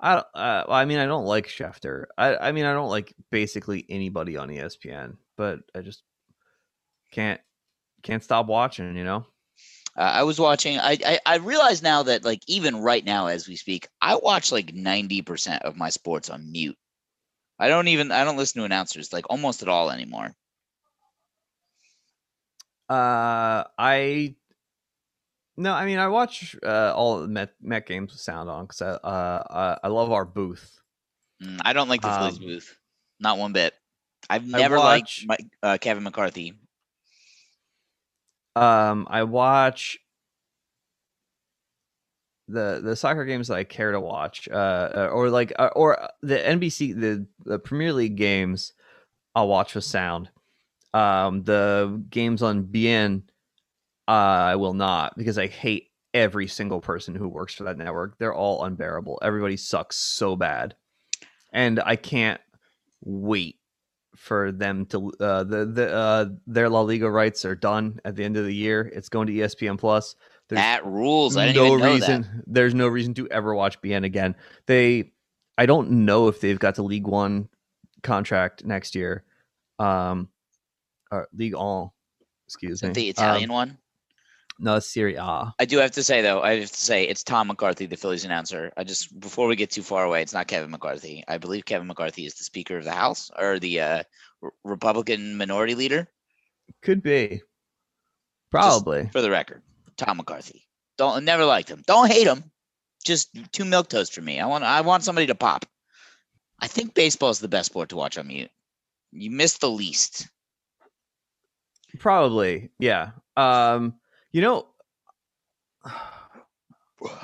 I 0.00 0.14
don't- 0.14 0.26
uh, 0.34 0.64
well, 0.66 0.76
I 0.76 0.84
mean, 0.84 0.98
I 0.98 1.06
don't 1.06 1.26
like 1.26 1.46
Schefter. 1.46 2.06
I 2.18 2.36
I 2.36 2.52
mean, 2.52 2.64
I 2.64 2.72
don't 2.72 2.88
like 2.88 3.14
basically 3.30 3.84
anybody 3.88 4.36
on 4.36 4.48
ESPN, 4.48 5.16
but 5.36 5.60
I 5.76 5.82
just 5.82 6.02
can't 7.12 7.40
can't 8.02 8.24
stop 8.24 8.46
watching. 8.46 8.96
You 8.96 9.04
know, 9.04 9.26
Uh, 10.00 10.04
I 10.04 10.22
was 10.22 10.40
watching. 10.40 10.78
I, 10.78 10.96
I 11.04 11.18
I 11.26 11.36
realize 11.36 11.82
now 11.82 12.02
that 12.04 12.24
like 12.24 12.40
even 12.46 12.80
right 12.80 13.04
now 13.04 13.26
as 13.26 13.46
we 13.46 13.56
speak, 13.56 13.86
I 14.00 14.14
watch 14.16 14.50
like 14.50 14.72
ninety 14.72 15.20
percent 15.20 15.62
of 15.64 15.76
my 15.76 15.90
sports 15.90 16.30
on 16.30 16.50
mute. 16.50 16.78
I 17.58 17.68
don't 17.68 17.88
even 17.88 18.10
I 18.10 18.24
don't 18.24 18.38
listen 18.38 18.60
to 18.60 18.64
announcers 18.64 19.12
like 19.12 19.26
almost 19.28 19.60
at 19.60 19.68
all 19.68 19.90
anymore. 19.90 20.34
Uh, 22.88 23.64
I 23.78 24.34
no, 25.58 25.74
I 25.74 25.84
mean 25.84 25.98
I 25.98 26.08
watch 26.08 26.56
uh, 26.64 26.94
all 26.96 27.20
the 27.20 27.28
Met, 27.28 27.50
Met 27.60 27.86
games 27.86 28.12
with 28.12 28.20
sound 28.22 28.48
on 28.48 28.64
because 28.64 28.80
I 28.80 28.92
uh 28.92 29.76
I, 29.82 29.86
I 29.86 29.88
love 29.88 30.10
our 30.12 30.24
booth. 30.24 30.80
Mm, 31.42 31.60
I 31.62 31.74
don't 31.74 31.90
like 31.90 32.00
the 32.00 32.10
Phillies 32.10 32.38
Um, 32.38 32.44
booth, 32.46 32.78
not 33.20 33.36
one 33.36 33.52
bit. 33.52 33.74
I've 34.30 34.46
never 34.46 34.76
watch- 34.78 35.26
liked 35.26 35.26
Mike, 35.26 35.46
uh, 35.62 35.78
Kevin 35.78 36.04
McCarthy. 36.04 36.54
Um, 38.56 39.06
I 39.10 39.22
watch 39.24 39.98
the 42.50 42.80
the 42.82 42.96
soccer 42.96 43.24
games 43.24 43.48
that 43.48 43.56
I 43.56 43.64
care 43.64 43.92
to 43.92 44.00
watch, 44.00 44.48
uh, 44.48 45.08
or 45.12 45.30
like, 45.30 45.52
uh, 45.58 45.70
or 45.74 46.02
uh, 46.02 46.08
the 46.22 46.36
NBC 46.36 46.98
the 46.98 47.26
the 47.44 47.58
Premier 47.58 47.92
League 47.92 48.16
games. 48.16 48.72
I'll 49.34 49.48
watch 49.48 49.74
with 49.74 49.84
sound. 49.84 50.28
Um, 50.92 51.44
the 51.44 52.02
games 52.10 52.42
on 52.42 52.64
beIN, 52.64 53.22
uh, 54.08 54.10
I 54.10 54.56
will 54.56 54.74
not 54.74 55.16
because 55.16 55.38
I 55.38 55.46
hate 55.46 55.90
every 56.12 56.48
single 56.48 56.80
person 56.80 57.14
who 57.14 57.28
works 57.28 57.54
for 57.54 57.62
that 57.64 57.78
network. 57.78 58.18
They're 58.18 58.34
all 58.34 58.64
unbearable. 58.64 59.20
Everybody 59.22 59.56
sucks 59.56 59.96
so 59.96 60.34
bad, 60.34 60.74
and 61.52 61.78
I 61.78 61.94
can't 61.94 62.40
wait 63.02 63.59
for 64.16 64.52
them 64.52 64.86
to 64.86 65.12
uh, 65.20 65.44
the 65.44 65.64
the 65.66 65.92
uh, 65.94 66.26
their 66.46 66.68
La 66.68 66.80
Liga 66.80 67.10
rights 67.10 67.44
are 67.44 67.54
done 67.54 68.00
at 68.04 68.16
the 68.16 68.24
end 68.24 68.36
of 68.36 68.44
the 68.44 68.54
year. 68.54 68.90
It's 68.94 69.08
going 69.08 69.26
to 69.28 69.32
ESPN 69.32 69.78
Plus. 69.78 70.16
There's 70.48 70.58
That 70.58 70.84
rules. 70.84 71.36
I 71.36 71.46
didn't 71.46 71.56
no 71.62 71.66
even 71.74 71.78
know 71.80 71.92
reason. 71.94 72.22
that. 72.22 72.44
There's 72.46 72.74
no 72.74 72.88
reason 72.88 73.14
to 73.14 73.28
ever 73.30 73.54
watch 73.54 73.80
beIN 73.80 74.04
again. 74.04 74.34
They, 74.66 75.12
I 75.56 75.66
don't 75.66 75.90
know 76.04 76.26
if 76.26 76.40
they've 76.40 76.58
got 76.58 76.74
the 76.74 76.82
Ligue 76.82 77.06
1 77.06 77.48
contract 78.02 78.64
next 78.64 78.96
year, 78.96 79.22
um, 79.78 80.28
or 81.12 81.28
League 81.32 81.54
All. 81.54 81.94
Excuse 82.48 82.82
me. 82.82 82.88
the 82.90 83.08
Italian 83.08 83.50
Um, 83.50 83.54
one? 83.54 83.78
No, 84.62 84.76
it's 84.76 84.92
Serie 84.92 85.14
A. 85.14 85.54
I 85.58 85.64
do 85.64 85.78
have 85.78 85.92
to 85.92 86.04
say 86.04 86.20
though, 86.20 86.42
I 86.42 86.60
have 86.60 86.70
to 86.70 86.76
say 86.76 87.04
it's 87.04 87.24
Tom 87.24 87.46
McCarthy, 87.46 87.86
the 87.86 87.96
Phillies 87.96 88.26
announcer. 88.26 88.70
I 88.76 88.84
just 88.84 89.18
before 89.18 89.48
we 89.48 89.56
get 89.56 89.70
too 89.70 89.82
far 89.82 90.04
away, 90.04 90.20
it's 90.20 90.34
not 90.34 90.48
Kevin 90.48 90.70
McCarthy. 90.70 91.24
I 91.26 91.38
believe 91.38 91.64
Kevin 91.64 91.86
McCarthy 91.86 92.26
is 92.26 92.34
the 92.34 92.44
Speaker 92.44 92.76
of 92.76 92.84
the 92.84 92.92
House 92.92 93.30
or 93.38 93.58
the 93.58 93.80
uh, 93.80 94.02
Republican 94.62 95.38
Minority 95.38 95.74
Leader. 95.74 96.08
Could 96.82 97.02
be. 97.02 97.40
Probably. 98.50 99.08
For 99.12 99.22
the 99.22 99.30
record, 99.30 99.62
Tom 99.96 100.18
McCarthy. 100.18 100.66
Don't 100.98 101.24
never 101.24 101.46
liked 101.46 101.70
him. 101.70 101.82
Don't 101.86 102.12
hate 102.12 102.26
him. 102.26 102.44
Just 103.02 103.30
two 103.52 103.64
milk 103.64 103.88
toast 103.88 104.12
for 104.12 104.20
me. 104.20 104.40
I 104.40 104.46
want 104.46 104.62
I 104.62 104.82
want 104.82 105.04
somebody 105.04 105.26
to 105.28 105.34
pop. 105.34 105.64
I 106.60 106.66
think 106.66 106.92
baseball 106.92 107.30
is 107.30 107.38
the 107.38 107.48
best 107.48 107.66
sport 107.66 107.88
to 107.88 107.96
watch 107.96 108.18
on 108.18 108.26
mute. 108.26 108.50
You 109.10 109.30
miss 109.30 109.56
the 109.56 109.70
least. 109.70 110.28
Probably. 111.98 112.68
Yeah. 112.78 113.12
Um. 113.38 113.94
You 114.32 114.40
know. 114.42 114.66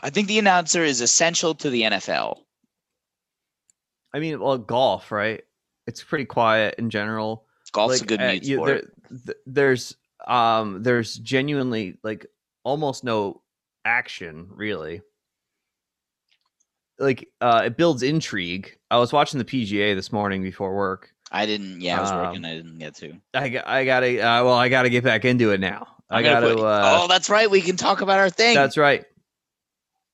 I 0.02 0.10
think 0.10 0.28
the 0.28 0.38
announcer 0.38 0.82
is 0.82 1.00
essential 1.00 1.54
to 1.56 1.68
the 1.70 1.82
NFL. 1.82 2.38
I 4.14 4.18
mean, 4.20 4.40
well, 4.40 4.56
golf, 4.56 5.12
right? 5.12 5.42
It's 5.86 6.02
pretty 6.02 6.24
quiet 6.24 6.76
in 6.78 6.88
general. 6.88 7.44
Golf's 7.72 8.00
a 8.00 8.06
good 8.06 8.20
uh, 8.22 8.28
mute 8.28 8.44
you- 8.44 8.56
sport. 8.56 8.68
there- 8.68 9.18
th- 9.26 9.38
there's 9.46 9.96
um 10.26 10.82
there's 10.82 11.16
genuinely 11.16 11.98
like 12.02 12.26
almost 12.64 13.04
no 13.04 13.42
action 13.84 14.48
really 14.50 15.00
like 16.98 17.28
uh 17.40 17.62
it 17.66 17.76
builds 17.76 18.02
intrigue 18.02 18.76
i 18.90 18.96
was 18.96 19.12
watching 19.12 19.38
the 19.38 19.44
pga 19.44 19.94
this 19.94 20.10
morning 20.10 20.42
before 20.42 20.74
work 20.74 21.14
I 21.32 21.44
didn't. 21.46 21.80
Yeah, 21.80 21.98
I 21.98 22.00
was 22.00 22.10
um, 22.10 22.18
working. 22.26 22.44
I 22.44 22.54
didn't 22.54 22.78
get 22.78 22.94
to. 22.96 23.12
i, 23.34 23.48
got- 23.48 23.66
I 23.66 23.84
gotta 23.84 24.20
uh, 24.20 24.44
well 24.44 24.54
i 24.54 24.68
gotta 24.68 24.88
get 24.90 25.02
back 25.04 25.24
into 25.24 25.50
it 25.50 25.60
now 25.60 25.88
i 26.08 26.18
I'm 26.18 26.24
gotta 26.24 26.54
put- 26.54 26.64
uh 26.64 27.00
oh, 27.02 27.08
that's 27.08 27.28
right. 27.28 27.50
We 27.50 27.60
can 27.60 27.76
talk 27.76 28.00
about 28.00 28.18
our 28.18 28.30
thing. 28.30 28.54
that's 28.54 28.76
right 28.76 29.04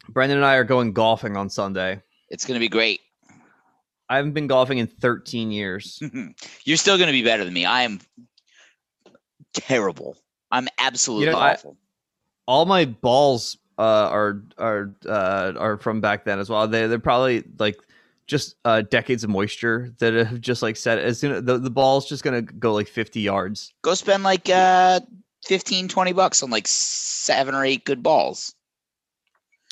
brendan 0.09 0.39
and 0.39 0.47
i 0.47 0.55
are 0.57 0.65
going 0.65 0.93
golfing 0.93 1.37
on 1.37 1.49
sunday 1.51 2.03
It's 2.31 2.45
gonna 2.47 2.59
be 2.61 2.69
great. 2.69 3.01
i 4.09 4.17
haven't 4.17 4.33
been 4.33 4.47
golfing 4.49 4.79
in 4.79 4.87
13 4.87 5.51
years 5.51 6.03
You're 6.65 6.77
still 6.79 6.99
gonna 6.99 7.13
be 7.13 7.23
better 7.23 7.45
than 7.45 7.53
me. 7.55 7.65
I 7.67 7.83
am 7.83 8.01
terrible. 9.55 10.17
I'm 10.51 10.69
absolutely 10.79 11.29
I- 11.35 11.53
awful. 11.53 11.77
all 12.47 12.65
my 12.67 12.85
balls 12.87 13.59
uh, 13.79 13.83
are 14.11 14.43
are 14.59 14.95
uh, 15.07 15.53
are 15.59 15.77
from 15.79 16.01
back 16.01 16.25
then 16.25 16.39
as 16.39 16.49
well. 16.51 16.69
They 16.69 16.87
they're 16.87 16.99
probably 16.99 17.43
like 17.59 17.77
just 18.27 18.57
uh, 18.65 18.83
decades 18.83 19.25
of 19.25 19.31
moisture 19.31 19.93
that 19.99 20.15
have 20.15 20.41
just 20.41 20.63
like 20.63 20.77
set 20.77 20.99
as 20.99 21.19
soon 21.19 21.45
the 21.45 21.59
the 21.59 21.71
ball's 21.71 22.09
just 22.09 22.23
gonna 22.25 22.43
go 22.43 22.73
like 22.73 22.89
fifty 22.89 23.21
yards. 23.21 23.73
Go 23.83 23.95
spend 23.95 24.23
like 24.23 24.49
uh 24.49 25.01
15, 25.47 25.89
20 25.89 26.13
bucks 26.13 26.43
on 26.43 26.51
like 26.51 26.69
seven 26.69 27.55
or 27.55 27.65
eight 27.65 27.85
good 27.85 28.03
balls. 28.03 28.55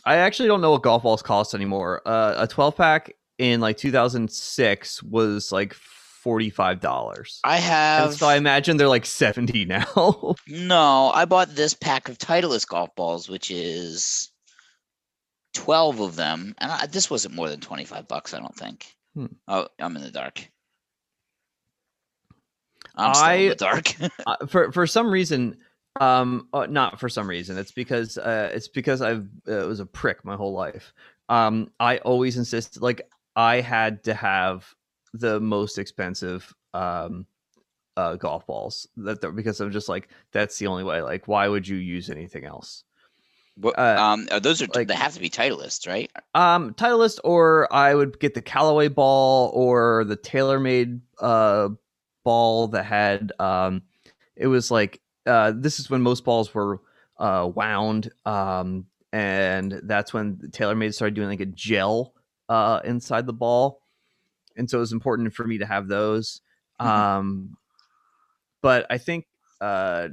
I 0.04 0.16
actually 0.16 0.48
don't 0.48 0.60
know 0.60 0.72
what 0.72 0.82
golf 0.82 1.02
balls 1.04 1.22
cost 1.22 1.54
anymore. 1.54 2.02
Uh, 2.06 2.34
a 2.38 2.46
twelve 2.46 2.76
pack 2.76 3.12
in 3.38 3.60
like 3.60 3.76
two 3.76 3.92
thousand 3.92 4.30
six 4.32 5.02
was 5.02 5.52
like 5.52 5.74
forty 5.74 6.50
five 6.50 6.80
dollars. 6.80 7.40
I 7.44 7.58
have 7.58 8.14
So 8.14 8.26
I 8.26 8.36
imagine 8.36 8.78
they're 8.78 8.88
like 8.88 9.06
seventy 9.06 9.64
now. 9.66 10.34
no. 10.48 11.10
I 11.14 11.24
bought 11.26 11.54
this 11.54 11.74
pack 11.74 12.08
of 12.08 12.18
Titleist 12.18 12.66
golf 12.66 12.94
balls, 12.96 13.28
which 13.28 13.50
is 13.50 14.29
twelve 15.54 16.00
of 16.00 16.16
them, 16.16 16.54
and 16.58 16.70
I, 16.72 16.86
this 16.86 17.10
wasn't 17.10 17.34
more 17.34 17.48
than 17.48 17.60
twenty 17.60 17.84
five 17.84 18.08
bucks. 18.08 18.34
I 18.34 18.38
don't 18.40 18.54
think. 18.56 18.86
Hmm. 19.14 19.26
Oh, 19.48 19.68
I'm 19.78 19.96
in 19.96 20.02
the 20.02 20.10
dark. 20.10 20.48
I'm 22.94 23.14
still 23.14 23.26
in 23.26 23.48
the 23.48 23.54
dark. 23.56 23.94
uh, 24.26 24.46
for 24.46 24.72
for 24.72 24.86
some 24.86 25.10
reason 25.10 25.56
um 26.00 26.48
uh, 26.52 26.66
not 26.66 27.00
for 27.00 27.08
some 27.08 27.28
reason 27.28 27.58
it's 27.58 27.72
because 27.72 28.16
uh 28.16 28.48
it's 28.54 28.68
because 28.68 29.02
i've 29.02 29.26
uh, 29.48 29.66
was 29.66 29.80
a 29.80 29.86
prick 29.86 30.24
my 30.24 30.36
whole 30.36 30.52
life 30.52 30.94
um 31.28 31.68
i 31.80 31.98
always 31.98 32.36
insist 32.36 32.80
like 32.80 33.10
i 33.34 33.60
had 33.60 34.04
to 34.04 34.14
have 34.14 34.72
the 35.14 35.40
most 35.40 35.78
expensive 35.78 36.54
um 36.74 37.26
uh 37.96 38.14
golf 38.14 38.46
balls 38.46 38.86
that 38.98 39.20
they're- 39.20 39.32
because 39.32 39.60
i'm 39.60 39.72
just 39.72 39.88
like 39.88 40.08
that's 40.30 40.58
the 40.58 40.68
only 40.68 40.84
way 40.84 41.02
like 41.02 41.26
why 41.26 41.48
would 41.48 41.66
you 41.66 41.76
use 41.76 42.08
anything 42.08 42.44
else 42.44 42.84
What- 43.60 43.78
uh, 43.78 43.96
um, 44.00 44.28
uh, 44.30 44.38
those 44.38 44.62
are 44.62 44.66
like- 44.74 44.88
they 44.88 44.94
have 44.94 45.14
to 45.14 45.20
be 45.20 45.30
Titleists, 45.30 45.86
right? 45.86 46.10
um 46.34 46.74
titleist 46.74 47.18
or 47.24 47.72
i 47.72 47.94
would 47.94 48.18
get 48.20 48.34
the 48.34 48.42
callaway 48.42 48.88
ball 48.88 49.50
or 49.54 50.04
the 50.04 50.16
TaylorMade 50.16 51.00
uh 51.20 51.68
ball 52.24 52.68
that 52.68 52.84
had 52.84 53.32
um 53.40 53.82
it 54.36 54.46
was 54.46 54.70
like 54.70 55.00
uh 55.26 55.52
this 55.54 55.80
is 55.80 55.90
when 55.90 56.02
most 56.02 56.24
balls 56.24 56.54
were 56.54 56.80
uh 57.18 57.50
wound 57.54 58.10
um 58.24 58.86
and 59.12 59.80
that's 59.84 60.14
when 60.14 60.36
TaylorMade 60.36 60.94
started 60.94 61.14
doing 61.14 61.28
like 61.28 61.40
a 61.40 61.46
gel 61.46 62.14
uh 62.48 62.80
inside 62.84 63.26
the 63.26 63.32
ball 63.32 63.82
and 64.56 64.68
so 64.70 64.78
it 64.78 64.80
was 64.80 64.92
important 64.92 65.34
for 65.34 65.44
me 65.46 65.58
to 65.58 65.66
have 65.66 65.88
those 65.88 66.40
Mhm. 66.80 66.86
um 66.86 67.56
but 68.62 68.86
i 68.90 68.98
think 68.98 69.26
uh 69.60 70.08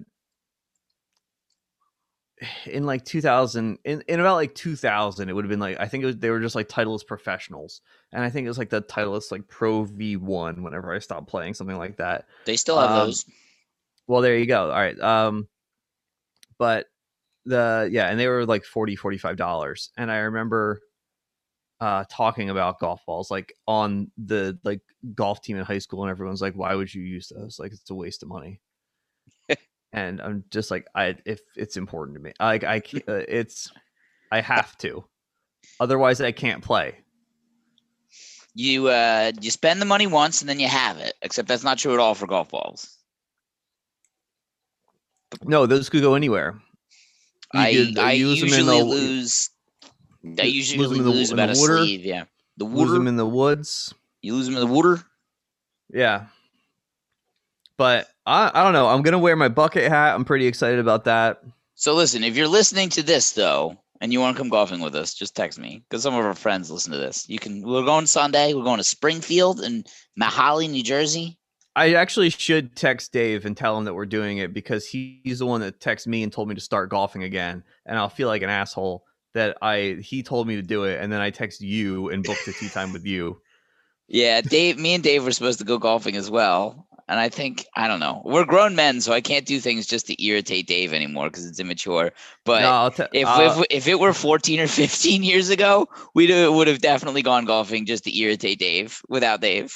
in 2.68 2.86
like 2.86 3.04
2000 3.04 3.80
in, 3.84 4.04
in 4.08 4.20
about 4.20 4.36
like 4.36 4.54
2000 4.54 5.28
it 5.28 5.34
would 5.34 5.44
have 5.44 5.50
been 5.50 5.60
like 5.60 5.80
i 5.80 5.88
think 5.88 6.04
it 6.04 6.08
was 6.08 6.18
they 6.18 6.30
were 6.30 6.40
just 6.40 6.54
like 6.54 6.68
titleist 6.70 7.08
professionals 7.08 7.82
and 8.12 8.24
i 8.24 8.30
think 8.30 8.46
it 8.46 8.48
was 8.48 8.60
like 8.60 8.70
the 8.70 8.82
titleist 8.84 9.32
like 9.32 9.48
pro 9.48 9.84
v1 9.86 10.62
whenever 10.62 10.94
i 10.94 11.00
stopped 11.00 11.28
playing 11.28 11.56
something 11.56 11.78
like 11.78 11.98
that. 11.98 12.26
They 12.46 12.56
still 12.56 12.78
have 12.80 12.92
Um, 12.92 12.96
those. 13.08 13.26
well 14.06 14.22
there 14.22 14.38
you 14.38 14.46
go 14.46 14.66
all 14.70 14.78
right 14.78 15.00
um 15.00 15.48
but 16.60 16.86
the 17.46 17.90
yeah 17.92 18.08
and 18.08 18.20
they 18.20 18.28
were 18.28 18.46
like 18.46 18.66
40 18.66 18.96
45 18.96 19.36
dollars 19.36 19.90
and 19.98 20.12
i 20.12 20.18
remember 20.18 20.82
uh 21.80 22.04
talking 22.10 22.50
about 22.50 22.80
golf 22.80 23.06
balls 23.06 23.32
like 23.32 23.54
on 23.68 24.12
the 24.18 24.60
like 24.64 24.82
golf 25.16 25.42
team 25.42 25.58
in 25.58 25.64
high 25.64 25.78
school 25.80 26.04
and 26.04 26.12
everyone's 26.12 26.42
like 26.42 26.56
why 26.56 26.76
would 26.76 26.94
you 26.94 27.02
use 27.04 27.30
those? 27.30 27.60
Like 27.60 27.72
it's 27.72 27.90
a 27.90 27.96
waste 27.96 28.22
of 28.24 28.30
money 28.30 28.60
and 29.94 30.22
i'm 30.22 30.44
just 30.52 30.70
like 30.72 30.86
i 30.96 31.16
if 31.26 31.40
it's 31.56 31.78
important 31.78 32.16
to 32.18 32.22
me 32.22 32.32
like 32.40 32.64
i 32.64 32.78
uh, 33.08 33.14
it's 33.28 33.72
i 34.32 34.42
have 34.42 34.78
to 34.78 35.04
otherwise 35.80 36.20
i 36.22 36.32
can't 36.32 36.64
play 36.64 36.96
You 38.56 38.88
uh 38.90 39.32
you 39.40 39.52
spend 39.52 39.80
the 39.82 39.86
money 39.86 40.08
once 40.08 40.42
and 40.42 40.50
then 40.50 40.60
you 40.60 40.68
have 40.68 40.98
it. 40.98 41.14
Except 41.22 41.48
that's 41.48 41.64
not 41.64 41.78
true 41.78 41.94
at 41.94 42.00
all 42.00 42.16
for 42.16 42.26
golf 42.28 42.50
balls. 42.50 42.98
no 45.44 45.66
those 45.66 45.90
could 45.90 46.02
go 46.02 46.16
anywhere 46.16 46.60
You 47.54 47.60
I 47.62 47.74
could, 47.74 47.98
uh, 47.98 48.02
I 48.02 48.12
use 48.14 48.40
them 48.40 48.50
in 48.50 48.56
usually 48.56 48.78
the- 48.80 48.86
lose. 48.86 49.50
I 50.26 50.44
lose 50.44 50.72
usually 50.74 50.88
them 50.88 50.98
in 51.00 51.04
the- 51.06 51.12
lose 51.12 51.32
about 51.32 51.50
a 51.50 51.60
water? 51.60 51.78
sleeve. 51.78 52.02
Yeah, 52.04 52.26
the 52.58 52.66
lose 52.66 52.92
them 52.92 53.08
in 53.08 53.16
the 53.16 53.26
woods 53.26 53.94
you 54.22 54.34
lose 54.36 54.48
them 54.48 54.56
in 54.56 54.62
the 54.68 54.74
water. 54.74 55.04
Yeah. 55.94 56.26
But 57.78 58.10
I, 58.28 58.52
I 58.54 58.64
don't 58.64 58.74
know. 58.74 58.88
I'm 58.88 59.02
gonna 59.02 59.18
wear 59.18 59.36
my 59.36 59.48
bucket 59.48 59.90
hat. 59.90 60.14
I'm 60.14 60.26
pretty 60.26 60.46
excited 60.46 60.80
about 60.80 61.06
that. 61.06 61.42
So 61.76 61.96
listen, 61.96 62.24
if 62.24 62.36
you're 62.36 62.48
listening 62.48 62.90
to 62.90 63.02
this 63.02 63.32
though, 63.32 63.78
and 64.02 64.14
you 64.14 64.20
want 64.20 64.36
to 64.36 64.42
come 64.42 64.50
golfing 64.50 64.82
with 64.82 64.96
us, 64.96 65.14
just 65.14 65.36
text 65.36 65.58
me 65.58 65.84
because 65.90 66.04
some 66.04 66.14
of 66.14 66.24
our 66.24 66.36
friends 66.36 66.70
listen 66.70 66.92
to 66.92 66.98
this. 66.98 67.28
You 67.28 67.40
can. 67.40 67.62
We're 67.62 67.86
going 67.86 68.06
Sunday. 68.06 68.54
We're 68.54 68.64
going 68.64 68.78
to 68.78 68.84
Springfield 68.84 69.62
and 69.62 69.88
Mount 70.16 70.34
Holly, 70.34 70.68
New 70.68 70.84
Jersey. 70.84 71.38
I 71.76 71.94
actually 71.94 72.30
should 72.32 72.76
text 72.76 73.12
Dave 73.14 73.46
and 73.46 73.56
tell 73.56 73.78
him 73.78 73.86
that 73.86 73.94
we're 73.94 74.08
doing 74.08 74.40
it 74.40 74.54
because 74.54 74.88
he, 74.88 75.22
he's 75.24 75.40
the 75.40 75.46
one 75.46 75.62
that 75.62 75.80
texted 75.80 76.08
me 76.08 76.24
and 76.24 76.34
told 76.34 76.50
me 76.50 76.56
to 76.56 76.62
start 76.62 76.90
golfing 76.90 77.24
again, 77.24 77.64
and 77.86 77.98
I'll 77.98 78.10
feel 78.10 78.28
like 78.28 78.42
an 78.42 78.50
asshole 78.50 79.06
that 79.34 79.58
I 79.62 79.98
he 80.02 80.24
told 80.24 80.48
me 80.48 80.56
to 80.56 80.62
do 80.62 80.84
it, 80.84 81.00
and 81.00 81.12
then 81.12 81.22
I 81.22 81.30
text 81.30 81.62
you 81.62 82.10
and 82.10 82.24
booked 82.24 82.48
a 82.48 82.54
tea 82.54 82.70
time 82.70 82.94
with 82.94 83.06
you. 83.06 83.40
Yeah, 84.10 84.40
Dave. 84.40 84.80
Me 84.80 84.94
and 84.94 85.04
Dave 85.04 85.26
were 85.26 85.34
supposed 85.34 85.60
to 85.60 85.66
go 85.66 85.78
golfing 85.78 86.16
as 86.16 86.32
well, 86.32 86.87
and 87.08 87.20
I 87.20 87.30
think 87.30 87.66
I 87.76 87.88
don't 87.88 88.00
know. 88.00 88.22
We're 88.26 88.46
grown 88.46 88.76
men, 88.76 89.02
so 89.02 89.14
I 89.14 89.22
can't 89.22 89.46
do 89.46 89.60
things 89.60 89.86
just 89.88 90.08
to 90.08 90.24
irritate 90.24 90.68
Dave 90.68 90.94
anymore 90.94 91.30
because 91.30 91.46
it's 91.46 91.60
immature. 91.60 92.12
But 92.46 92.62
No, 92.62 92.72
I'll 92.72 92.88
if, 93.14 93.28
uh, 93.28 93.56
if 93.60 93.66
if 93.70 93.88
it 93.88 94.00
were 94.00 94.14
14 94.14 94.60
or 94.60 94.68
15 94.68 95.24
years 95.24 95.50
ago, 95.50 95.88
we 96.14 96.28
would 96.50 96.68
have 96.68 96.80
definitely 96.80 97.22
gone 97.22 97.46
golfing 97.46 97.86
just 97.86 98.04
to 98.06 98.18
irritate 98.18 98.60
Dave 98.60 99.02
without 99.10 99.42
Dave. 99.42 99.74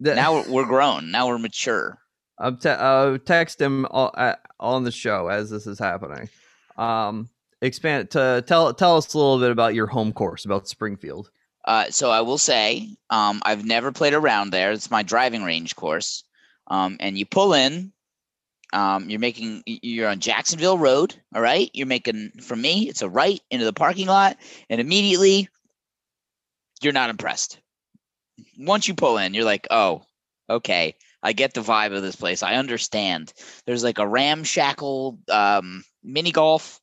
the- 0.00 0.14
Now 0.14 0.34
we're, 0.34 0.50
we're 0.52 0.66
grown. 0.66 1.10
Now 1.10 1.28
we're 1.28 1.38
mature. 1.38 1.98
I'm 2.38 2.58
te- 2.58 2.68
uh, 2.68 3.16
text 3.24 3.60
him 3.60 3.86
all, 3.90 4.12
uh, 4.14 4.34
on 4.60 4.84
the 4.84 4.92
show 4.92 5.28
as 5.28 5.48
this 5.48 5.66
is 5.66 5.78
happening. 5.78 6.28
Um, 6.76 7.30
expand 7.62 8.10
to 8.10 8.44
tell 8.46 8.74
tell 8.74 8.98
us 8.98 9.14
a 9.14 9.18
little 9.18 9.38
bit 9.40 9.50
about 9.50 9.74
your 9.74 9.86
home 9.86 10.12
course 10.12 10.44
about 10.44 10.68
Springfield. 10.68 11.30
Uh, 11.66 11.90
so 11.90 12.10
I 12.10 12.20
will 12.20 12.38
say, 12.38 12.88
um, 13.10 13.42
I've 13.44 13.64
never 13.64 13.90
played 13.90 14.14
around 14.14 14.50
there. 14.50 14.72
It's 14.72 14.90
my 14.90 15.02
driving 15.02 15.42
range 15.42 15.74
course. 15.74 16.22
Um, 16.68 16.96
and 17.00 17.18
you 17.18 17.26
pull 17.26 17.54
in, 17.54 17.92
um, 18.72 19.10
you're 19.10 19.20
making, 19.20 19.62
you're 19.66 20.08
on 20.08 20.20
Jacksonville 20.20 20.78
Road. 20.78 21.14
All 21.34 21.42
right. 21.42 21.70
You're 21.72 21.86
making, 21.86 22.32
for 22.42 22.54
me, 22.54 22.88
it's 22.88 23.02
a 23.02 23.08
right 23.08 23.40
into 23.50 23.64
the 23.64 23.72
parking 23.72 24.06
lot. 24.06 24.36
And 24.70 24.80
immediately 24.80 25.48
you're 26.82 26.92
not 26.92 27.10
impressed. 27.10 27.58
Once 28.58 28.86
you 28.86 28.94
pull 28.94 29.18
in, 29.18 29.34
you're 29.34 29.44
like, 29.44 29.66
oh, 29.70 30.02
okay. 30.48 30.94
I 31.22 31.32
get 31.32 31.54
the 31.54 31.62
vibe 31.62 31.96
of 31.96 32.02
this 32.02 32.16
place. 32.16 32.42
I 32.42 32.54
understand. 32.56 33.32
There's 33.66 33.82
like 33.82 33.98
a 33.98 34.06
ramshackle 34.06 35.18
um, 35.30 35.84
mini 36.04 36.30
golf. 36.30 36.80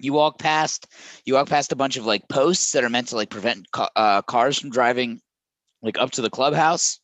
You 0.00 0.12
walk 0.12 0.38
past, 0.38 0.86
you 1.24 1.34
walk 1.34 1.48
past 1.48 1.72
a 1.72 1.76
bunch 1.76 1.96
of 1.96 2.06
like 2.06 2.28
posts 2.28 2.72
that 2.72 2.84
are 2.84 2.90
meant 2.90 3.08
to 3.08 3.16
like 3.16 3.30
prevent 3.30 3.70
ca- 3.72 3.90
uh, 3.96 4.22
cars 4.22 4.58
from 4.58 4.70
driving 4.70 5.20
like 5.82 5.98
up 5.98 6.10
to 6.12 6.22
the 6.22 6.30
clubhouse. 6.30 7.00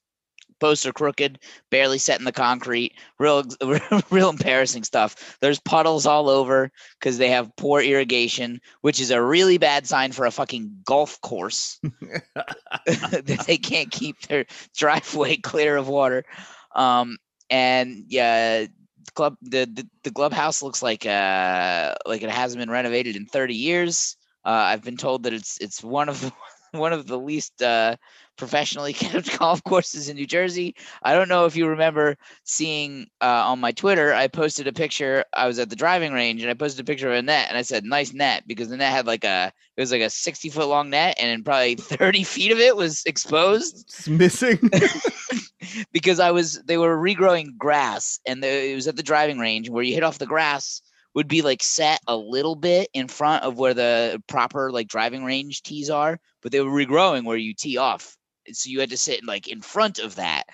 Posts 0.60 0.86
are 0.86 0.92
crooked, 0.92 1.40
barely 1.70 1.98
set 1.98 2.20
in 2.20 2.24
the 2.24 2.32
concrete, 2.32 2.94
real, 3.18 3.42
real 4.10 4.30
embarrassing 4.30 4.84
stuff. 4.84 5.36
There's 5.40 5.58
puddles 5.58 6.06
all 6.06 6.30
over 6.30 6.70
because 6.98 7.18
they 7.18 7.28
have 7.30 7.54
poor 7.56 7.82
irrigation, 7.82 8.60
which 8.80 9.00
is 9.00 9.10
a 9.10 9.20
really 9.20 9.58
bad 9.58 9.86
sign 9.86 10.12
for 10.12 10.26
a 10.26 10.30
fucking 10.30 10.82
golf 10.84 11.20
course 11.20 11.80
that 12.86 13.44
they 13.46 13.58
can't 13.58 13.90
keep 13.90 14.20
their 14.22 14.46
driveway 14.76 15.36
clear 15.36 15.76
of 15.76 15.88
water. 15.88 16.24
Um, 16.74 17.18
and 17.50 18.04
yeah, 18.08 18.66
the 19.04 19.12
club 19.12 19.36
the, 19.42 19.66
the 19.72 19.86
the 20.02 20.10
clubhouse 20.10 20.62
looks 20.62 20.82
like 20.82 21.06
uh 21.06 21.94
like 22.06 22.22
it 22.22 22.30
hasn't 22.30 22.60
been 22.60 22.70
renovated 22.70 23.16
in 23.16 23.26
30 23.26 23.54
years. 23.54 24.16
Uh, 24.44 24.50
I've 24.50 24.84
been 24.84 24.96
told 24.96 25.22
that 25.22 25.32
it's 25.32 25.58
it's 25.60 25.82
one 25.82 26.08
of 26.08 26.20
the 26.20 26.32
one 26.78 26.92
of 26.92 27.06
the 27.06 27.18
least 27.18 27.62
uh, 27.62 27.96
professionally 28.36 28.92
kept 29.04 29.38
golf 29.38 29.62
courses 29.64 30.08
in 30.08 30.16
New 30.16 30.26
Jersey. 30.26 30.74
I 31.02 31.14
don't 31.14 31.28
know 31.28 31.46
if 31.46 31.56
you 31.56 31.66
remember 31.66 32.16
seeing 32.42 33.06
uh, 33.20 33.44
on 33.46 33.60
my 33.60 33.72
Twitter. 33.72 34.12
I 34.12 34.26
posted 34.26 34.66
a 34.66 34.72
picture. 34.72 35.24
I 35.32 35.46
was 35.46 35.58
at 35.58 35.70
the 35.70 35.76
driving 35.76 36.12
range 36.12 36.42
and 36.42 36.50
I 36.50 36.54
posted 36.54 36.80
a 36.80 36.84
picture 36.84 37.10
of 37.10 37.16
a 37.16 37.22
net 37.22 37.46
and 37.48 37.56
I 37.56 37.62
said 37.62 37.84
"nice 37.84 38.12
net" 38.12 38.44
because 38.46 38.68
the 38.68 38.76
net 38.76 38.92
had 38.92 39.06
like 39.06 39.24
a 39.24 39.52
it 39.76 39.80
was 39.80 39.92
like 39.92 40.02
a 40.02 40.10
60 40.10 40.50
foot 40.50 40.68
long 40.68 40.90
net 40.90 41.16
and 41.18 41.44
probably 41.44 41.74
30 41.80 42.24
feet 42.24 42.52
of 42.52 42.58
it 42.58 42.76
was 42.76 43.02
exposed 43.06 43.84
It's 43.88 44.08
missing. 44.08 44.58
because 45.92 46.20
I 46.20 46.30
was 46.30 46.62
they 46.64 46.78
were 46.78 46.96
regrowing 46.96 47.56
grass 47.56 48.20
and 48.26 48.42
the, 48.42 48.70
it 48.70 48.74
was 48.74 48.88
at 48.88 48.96
the 48.96 49.02
driving 49.02 49.38
range 49.38 49.68
where 49.70 49.82
you 49.82 49.94
hit 49.94 50.02
off 50.02 50.18
the 50.18 50.26
grass 50.26 50.82
would 51.14 51.28
be 51.28 51.42
like 51.42 51.62
set 51.62 52.00
a 52.06 52.16
little 52.16 52.56
bit 52.56 52.88
in 52.92 53.08
front 53.08 53.44
of 53.44 53.58
where 53.58 53.74
the 53.74 54.22
proper 54.26 54.72
like 54.72 54.88
driving 54.88 55.24
range 55.24 55.62
tees 55.62 55.88
are, 55.88 56.18
but 56.42 56.50
they 56.50 56.60
were 56.60 56.70
regrowing 56.70 57.24
where 57.24 57.36
you 57.36 57.54
tee 57.54 57.76
off. 57.76 58.16
So 58.52 58.68
you 58.68 58.80
had 58.80 58.90
to 58.90 58.96
sit 58.96 59.24
like 59.24 59.48
in 59.48 59.60
front 59.60 59.98
of 59.98 60.16
that. 60.16 60.44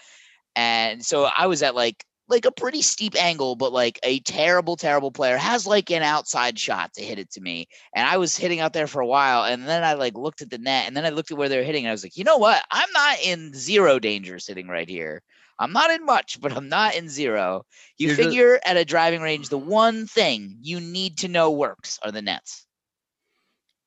And 0.55 1.05
so 1.05 1.29
I 1.37 1.47
was 1.47 1.63
at 1.63 1.75
like 1.75 2.05
like 2.31 2.47
a 2.47 2.53
pretty 2.53 2.81
steep 2.83 3.15
angle, 3.21 3.57
but 3.57 3.73
like 3.73 3.99
a 4.03 4.21
terrible, 4.21 4.77
terrible 4.77 5.11
player 5.11 5.37
has 5.37 5.67
like 5.67 5.91
an 5.91 6.03
outside 6.03 6.59
shot 6.59 6.95
to 6.95 7.03
hit 7.03 7.19
it 7.19 7.31
to 7.33 7.41
me. 7.41 7.67
And 7.95 8.07
I 8.07 8.17
was 8.17 8.37
hitting 8.37 8.61
out 8.61 8.73
there 8.73 8.87
for 8.87 9.01
a 9.01 9.07
while. 9.07 9.45
And 9.45 9.67
then 9.69 9.83
I 9.85 9.95
like 9.95 10.17
looked 10.17 10.41
at 10.41 10.51
the 10.51 10.59
net 10.59 10.87
and 10.87 10.97
then 10.97 11.05
I 11.05 11.11
looked 11.11 11.31
at 11.31 11.37
where 11.37 11.49
they 11.49 11.59
were 11.59 11.65
hitting. 11.65 11.85
And 11.85 11.91
I 11.91 11.93
was 11.93 12.05
like, 12.05 12.17
you 12.17 12.25
know 12.25 12.39
what? 12.39 12.65
I'm 12.71 12.89
not 12.95 13.19
in 13.25 13.53
zero 13.53 13.99
danger 13.99 14.39
sitting 14.39 14.69
right 14.69 14.89
here. 14.89 15.23
I'm 15.59 15.73
not 15.73 15.91
in 15.91 16.07
much, 16.07 16.41
but 16.41 16.53
I'm 16.57 16.71
not 16.71 16.95
in 16.95 17.09
zero. 17.11 17.67
You 17.99 18.09
You're 18.09 18.17
just- 18.17 18.29
figure 18.29 18.61
at 18.65 18.79
a 18.79 18.85
driving 18.85 19.21
range, 19.21 19.51
the 19.51 19.59
one 19.59 20.07
thing 20.07 20.57
you 20.63 20.81
need 20.81 21.19
to 21.19 21.29
know 21.29 21.51
works 21.51 21.99
are 22.03 22.11
the 22.13 22.23
nets. 22.23 22.65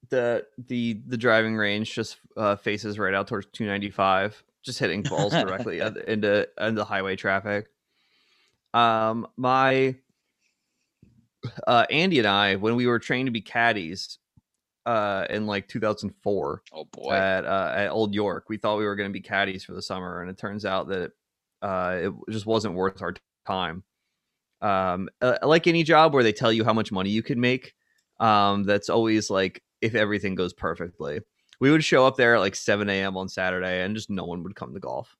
the 0.09 0.45
the 0.67 1.01
the 1.07 1.17
driving 1.17 1.55
range 1.55 1.95
just 1.95 2.17
uh, 2.37 2.55
faces 2.57 2.99
right 2.99 3.13
out 3.13 3.27
towards 3.27 3.47
295, 3.53 4.43
just 4.63 4.77
hitting 4.79 5.01
balls 5.01 5.31
directly 5.43 5.79
into 5.79 6.47
into 6.59 6.83
highway 6.83 7.15
traffic. 7.15 7.67
Um, 8.73 9.27
my 9.37 9.95
uh, 11.67 11.85
Andy 11.89 12.19
and 12.19 12.27
I, 12.27 12.55
when 12.55 12.75
we 12.75 12.87
were 12.87 12.99
trained 12.99 13.27
to 13.27 13.31
be 13.31 13.41
caddies, 13.41 14.17
uh, 14.85 15.25
in 15.29 15.47
like 15.47 15.67
2004 15.67 16.63
Oh 16.73 16.85
boy. 16.85 17.11
at 17.11 17.45
uh, 17.45 17.73
at 17.75 17.89
Old 17.89 18.13
York, 18.13 18.45
we 18.49 18.57
thought 18.57 18.77
we 18.77 18.85
were 18.85 18.95
going 18.95 19.09
to 19.09 19.13
be 19.13 19.21
caddies 19.21 19.63
for 19.63 19.73
the 19.73 19.81
summer, 19.81 20.21
and 20.21 20.29
it 20.29 20.37
turns 20.37 20.65
out 20.65 20.87
that 20.89 21.11
uh, 21.61 21.99
it 22.01 22.13
just 22.29 22.45
wasn't 22.45 22.75
worth 22.75 23.01
our 23.01 23.13
time. 23.45 23.83
Um, 24.61 25.09
uh, 25.21 25.37
like 25.43 25.67
any 25.67 25.83
job 25.83 26.13
where 26.13 26.23
they 26.23 26.33
tell 26.33 26.51
you 26.51 26.63
how 26.63 26.73
much 26.73 26.91
money 26.91 27.09
you 27.09 27.23
can 27.23 27.39
make, 27.39 27.73
um, 28.19 28.63
that's 28.63 28.89
always 28.89 29.29
like 29.29 29.61
if 29.81 29.95
everything 29.95 30.35
goes 30.35 30.53
perfectly. 30.53 31.19
We 31.59 31.71
would 31.71 31.83
show 31.83 32.05
up 32.05 32.17
there 32.17 32.35
at 32.35 32.41
like 32.41 32.55
7 32.55 32.89
a.m. 32.89 33.15
on 33.15 33.29
Saturday, 33.29 33.83
and 33.83 33.95
just 33.95 34.09
no 34.09 34.25
one 34.25 34.43
would 34.43 34.55
come 34.55 34.73
to 34.73 34.79
golf. 34.79 35.15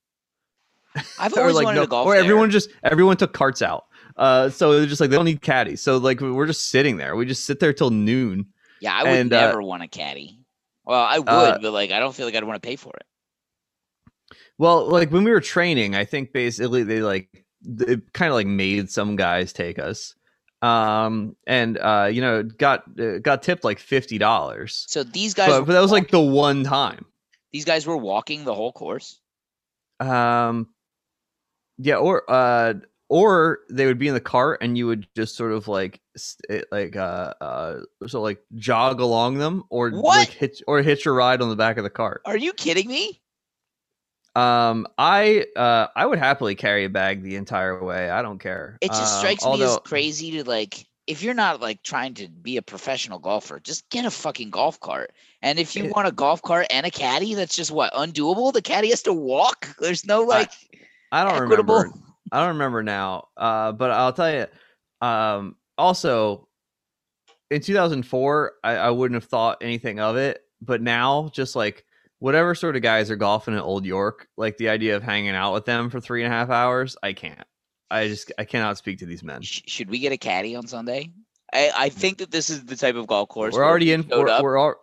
I've 1.19 1.33
always 1.37 1.55
like 1.55 1.65
wanted 1.65 1.77
no, 1.77 1.83
to 1.83 1.89
golf 1.89 2.05
or 2.07 2.13
there. 2.13 2.23
everyone 2.23 2.49
just 2.51 2.69
everyone 2.83 3.17
took 3.17 3.33
carts 3.33 3.61
out. 3.61 3.85
Uh, 4.17 4.49
so 4.49 4.77
they're 4.77 4.85
just 4.85 5.01
like 5.01 5.09
they 5.09 5.15
don't 5.15 5.25
need 5.25 5.41
caddies. 5.41 5.81
So 5.81 5.97
like 5.97 6.21
we're 6.21 6.45
just 6.47 6.69
sitting 6.69 6.97
there. 6.97 7.15
We 7.15 7.25
just 7.25 7.45
sit 7.45 7.59
there 7.59 7.73
till 7.73 7.89
noon. 7.89 8.47
yeah, 8.79 8.95
I 8.95 9.03
would 9.03 9.11
and, 9.11 9.33
uh, 9.33 9.47
never 9.47 9.61
want 9.61 9.83
a 9.83 9.87
caddy. 9.87 10.39
Well, 10.85 11.01
I 11.01 11.19
would, 11.19 11.29
uh, 11.29 11.59
but 11.61 11.71
like 11.71 11.91
I 11.91 11.99
don't 11.99 12.13
feel 12.13 12.25
like 12.25 12.35
I'd 12.35 12.43
want 12.43 12.61
to 12.61 12.67
pay 12.67 12.75
for 12.75 12.91
it. 12.95 13.05
Well, 14.57 14.87
like 14.87 15.11
when 15.11 15.23
we 15.23 15.31
were 15.31 15.39
training, 15.41 15.95
I 15.95 16.05
think 16.05 16.31
basically 16.33 16.83
they 16.83 17.01
like 17.01 17.43
they 17.61 17.97
kind 18.13 18.29
of 18.29 18.35
like 18.35 18.47
made 18.47 18.89
some 18.91 19.15
guys 19.15 19.51
take 19.53 19.79
us, 19.79 20.13
um, 20.61 21.35
and 21.47 21.77
uh, 21.79 22.09
you 22.11 22.21
know 22.21 22.43
got 22.43 22.83
uh, 22.99 23.17
got 23.19 23.41
tipped 23.41 23.63
like 23.63 23.79
fifty 23.79 24.17
dollars. 24.17 24.85
So 24.87 25.03
these 25.03 25.33
guys, 25.33 25.49
But, 25.49 25.65
but 25.65 25.73
that 25.73 25.81
was 25.81 25.91
like 25.91 26.11
the 26.11 26.19
one 26.19 26.63
time. 26.63 27.05
these 27.51 27.65
guys 27.65 27.87
were 27.87 27.97
walking 27.97 28.43
the 28.45 28.53
whole 28.53 28.71
course. 28.71 29.19
Um, 29.99 30.67
yeah, 31.77 31.95
or 31.97 32.23
uh, 32.29 32.73
or 33.09 33.59
they 33.69 33.85
would 33.85 33.99
be 33.99 34.07
in 34.07 34.13
the 34.13 34.19
cart 34.21 34.59
and 34.61 34.77
you 34.77 34.87
would 34.87 35.07
just 35.15 35.35
sort 35.35 35.51
of 35.51 35.67
like 35.67 36.01
like 36.71 36.95
uh 36.95 37.33
uh 37.41 37.79
so 38.07 38.21
like 38.21 38.41
jog 38.55 38.99
along 38.99 39.37
them 39.37 39.63
or 39.69 39.89
What? 39.91 40.17
like 40.17 40.29
hitch 40.31 40.63
or 40.67 40.81
hitch 40.81 41.05
a 41.05 41.11
ride 41.11 41.41
on 41.41 41.49
the 41.49 41.55
back 41.55 41.77
of 41.77 41.83
the 41.83 41.89
cart. 41.89 42.21
Are 42.25 42.37
you 42.37 42.53
kidding 42.53 42.87
me? 42.87 43.21
Um, 44.35 44.87
I 44.97 45.45
uh 45.55 45.87
I 45.95 46.05
would 46.07 46.17
happily 46.17 46.55
carry 46.55 46.85
a 46.85 46.89
bag 46.89 47.21
the 47.21 47.35
entire 47.35 47.83
way. 47.83 48.09
I 48.09 48.21
don't 48.23 48.39
care. 48.39 48.77
It 48.81 48.89
just 48.89 49.13
Um, 49.13 49.19
strikes 49.19 49.45
me 49.45 49.61
as 49.61 49.77
crazy 49.85 50.31
to 50.31 50.43
like 50.43 50.87
if 51.05 51.21
you're 51.21 51.33
not 51.35 51.61
like 51.61 51.83
trying 51.83 52.13
to 52.15 52.29
be 52.29 52.57
a 52.57 52.61
professional 52.61 53.19
golfer, 53.19 53.59
just 53.59 53.87
get 53.89 54.05
a 54.05 54.11
fucking 54.11 54.49
golf 54.49 54.79
cart. 54.79 55.11
And 55.41 55.59
if 55.59 55.75
you 55.75 55.83
It- 55.85 55.91
want 55.95 56.07
a 56.07 56.11
golf 56.11 56.41
cart 56.41 56.65
and 56.71 56.85
a 56.85 56.91
caddy, 56.91 57.35
that's 57.35 57.55
just 57.55 57.71
what 57.71 57.93
undoable. 57.93 58.53
The 58.53 58.61
caddy 58.61 58.89
has 58.89 59.03
to 59.03 59.13
walk. 59.13 59.75
There's 59.79 60.05
no 60.05 60.23
like 60.23 60.49
I 60.49 60.55
don't 61.23 61.43
equitable. 61.43 61.75
remember. 61.75 61.97
I 62.31 62.39
don't 62.39 62.55
remember 62.55 62.81
now. 62.81 63.27
Uh, 63.37 63.71
but 63.71 63.91
I'll 63.91 64.13
tell 64.13 64.33
you. 64.33 64.47
Um, 65.01 65.55
also, 65.77 66.47
in 67.51 67.61
2004, 67.61 68.53
I, 68.63 68.75
I 68.75 68.89
wouldn't 68.89 69.21
have 69.21 69.29
thought 69.29 69.59
anything 69.61 69.99
of 69.99 70.17
it. 70.17 70.41
But 70.61 70.81
now, 70.81 71.29
just 71.33 71.55
like 71.55 71.85
whatever 72.19 72.55
sort 72.55 72.75
of 72.77 72.81
guys 72.81 73.11
are 73.11 73.17
golfing 73.17 73.53
at 73.53 73.61
Old 73.61 73.85
York, 73.85 74.27
like 74.37 74.57
the 74.57 74.69
idea 74.69 74.95
of 74.95 75.03
hanging 75.03 75.35
out 75.35 75.53
with 75.53 75.65
them 75.65 75.89
for 75.89 75.99
three 75.99 76.23
and 76.23 76.33
a 76.33 76.35
half 76.35 76.49
hours, 76.49 76.95
I 77.03 77.13
can't. 77.13 77.45
I 77.91 78.07
just 78.07 78.31
I 78.39 78.45
cannot 78.45 78.77
speak 78.77 78.99
to 78.99 79.05
these 79.05 79.23
men. 79.23 79.41
Sh- 79.41 79.61
should 79.67 79.89
we 79.89 79.99
get 79.99 80.13
a 80.13 80.17
caddy 80.17 80.55
on 80.55 80.65
Sunday? 80.65 81.11
I, 81.53 81.71
I 81.75 81.89
think 81.89 82.17
that 82.19 82.31
this 82.31 82.49
is 82.49 82.65
the 82.65 82.75
type 82.75 82.95
of 82.95 83.07
golf 83.07 83.29
course. 83.29 83.53
We're 83.53 83.65
already 83.65 83.87
we 83.87 83.93
in. 83.93 84.07
We're, 84.09 84.41
we're 84.41 84.57
all. 84.57 84.75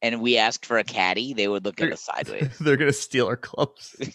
and 0.00 0.22
we 0.22 0.38
asked 0.38 0.64
for 0.64 0.78
a 0.78 0.84
caddy, 0.84 1.34
they 1.34 1.48
would 1.48 1.64
look 1.64 1.82
at 1.82 1.92
us 1.92 2.02
sideways. 2.02 2.56
They're 2.60 2.76
gonna 2.76 2.92
steal 2.92 3.26
our 3.26 3.36
clubs. 3.36 3.96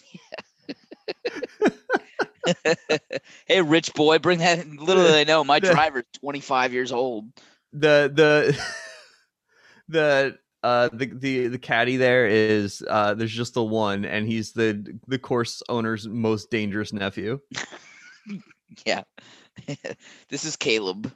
hey, 3.46 3.62
rich 3.62 3.92
boy, 3.94 4.18
bring 4.18 4.38
that. 4.40 4.58
in. 4.60 4.76
Little 4.76 5.04
do 5.04 5.10
they 5.12 5.24
know, 5.24 5.44
my 5.44 5.60
The- 5.60 5.70
driver's 5.72 6.04
25 6.20 6.72
years 6.72 6.92
old. 6.92 7.28
the 7.72 8.10
the 8.14 8.58
the 9.88 10.38
uh 10.62 10.88
the 10.92 11.06
the 11.06 11.48
the 11.48 11.58
caddy 11.58 11.96
there 11.96 12.26
is 12.26 12.82
uh 12.88 13.14
there's 13.14 13.32
just 13.32 13.54
the 13.54 13.64
one 13.64 14.04
and 14.04 14.26
he's 14.28 14.52
the 14.52 14.96
the 15.08 15.18
course 15.18 15.62
owner's 15.68 16.06
most 16.06 16.50
dangerous 16.50 16.92
nephew 16.92 17.40
Yeah. 18.86 19.02
this 20.28 20.44
is 20.44 20.56
Caleb. 20.56 21.12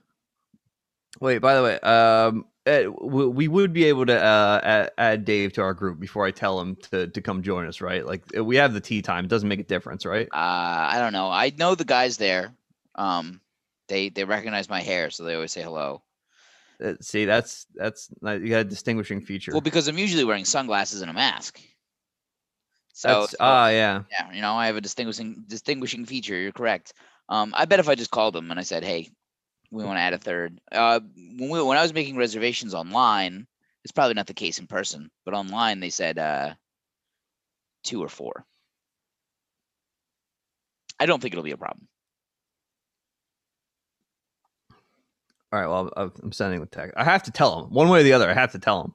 wait 1.20 1.38
by 1.38 1.54
the 1.54 1.62
way 1.62 1.78
um 1.80 2.44
eh, 2.66 2.86
we 2.86 3.48
would 3.48 3.72
be 3.72 3.84
able 3.84 4.04
to 4.06 4.16
uh 4.22 4.60
add, 4.62 4.90
add 4.98 5.24
dave 5.24 5.52
to 5.54 5.62
our 5.62 5.74
group 5.74 5.98
before 5.98 6.26
i 6.26 6.30
tell 6.30 6.60
him 6.60 6.76
to 6.76 7.06
to 7.08 7.20
come 7.20 7.42
join 7.42 7.66
us 7.66 7.80
right 7.80 8.04
like 8.04 8.22
eh, 8.34 8.40
we 8.40 8.56
have 8.56 8.74
the 8.74 8.80
tea 8.80 9.02
time 9.02 9.24
it 9.24 9.28
doesn't 9.28 9.48
make 9.48 9.60
a 9.60 9.64
difference 9.64 10.04
right 10.04 10.28
Uh, 10.32 10.36
I 10.92 10.98
don't 10.98 11.12
know. 11.12 11.30
I 11.30 11.52
know 11.56 11.74
the 11.74 11.84
guys 11.84 12.16
there. 12.16 12.52
Um, 12.94 13.40
they 13.88 14.08
they 14.08 14.24
recognize 14.24 14.68
my 14.68 14.80
hair, 14.80 15.10
so 15.10 15.24
they 15.24 15.34
always 15.34 15.52
say 15.52 15.62
hello. 15.62 16.02
Uh, 16.82 16.94
see 17.00 17.24
that's 17.24 17.66
that's 17.74 18.10
you 18.22 18.48
got 18.50 18.60
a 18.60 18.64
distinguishing 18.64 19.20
feature 19.20 19.52
Well, 19.52 19.60
because 19.60 19.88
I'm 19.88 19.98
usually 19.98 20.24
wearing 20.24 20.44
sunglasses 20.44 21.00
and 21.00 21.10
a 21.10 21.14
mask. 21.14 21.60
So, 22.92 23.26
ah 23.40 23.68
yeah 23.68 24.02
yeah, 24.10 24.32
you 24.32 24.40
know, 24.40 24.54
I 24.54 24.66
have 24.66 24.76
a 24.76 24.80
distinguishing 24.80 25.44
distinguishing 25.46 26.04
feature. 26.06 26.36
You're 26.36 26.52
correct. 26.52 26.94
Um, 27.28 27.54
I 27.56 27.64
bet 27.64 27.80
if 27.80 27.88
I 27.88 27.94
just 27.94 28.10
called 28.10 28.34
them 28.34 28.50
and 28.50 28.58
I 28.60 28.62
said, 28.62 28.84
"Hey, 28.84 29.10
we 29.76 29.84
want 29.84 29.96
to 29.98 30.00
add 30.00 30.14
a 30.14 30.18
third. 30.18 30.60
Uh, 30.72 31.00
when 31.38 31.50
we, 31.50 31.62
when 31.62 31.76
I 31.76 31.82
was 31.82 31.92
making 31.92 32.16
reservations 32.16 32.72
online, 32.72 33.46
it's 33.84 33.92
probably 33.92 34.14
not 34.14 34.26
the 34.26 34.34
case 34.34 34.58
in 34.58 34.66
person, 34.66 35.10
but 35.24 35.34
online 35.34 35.80
they 35.80 35.90
said 35.90 36.18
uh, 36.18 36.54
two 37.84 38.02
or 38.02 38.08
four. 38.08 38.44
I 40.98 41.04
don't 41.06 41.20
think 41.20 41.34
it'll 41.34 41.44
be 41.44 41.50
a 41.50 41.56
problem. 41.58 41.88
all 45.52 45.60
right 45.60 45.68
well 45.68 45.92
i'm 45.96 46.32
sending 46.32 46.58
the 46.58 46.66
text 46.66 46.92
i 46.96 47.04
have 47.04 47.22
to 47.22 47.30
tell 47.30 47.60
him 47.62 47.72
one 47.72 47.88
way 47.88 48.00
or 48.00 48.02
the 48.02 48.12
other 48.12 48.28
i 48.28 48.34
have 48.34 48.50
to 48.50 48.58
tell 48.58 48.82
him 48.82 48.92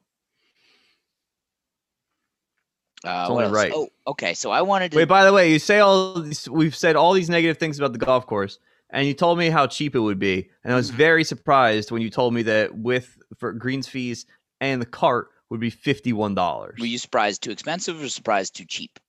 Uh, 3.03 3.27
only 3.29 3.45
right. 3.45 3.71
Oh, 3.73 3.89
okay. 4.05 4.33
So 4.35 4.51
I 4.51 4.61
wanted 4.61 4.91
to. 4.91 4.97
Wait, 4.97 5.05
by 5.07 5.25
the 5.25 5.33
way, 5.33 5.51
you 5.51 5.57
say 5.57 5.79
all 5.79 6.21
these, 6.21 6.47
we've 6.47 6.75
said 6.75 6.95
all 6.95 7.13
these 7.13 7.29
negative 7.31 7.57
things 7.57 7.79
about 7.79 7.93
the 7.93 7.99
golf 7.99 8.27
course, 8.27 8.59
and 8.91 9.07
you 9.07 9.13
told 9.13 9.37
me 9.39 9.49
how 9.49 9.67
cheap 9.67 9.95
it 9.95 9.99
would 9.99 10.19
be, 10.19 10.49
and 10.63 10.73
I 10.73 10.75
was 10.75 10.91
Mhm. 10.91 10.95
very 10.95 11.23
surprised 11.23 11.91
when 11.91 12.01
you 12.01 12.09
told 12.09 12.33
me 12.33 12.43
that 12.43 12.75
with 12.75 13.17
for 13.37 13.53
greens 13.53 13.87
fees 13.87 14.25
and 14.59 14.81
the 14.81 14.85
cart 14.85 15.29
would 15.49 15.59
be 15.59 15.69
fifty 15.69 16.13
one 16.13 16.35
dollars. 16.35 16.79
were 16.79 16.85
you 16.85 16.97
surprised 16.97 17.43
too 17.43 17.51
expensive 17.51 18.01
or 18.01 18.09
surprised 18.09 18.55
too 18.55 18.65
cheap? 18.65 18.99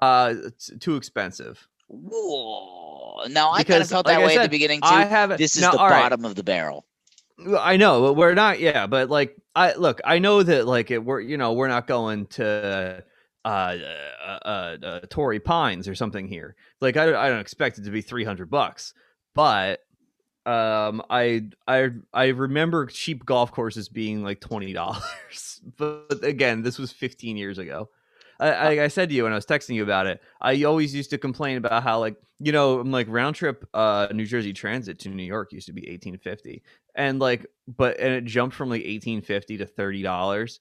Uh, 0.00 0.34
it's 0.44 0.70
too 0.80 0.96
expensive. 0.96 1.68
Whoa. 1.88 3.24
No, 3.28 3.50
I 3.50 3.64
kind 3.64 3.82
of 3.82 3.88
felt 3.88 4.06
that 4.06 4.20
I 4.20 4.26
way 4.26 4.36
at 4.36 4.42
the 4.42 4.48
beginning 4.48 4.80
too. 4.80 4.86
I 4.88 5.04
have 5.04 5.36
this 5.38 5.56
is 5.56 5.62
now, 5.62 5.72
the 5.72 5.78
all 5.78 5.88
right, 5.88 6.02
bottom 6.02 6.24
of 6.24 6.34
the 6.34 6.42
barrel. 6.42 6.84
I 7.58 7.76
know 7.76 8.00
but 8.02 8.12
we're 8.14 8.34
not, 8.34 8.60
yeah, 8.60 8.86
but 8.86 9.10
like 9.10 9.36
I 9.54 9.74
look, 9.74 10.00
I 10.04 10.18
know 10.18 10.42
that 10.42 10.66
like 10.66 10.90
it, 10.90 11.04
we're 11.04 11.20
you 11.20 11.36
know 11.36 11.52
we're 11.52 11.68
not 11.68 11.86
going 11.86 12.26
to 12.26 13.02
uh, 13.44 13.48
uh, 13.48 13.76
uh, 14.44 14.76
uh 14.82 15.00
Torrey 15.10 15.40
Pines 15.40 15.88
or 15.88 15.94
something 15.94 16.28
here. 16.28 16.54
Like 16.80 16.96
I, 16.96 17.06
don't- 17.06 17.16
I 17.16 17.28
don't 17.28 17.40
expect 17.40 17.78
it 17.78 17.84
to 17.84 17.90
be 17.90 18.02
three 18.02 18.24
hundred 18.24 18.50
bucks, 18.50 18.94
but 19.34 19.80
um, 20.46 21.02
I 21.08 21.46
I 21.66 21.90
I 22.12 22.26
remember 22.28 22.86
cheap 22.86 23.24
golf 23.24 23.50
courses 23.50 23.88
being 23.88 24.22
like 24.22 24.40
twenty 24.40 24.72
dollars, 24.72 25.60
but 25.76 26.22
again, 26.22 26.62
this 26.62 26.78
was 26.78 26.92
fifteen 26.92 27.36
years 27.36 27.58
ago. 27.58 27.88
I, 28.40 28.50
I, 28.50 28.84
I 28.84 28.88
said 28.88 29.08
to 29.08 29.14
you 29.14 29.22
when 29.22 29.32
I 29.32 29.36
was 29.36 29.46
texting 29.46 29.74
you 29.74 29.82
about 29.82 30.06
it, 30.06 30.20
I 30.40 30.64
always 30.64 30.94
used 30.94 31.10
to 31.10 31.18
complain 31.18 31.56
about 31.56 31.82
how 31.82 31.98
like 32.00 32.16
you 32.40 32.52
know 32.52 32.80
I'm 32.80 32.90
like 32.90 33.06
round 33.08 33.36
trip 33.36 33.66
uh 33.72 34.08
New 34.12 34.26
Jersey 34.26 34.52
Transit 34.52 34.98
to 35.00 35.08
New 35.08 35.22
York 35.22 35.52
used 35.52 35.66
to 35.66 35.72
be 35.72 35.88
eighteen 35.88 36.18
fifty, 36.18 36.62
and 36.94 37.18
like 37.18 37.46
but 37.66 37.98
and 37.98 38.12
it 38.12 38.24
jumped 38.24 38.54
from 38.54 38.68
like 38.68 38.82
eighteen 38.82 39.22
fifty 39.22 39.56
to 39.56 39.66
thirty 39.66 40.02
dollars, 40.02 40.60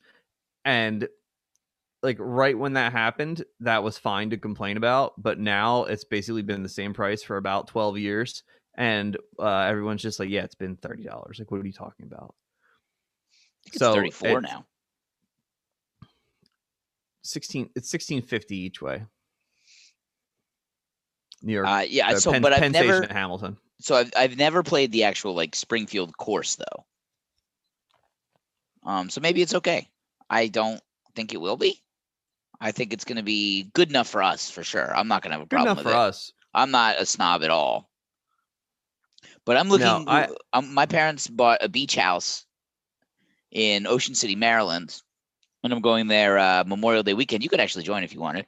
and 0.64 1.08
like 2.04 2.18
right 2.20 2.58
when 2.58 2.74
that 2.74 2.94
happened, 2.94 3.44
that 3.60 3.84
was 3.84 3.98
fine 3.98 4.30
to 4.30 4.38
complain 4.38 4.78
about, 4.78 5.22
but 5.22 5.40
now 5.40 5.84
it's 5.86 6.04
basically 6.04 6.42
been 6.42 6.64
the 6.64 6.70
same 6.70 6.94
price 6.94 7.24
for 7.24 7.36
about 7.36 7.68
twelve 7.68 7.98
years, 7.98 8.44
and 8.76 9.18
uh, 9.40 9.60
everyone's 9.62 10.02
just 10.02 10.20
like, 10.20 10.30
yeah, 10.30 10.44
it's 10.44 10.56
been 10.56 10.76
thirty 10.78 11.04
dollars. 11.04 11.38
Like, 11.40 11.52
what 11.52 11.62
are 11.62 11.66
you 11.66 11.74
talking 11.74 12.06
about? 12.06 12.34
It's 13.66 13.78
So, 13.80 13.94
34 13.94 14.30
it's- 14.40 14.44
now. 14.52 14.66
Sixteen, 17.26 17.70
it's 17.76 17.90
sixteen 17.90 18.22
fifty 18.22 18.58
each 18.58 18.82
way. 18.82 19.04
New 21.42 21.54
York, 21.54 21.68
Uh, 21.68 21.86
yeah. 21.88 22.10
uh, 22.10 22.20
so, 22.20 22.32
Penn, 22.34 22.42
but 22.42 22.52
I've 22.54 22.60
Penn 22.60 22.72
never. 22.74 22.88
Station 22.98 23.04
at 23.10 23.16
Hamilton. 23.16 23.58
So 23.80 23.96
I've 23.96 24.12
I've 24.16 24.38
never 24.38 24.62
played 24.64 24.92
the 24.92 25.04
actual 25.04 25.34
like 25.34 25.56
Springfield 25.56 26.16
course 26.18 26.56
though. 26.56 26.86
Um. 28.84 29.10
So 29.10 29.22
maybe 29.22 29.42
it's 29.42 29.54
okay. 29.56 29.88
I 30.30 30.48
don't 30.48 30.82
think 31.16 31.34
it 31.34 31.40
will 31.40 31.56
be. 31.58 31.82
I 32.60 32.72
think 32.72 32.92
it's 32.94 33.06
going 33.06 33.18
to 33.18 33.24
be 33.24 33.70
good 33.74 33.90
enough 33.90 34.08
for 34.10 34.22
us 34.24 34.50
for 34.50 34.64
sure. 34.64 34.94
I'm 34.96 35.08
not 35.08 35.22
going 35.22 35.32
to 35.32 35.36
have 35.38 35.42
a 35.42 35.46
Good 35.46 35.56
problem 35.58 35.78
enough 35.80 35.84
for 35.84 35.98
it. 35.98 36.08
us. 36.10 36.32
I'm 36.54 36.72
not 36.72 37.00
a 37.00 37.06
snob 37.06 37.44
at 37.44 37.50
all. 37.50 37.90
But 39.46 39.58
I'm 39.58 39.70
looking. 39.70 39.86
No, 39.86 40.04
I- 40.08 40.30
um, 40.54 40.74
my 40.74 40.86
parents 40.86 41.28
bought 41.28 41.64
a 41.64 41.70
beach 41.70 41.96
house 41.96 42.46
in 43.52 43.88
Ocean 43.88 44.16
City, 44.16 44.36
Maryland, 44.36 45.00
and 45.64 45.74
I'm 45.74 45.82
going 45.82 46.08
there 46.08 46.38
uh, 46.38 46.64
Memorial 46.66 47.04
Day 47.04 47.14
weekend. 47.14 47.44
You 47.44 47.50
could 47.50 47.60
actually 47.60 47.84
join 47.84 48.04
if 48.04 48.14
you 48.14 48.20
wanted. 48.20 48.46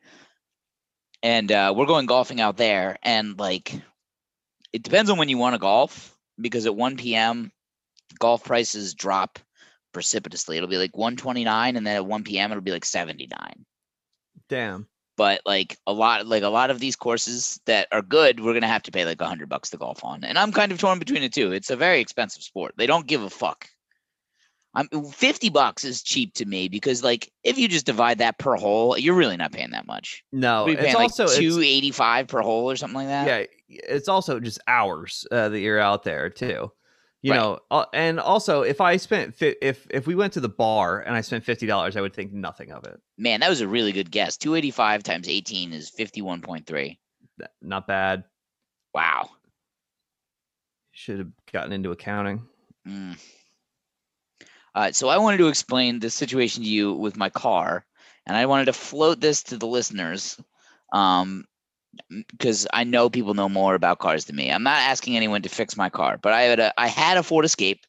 And 1.24 1.52
uh, 1.52 1.74
we're 1.76 1.86
going 1.86 2.06
golfing 2.06 2.40
out 2.40 2.58
there, 2.58 2.98
and 3.02 3.38
like, 3.40 3.74
it 4.74 4.84
depends 4.84 5.10
on 5.10 5.18
when 5.18 5.30
you 5.30 5.38
want 5.38 5.54
to 5.56 5.60
golf 5.60 6.16
because 6.40 6.66
at 6.66 6.76
1 6.76 6.98
p.m. 6.98 7.52
golf 8.20 8.44
prices 8.44 8.94
drop 8.94 9.40
precipitously. 9.92 10.58
It'll 10.58 10.70
be 10.70 10.78
like 10.78 10.96
129, 10.96 11.76
and 11.78 11.88
then 11.88 11.96
at 11.96 12.06
1 12.06 12.24
p.m. 12.24 12.52
it'll 12.52 12.62
be 12.62 12.72
like 12.72 12.86
79 12.86 13.66
Damn. 14.50 14.88
But 15.18 15.42
like 15.46 15.78
a 15.88 15.94
lot 15.94 16.26
like 16.28 16.44
a 16.44 16.50
lot 16.50 16.70
of 16.70 16.80
these 16.80 16.96
courses 16.96 17.60
that 17.66 17.88
are 17.92 18.02
good 18.02 18.40
we're 18.40 18.54
gonna 18.54 18.68
have 18.68 18.84
to 18.84 18.92
pay 18.92 19.06
like 19.06 19.22
a 19.22 19.28
hundred 19.28 19.50
bucks 19.50 19.70
to 19.70 19.78
golf 19.78 20.04
on 20.04 20.24
and 20.24 20.38
i'm 20.38 20.52
kind 20.52 20.72
of 20.72 20.80
torn 20.80 21.00
between 21.00 21.22
the 21.22 21.30
two. 21.30 21.52
It's 21.52 21.70
a 21.70 21.76
very 21.76 22.00
expensive 22.00 22.44
sport. 22.44 22.74
They 22.78 22.88
don't 22.88 23.08
give 23.08 23.22
a 23.22 23.30
fuck. 23.30 23.68
I'm 24.78 24.90
50 24.90 25.50
bucks 25.50 25.86
is 25.86 26.04
cheap 26.04 26.34
to 26.34 26.46
me 26.46 26.68
because 26.68 27.02
like 27.02 27.32
if 27.46 27.58
you 27.58 27.70
just 27.70 27.86
divide 27.86 28.18
that 28.18 28.38
per 28.40 28.56
hole 28.56 28.98
you're 28.98 29.16
really 29.16 29.38
not 29.38 29.54
paying 29.54 29.72
that 29.72 29.88
much. 29.88 30.22
No, 30.34 30.68
it's 30.68 30.82
like 30.82 30.96
also 30.98 31.24
it's- 31.24 31.40
285 31.40 32.28
per 32.28 32.42
hole 32.42 32.70
or 32.70 32.76
something 32.76 32.96
like 32.96 33.08
that. 33.08 33.28
Yeah 33.28 33.46
it's 33.68 34.08
also 34.08 34.40
just 34.40 34.60
hours 34.68 35.26
uh, 35.32 35.50
that 35.50 35.60
you're 35.60 35.80
out 35.80 36.04
there 36.04 36.30
too 36.30 36.72
you 37.26 37.32
Right. 37.32 37.38
know 37.38 37.60
uh, 37.72 37.86
and 37.94 38.20
also 38.20 38.62
if 38.62 38.80
i 38.82 38.98
spent 38.98 39.34
fi- 39.34 39.56
if 39.62 39.88
if 39.90 40.06
we 40.06 40.14
went 40.16 40.34
to 40.34 40.40
the 40.40 40.50
bar 40.50 41.00
and 41.02 41.16
i 41.16 41.22
spent 41.22 41.44
$50 41.44 41.96
i 41.96 42.02
would 42.02 42.14
think 42.14 42.32
nothing 42.32 42.72
of 42.72 42.84
it. 42.86 43.00
Man 43.18 43.40
that 43.40 43.50
was 43.50 43.62
a 43.62 43.68
really 43.68 43.92
good 43.92 44.12
guess. 44.12 44.38
285 44.38 45.02
times 45.04 45.28
18 45.28 45.74
is 45.74 45.92
51.3 45.92 46.98
not 47.62 47.88
bad. 47.88 48.24
Wow. 48.94 49.30
Should 50.92 51.20
have 51.20 51.32
gotten 51.52 51.74
into 51.74 51.92
accounting. 51.92 52.44
Mm. 52.88 53.18
Uh, 54.74 54.92
so 54.92 55.10
I 55.10 55.18
wanted 55.18 55.38
to 55.38 55.48
explain 55.48 56.00
the 56.00 56.10
situation 56.10 56.64
to 56.64 56.70
you 56.70 56.94
with 56.94 57.18
my 57.18 57.30
car, 57.30 57.86
and 58.26 58.38
I 58.38 58.46
wanted 58.46 58.66
to 58.66 58.74
float 58.74 59.20
this 59.20 59.44
to 59.44 59.58
the 59.58 59.68
listeners, 59.68 60.40
um, 60.94 61.46
because 62.32 62.68
I 62.74 62.84
know 62.84 63.10
people 63.10 63.34
know 63.34 63.50
more 63.50 63.76
about 63.76 64.00
cars 64.00 64.26
than 64.26 64.36
me. 64.36 64.52
I'm 64.52 64.64
not 64.64 64.82
asking 64.82 65.16
anyone 65.16 65.42
to 65.44 65.50
fix 65.50 65.78
my 65.78 65.90
car, 65.90 66.18
but 66.22 66.34
I 66.34 66.42
had 66.44 66.60
a 66.60 66.74
I 66.78 66.88
had 66.88 67.18
a 67.18 67.24
Ford 67.24 67.46
Escape, 67.46 67.86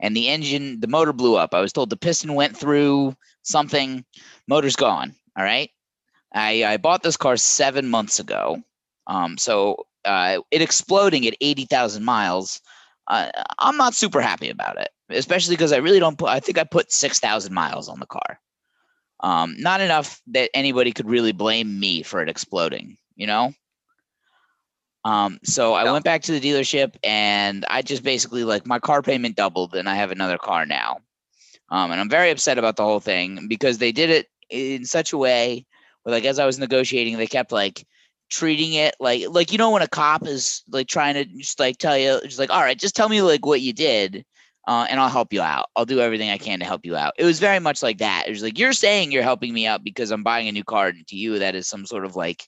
and 0.00 0.16
the 0.16 0.28
engine, 0.28 0.80
the 0.80 0.88
motor 0.88 1.12
blew 1.12 1.36
up. 1.36 1.54
I 1.54 1.60
was 1.60 1.72
told 1.72 1.90
the 1.90 1.96
piston 1.96 2.34
went 2.34 2.56
through 2.56 3.16
something, 3.42 4.04
motor's 4.46 4.76
gone. 4.76 5.14
All 5.36 5.44
right, 5.44 5.70
I 6.34 6.64
I 6.64 6.76
bought 6.76 7.02
this 7.02 7.16
car 7.16 7.36
seven 7.36 7.88
months 7.88 8.18
ago, 8.20 8.62
um, 9.06 9.38
so 9.38 9.86
uh, 10.04 10.38
it 10.50 10.62
exploding 10.62 11.26
at 11.26 11.36
eighty 11.40 11.64
thousand 11.64 12.04
miles. 12.04 12.60
Uh, 13.06 13.30
I'm 13.58 13.76
not 13.78 13.94
super 13.94 14.20
happy 14.20 14.50
about 14.50 14.78
it, 14.78 14.90
especially 15.08 15.56
because 15.56 15.72
I 15.72 15.78
really 15.78 16.00
don't 16.00 16.18
put. 16.18 16.28
I 16.28 16.40
think 16.40 16.58
I 16.58 16.64
put 16.64 16.92
six 16.92 17.18
thousand 17.18 17.54
miles 17.54 17.88
on 17.88 18.00
the 18.00 18.06
car. 18.06 18.40
Um, 19.20 19.56
not 19.58 19.80
enough 19.80 20.20
that 20.28 20.50
anybody 20.54 20.92
could 20.92 21.08
really 21.08 21.32
blame 21.32 21.80
me 21.80 22.02
for 22.02 22.22
it 22.22 22.28
exploding. 22.28 22.96
You 23.18 23.26
know. 23.26 23.52
Um, 25.04 25.38
so 25.44 25.74
I 25.74 25.90
went 25.90 26.04
back 26.04 26.22
to 26.22 26.32
the 26.32 26.40
dealership 26.40 26.96
and 27.04 27.66
I 27.70 27.82
just 27.82 28.02
basically 28.02 28.44
like 28.44 28.66
my 28.66 28.78
car 28.78 29.02
payment 29.02 29.36
doubled 29.36 29.74
and 29.74 29.88
I 29.88 29.94
have 29.94 30.10
another 30.10 30.38
car 30.38 30.64
now. 30.64 31.00
Um, 31.70 31.92
and 31.92 32.00
I'm 32.00 32.08
very 32.08 32.30
upset 32.30 32.58
about 32.58 32.76
the 32.76 32.84
whole 32.84 33.00
thing 33.00 33.46
because 33.48 33.78
they 33.78 33.92
did 33.92 34.08
it 34.08 34.28
in 34.48 34.86
such 34.86 35.12
a 35.12 35.18
way 35.18 35.66
where 36.02 36.14
like 36.14 36.24
as 36.24 36.38
I 36.38 36.46
was 36.46 36.58
negotiating, 36.58 37.18
they 37.18 37.26
kept 37.26 37.52
like 37.52 37.86
treating 38.30 38.74
it 38.74 38.94
like 39.00 39.24
like 39.30 39.52
you 39.52 39.58
know 39.58 39.70
when 39.70 39.82
a 39.82 39.88
cop 39.88 40.26
is 40.26 40.62
like 40.70 40.86
trying 40.86 41.14
to 41.14 41.24
just 41.24 41.58
like 41.58 41.78
tell 41.78 41.96
you 41.96 42.20
just 42.24 42.38
like 42.38 42.50
all 42.50 42.60
right 42.60 42.78
just 42.78 42.94
tell 42.94 43.08
me 43.08 43.22
like 43.22 43.46
what 43.46 43.62
you 43.62 43.72
did 43.72 44.24
uh, 44.66 44.86
and 44.90 45.00
i'll 45.00 45.08
help 45.08 45.32
you 45.32 45.40
out 45.40 45.66
i'll 45.76 45.86
do 45.86 46.00
everything 46.00 46.28
i 46.28 46.36
can 46.36 46.58
to 46.58 46.64
help 46.64 46.84
you 46.84 46.94
out 46.94 47.14
it 47.16 47.24
was 47.24 47.40
very 47.40 47.58
much 47.58 47.82
like 47.82 47.98
that 47.98 48.24
it 48.26 48.30
was 48.30 48.42
like 48.42 48.58
you're 48.58 48.74
saying 48.74 49.10
you're 49.10 49.22
helping 49.22 49.54
me 49.54 49.66
out 49.66 49.82
because 49.82 50.10
i'm 50.10 50.22
buying 50.22 50.46
a 50.46 50.52
new 50.52 50.64
car 50.64 50.88
and 50.88 51.06
to 51.06 51.16
you 51.16 51.38
that 51.38 51.54
is 51.54 51.66
some 51.66 51.86
sort 51.86 52.04
of 52.04 52.16
like 52.16 52.46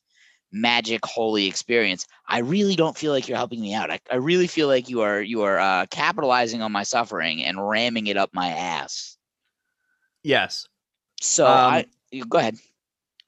magic 0.52 1.04
holy 1.04 1.46
experience. 1.46 2.06
I 2.28 2.38
really 2.40 2.76
don't 2.76 2.96
feel 2.96 3.12
like 3.12 3.28
you're 3.28 3.36
helping 3.36 3.60
me 3.60 3.74
out. 3.74 3.90
I, 3.90 4.00
I 4.10 4.16
really 4.16 4.46
feel 4.46 4.68
like 4.68 4.88
you 4.88 5.00
are 5.02 5.20
you 5.20 5.42
are 5.42 5.58
uh, 5.58 5.86
capitalizing 5.90 6.62
on 6.62 6.72
my 6.72 6.82
suffering 6.82 7.44
and 7.44 7.68
ramming 7.68 8.06
it 8.08 8.16
up 8.16 8.30
my 8.32 8.48
ass. 8.48 9.16
Yes. 10.22 10.66
so 11.20 11.46
Um, 11.46 11.72
i 11.72 11.86
you- 12.10 12.24
go 12.24 12.38
ahead. 12.38 12.56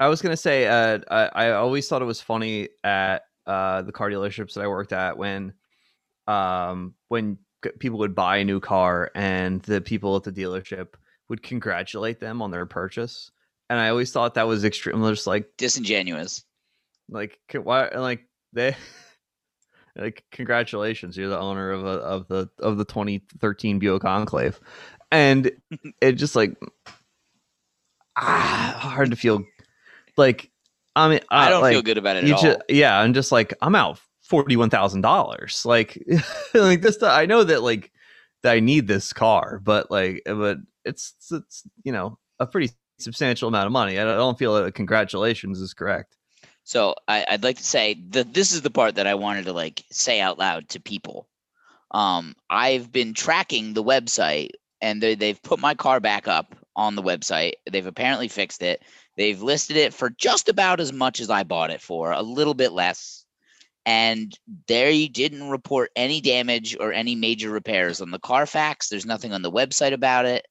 I 0.00 0.08
was 0.08 0.20
gonna 0.20 0.36
say, 0.36 0.66
uh, 0.66 0.98
I, 1.10 1.46
I 1.46 1.50
always 1.52 1.86
thought 1.86 2.02
it 2.02 2.06
was 2.06 2.20
funny 2.20 2.68
at 2.82 3.22
uh, 3.46 3.82
the 3.82 3.92
car 3.92 4.10
dealerships 4.10 4.54
that 4.54 4.64
I 4.64 4.66
worked 4.66 4.92
at 4.92 5.16
when, 5.16 5.52
um, 6.26 6.94
when 7.08 7.38
people 7.78 8.00
would 8.00 8.14
buy 8.14 8.38
a 8.38 8.44
new 8.44 8.58
car 8.58 9.12
and 9.14 9.62
the 9.62 9.80
people 9.80 10.16
at 10.16 10.24
the 10.24 10.32
dealership 10.32 10.94
would 11.28 11.42
congratulate 11.44 12.18
them 12.18 12.42
on 12.42 12.50
their 12.50 12.66
purchase, 12.66 13.30
and 13.70 13.78
I 13.78 13.90
always 13.90 14.10
thought 14.10 14.34
that 14.34 14.48
was 14.48 14.64
extremely 14.64 15.12
just 15.12 15.28
like 15.28 15.48
disingenuous 15.56 16.42
like 17.12 17.38
why 17.54 17.88
like 17.88 18.26
they 18.52 18.74
like 19.96 20.24
congratulations 20.32 21.16
you're 21.16 21.28
the 21.28 21.38
owner 21.38 21.70
of 21.70 21.84
a, 21.84 21.88
of 21.88 22.28
the 22.28 22.48
of 22.58 22.78
the 22.78 22.84
2013 22.84 23.78
Buick 23.78 24.04
Enclave. 24.04 24.58
And 25.10 25.50
it 26.00 26.12
just 26.12 26.34
like 26.34 26.56
ah 28.16 28.76
hard 28.78 29.10
to 29.10 29.16
feel 29.16 29.44
like 30.16 30.50
I 30.94 31.08
mean 31.08 31.20
i 31.30 31.48
don't 31.48 31.66
feel 31.70 31.82
good 31.82 31.96
about 31.98 32.16
it 32.16 32.24
you 32.24 32.34
at 32.34 32.40
ju- 32.40 32.50
all. 32.52 32.62
yeah 32.68 32.98
I'm 32.98 33.14
just 33.14 33.32
like 33.32 33.54
I'm 33.62 33.74
out 33.74 33.98
forty 34.22 34.56
one 34.56 34.70
thousand 34.70 35.00
dollars 35.00 35.64
like 35.64 36.02
like 36.54 36.82
this 36.82 37.02
I 37.02 37.26
know 37.26 37.44
that 37.44 37.62
like 37.62 37.90
that 38.42 38.52
I 38.52 38.60
need 38.60 38.86
this 38.86 39.12
car 39.12 39.60
but 39.62 39.90
like 39.90 40.22
but 40.26 40.58
it's 40.84 41.14
it's 41.30 41.62
you 41.84 41.92
know 41.92 42.18
a 42.38 42.46
pretty 42.46 42.70
substantial 42.98 43.48
amount 43.48 43.66
of 43.66 43.72
money. 43.72 43.98
I 43.98 44.04
don't- 44.04 44.14
I 44.14 44.16
don't 44.18 44.38
feel 44.38 44.54
that 44.54 44.74
congratulations 44.74 45.60
is 45.60 45.74
correct 45.74 46.16
So 46.64 46.94
I, 47.08 47.26
I'd 47.28 47.44
like 47.44 47.58
to 47.58 47.64
say 47.64 48.00
that 48.10 48.32
this 48.34 48.52
is 48.52 48.62
the 48.62 48.70
part 48.70 48.94
that 48.96 49.06
I 49.06 49.14
wanted 49.14 49.46
to 49.46 49.52
like 49.52 49.84
say 49.90 50.20
out 50.20 50.38
loud 50.38 50.68
to 50.70 50.80
people. 50.80 51.28
Um, 51.90 52.34
I've 52.48 52.90
been 52.90 53.14
tracking 53.14 53.74
the 53.74 53.84
website, 53.84 54.50
and 54.80 55.02
they, 55.02 55.14
they've 55.14 55.42
put 55.42 55.58
my 55.58 55.74
car 55.74 56.00
back 56.00 56.26
up 56.26 56.54
on 56.74 56.94
the 56.94 57.02
website. 57.02 57.52
They've 57.70 57.86
apparently 57.86 58.28
fixed 58.28 58.62
it. 58.62 58.82
They've 59.16 59.40
listed 59.40 59.76
it 59.76 59.92
for 59.92 60.08
just 60.08 60.48
about 60.48 60.80
as 60.80 60.92
much 60.92 61.20
as 61.20 61.28
I 61.28 61.42
bought 61.42 61.70
it 61.70 61.82
for, 61.82 62.12
a 62.12 62.22
little 62.22 62.54
bit 62.54 62.72
less. 62.72 63.24
And 63.84 64.32
they 64.68 65.08
didn't 65.08 65.50
report 65.50 65.90
any 65.96 66.20
damage 66.20 66.76
or 66.78 66.92
any 66.92 67.14
major 67.14 67.50
repairs 67.50 68.00
on 68.00 68.10
the 68.10 68.18
Carfax. 68.18 68.88
There's 68.88 69.04
nothing 69.04 69.32
on 69.32 69.42
the 69.42 69.50
website 69.50 69.92
about 69.92 70.24
it. 70.24 70.46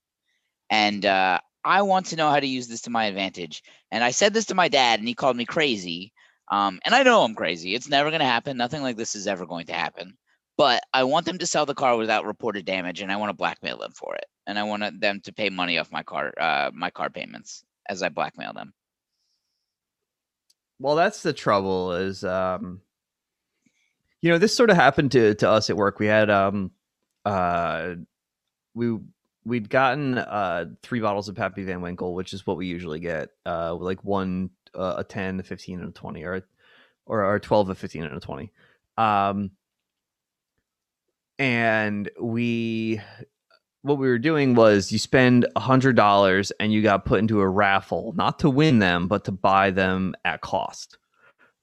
And 0.70 1.04
uh, 1.04 1.40
I 1.64 1.82
want 1.82 2.06
to 2.06 2.16
know 2.16 2.30
how 2.30 2.40
to 2.40 2.46
use 2.46 2.68
this 2.68 2.82
to 2.82 2.90
my 2.90 3.04
advantage. 3.06 3.62
And 3.90 4.02
I 4.02 4.10
said 4.10 4.34
this 4.34 4.46
to 4.46 4.54
my 4.54 4.68
dad, 4.68 4.98
and 4.98 5.08
he 5.08 5.14
called 5.14 5.36
me 5.36 5.44
crazy. 5.44 6.12
Um, 6.50 6.80
and 6.84 6.94
I 6.94 7.02
know 7.02 7.22
I'm 7.22 7.34
crazy. 7.34 7.74
It's 7.74 7.88
never 7.88 8.10
going 8.10 8.20
to 8.20 8.26
happen. 8.26 8.56
Nothing 8.56 8.82
like 8.82 8.96
this 8.96 9.14
is 9.14 9.26
ever 9.26 9.46
going 9.46 9.66
to 9.66 9.72
happen. 9.72 10.16
But 10.58 10.82
I 10.92 11.04
want 11.04 11.24
them 11.26 11.38
to 11.38 11.46
sell 11.46 11.64
the 11.64 11.74
car 11.74 11.96
without 11.96 12.26
reported 12.26 12.66
damage, 12.66 13.00
and 13.00 13.10
I 13.10 13.16
want 13.16 13.30
to 13.30 13.34
blackmail 13.34 13.78
them 13.78 13.92
for 13.92 14.14
it. 14.16 14.26
And 14.46 14.58
I 14.58 14.64
want 14.64 15.00
them 15.00 15.20
to 15.20 15.32
pay 15.32 15.50
money 15.50 15.78
off 15.78 15.92
my 15.92 16.02
car, 16.02 16.32
uh, 16.38 16.70
my 16.74 16.90
car 16.90 17.08
payments, 17.08 17.64
as 17.88 18.02
I 18.02 18.08
blackmail 18.08 18.52
them. 18.52 18.74
Well, 20.78 20.96
that's 20.96 21.22
the 21.22 21.32
trouble 21.32 21.92
is 21.92 22.24
um 22.24 22.80
you 24.20 24.30
know, 24.30 24.38
this 24.38 24.56
sort 24.56 24.70
of 24.70 24.76
happened 24.76 25.12
to 25.12 25.34
to 25.36 25.48
us 25.48 25.70
at 25.70 25.76
work. 25.76 26.00
We 26.00 26.06
had 26.06 26.28
um 26.28 26.72
uh 27.24 27.94
we 28.74 28.98
we'd 29.44 29.68
gotten 29.68 30.18
uh 30.18 30.66
three 30.82 31.00
bottles 31.00 31.28
of 31.28 31.34
Pappy 31.34 31.64
Van 31.64 31.80
Winkle, 31.80 32.14
which 32.14 32.32
is 32.32 32.46
what 32.46 32.56
we 32.56 32.66
usually 32.66 33.00
get. 33.00 33.30
Uh 33.46 33.74
like 33.74 34.02
one 34.04 34.50
uh, 34.74 34.94
a 34.98 35.04
10, 35.04 35.40
a 35.40 35.42
15 35.42 35.80
and 35.80 35.88
a 35.90 35.92
20 35.92 36.24
or 36.24 36.42
or 37.06 37.24
or 37.24 37.38
12, 37.38 37.70
a 37.70 37.74
15 37.74 38.04
and 38.04 38.16
a 38.16 38.20
20. 38.20 38.52
Um 38.96 39.50
and 41.38 42.10
we 42.20 43.00
what 43.82 43.98
we 43.98 44.08
were 44.08 44.18
doing 44.18 44.54
was 44.54 44.92
you 44.92 44.98
spend 44.98 45.46
a 45.56 45.60
hundred 45.60 45.96
dollars 45.96 46.52
and 46.60 46.72
you 46.72 46.82
got 46.82 47.04
put 47.04 47.18
into 47.18 47.40
a 47.40 47.48
raffle, 47.48 48.12
not 48.16 48.38
to 48.38 48.48
win 48.48 48.78
them, 48.78 49.08
but 49.08 49.24
to 49.24 49.32
buy 49.32 49.70
them 49.70 50.14
at 50.24 50.40
cost. 50.40 50.98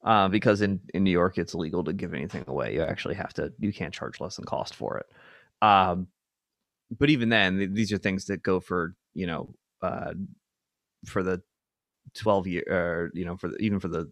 Uh, 0.04 0.28
because 0.28 0.60
in, 0.62 0.80
in 0.94 1.04
New 1.04 1.10
York, 1.10 1.36
it's 1.38 1.54
illegal 1.54 1.84
to 1.84 1.92
give 1.92 2.14
anything 2.14 2.44
away. 2.46 2.74
You 2.74 2.82
actually 2.82 3.14
have 3.16 3.34
to, 3.34 3.52
you 3.58 3.72
can't 3.72 3.92
charge 3.92 4.20
less 4.20 4.36
than 4.36 4.44
cost 4.44 4.74
for 4.74 4.98
it. 4.98 5.06
Um, 5.66 6.08
but 6.90 7.10
even 7.10 7.28
then, 7.28 7.58
th- 7.58 7.70
these 7.72 7.92
are 7.92 7.98
things 7.98 8.26
that 8.26 8.42
go 8.42 8.60
for, 8.60 8.94
you 9.14 9.26
know, 9.26 9.54
uh, 9.82 10.12
for 11.06 11.22
the 11.22 11.42
12 12.14 12.46
year, 12.46 12.64
or, 12.68 13.10
you 13.14 13.24
know, 13.24 13.36
for 13.36 13.48
the, 13.48 13.56
even 13.56 13.80
for 13.80 13.88
the, 13.88 14.10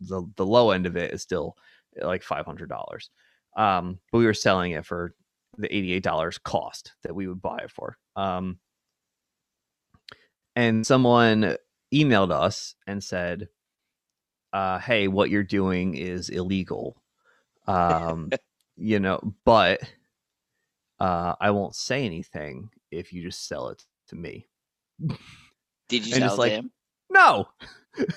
the, 0.00 0.22
the 0.36 0.46
low 0.46 0.70
end 0.70 0.86
of 0.86 0.96
it 0.96 1.12
is 1.12 1.22
still 1.22 1.56
like 2.00 2.22
$500. 2.22 3.08
Um, 3.56 3.98
but 4.10 4.18
we 4.18 4.26
were 4.26 4.34
selling 4.34 4.72
it 4.72 4.86
for 4.86 5.14
the 5.58 5.68
$88 5.68 6.42
cost 6.42 6.92
that 7.02 7.14
we 7.14 7.26
would 7.26 7.42
buy 7.42 7.58
it 7.58 7.70
for. 7.70 7.96
Um, 8.16 8.58
and 10.56 10.86
someone 10.86 11.56
emailed 11.92 12.30
us 12.30 12.74
and 12.86 13.02
said, 13.02 13.48
uh, 14.52 14.78
hey, 14.78 15.08
what 15.08 15.30
you're 15.30 15.42
doing 15.42 15.94
is 15.94 16.28
illegal. 16.28 16.96
Um, 17.64 18.30
you 18.76 18.98
know, 18.98 19.20
but 19.44 19.80
uh, 21.02 21.34
I 21.40 21.50
won't 21.50 21.74
say 21.74 22.04
anything 22.04 22.70
if 22.90 23.12
you 23.12 23.22
just 23.22 23.48
sell 23.48 23.68
it 23.68 23.84
to 24.08 24.16
me. 24.16 24.46
Did 25.88 26.06
you 26.06 26.14
And 26.14 26.24
sell 26.24 26.34
it 26.34 26.38
like- 26.38 26.50
to 26.52 26.56
him? 26.56 26.70
No, 27.10 27.48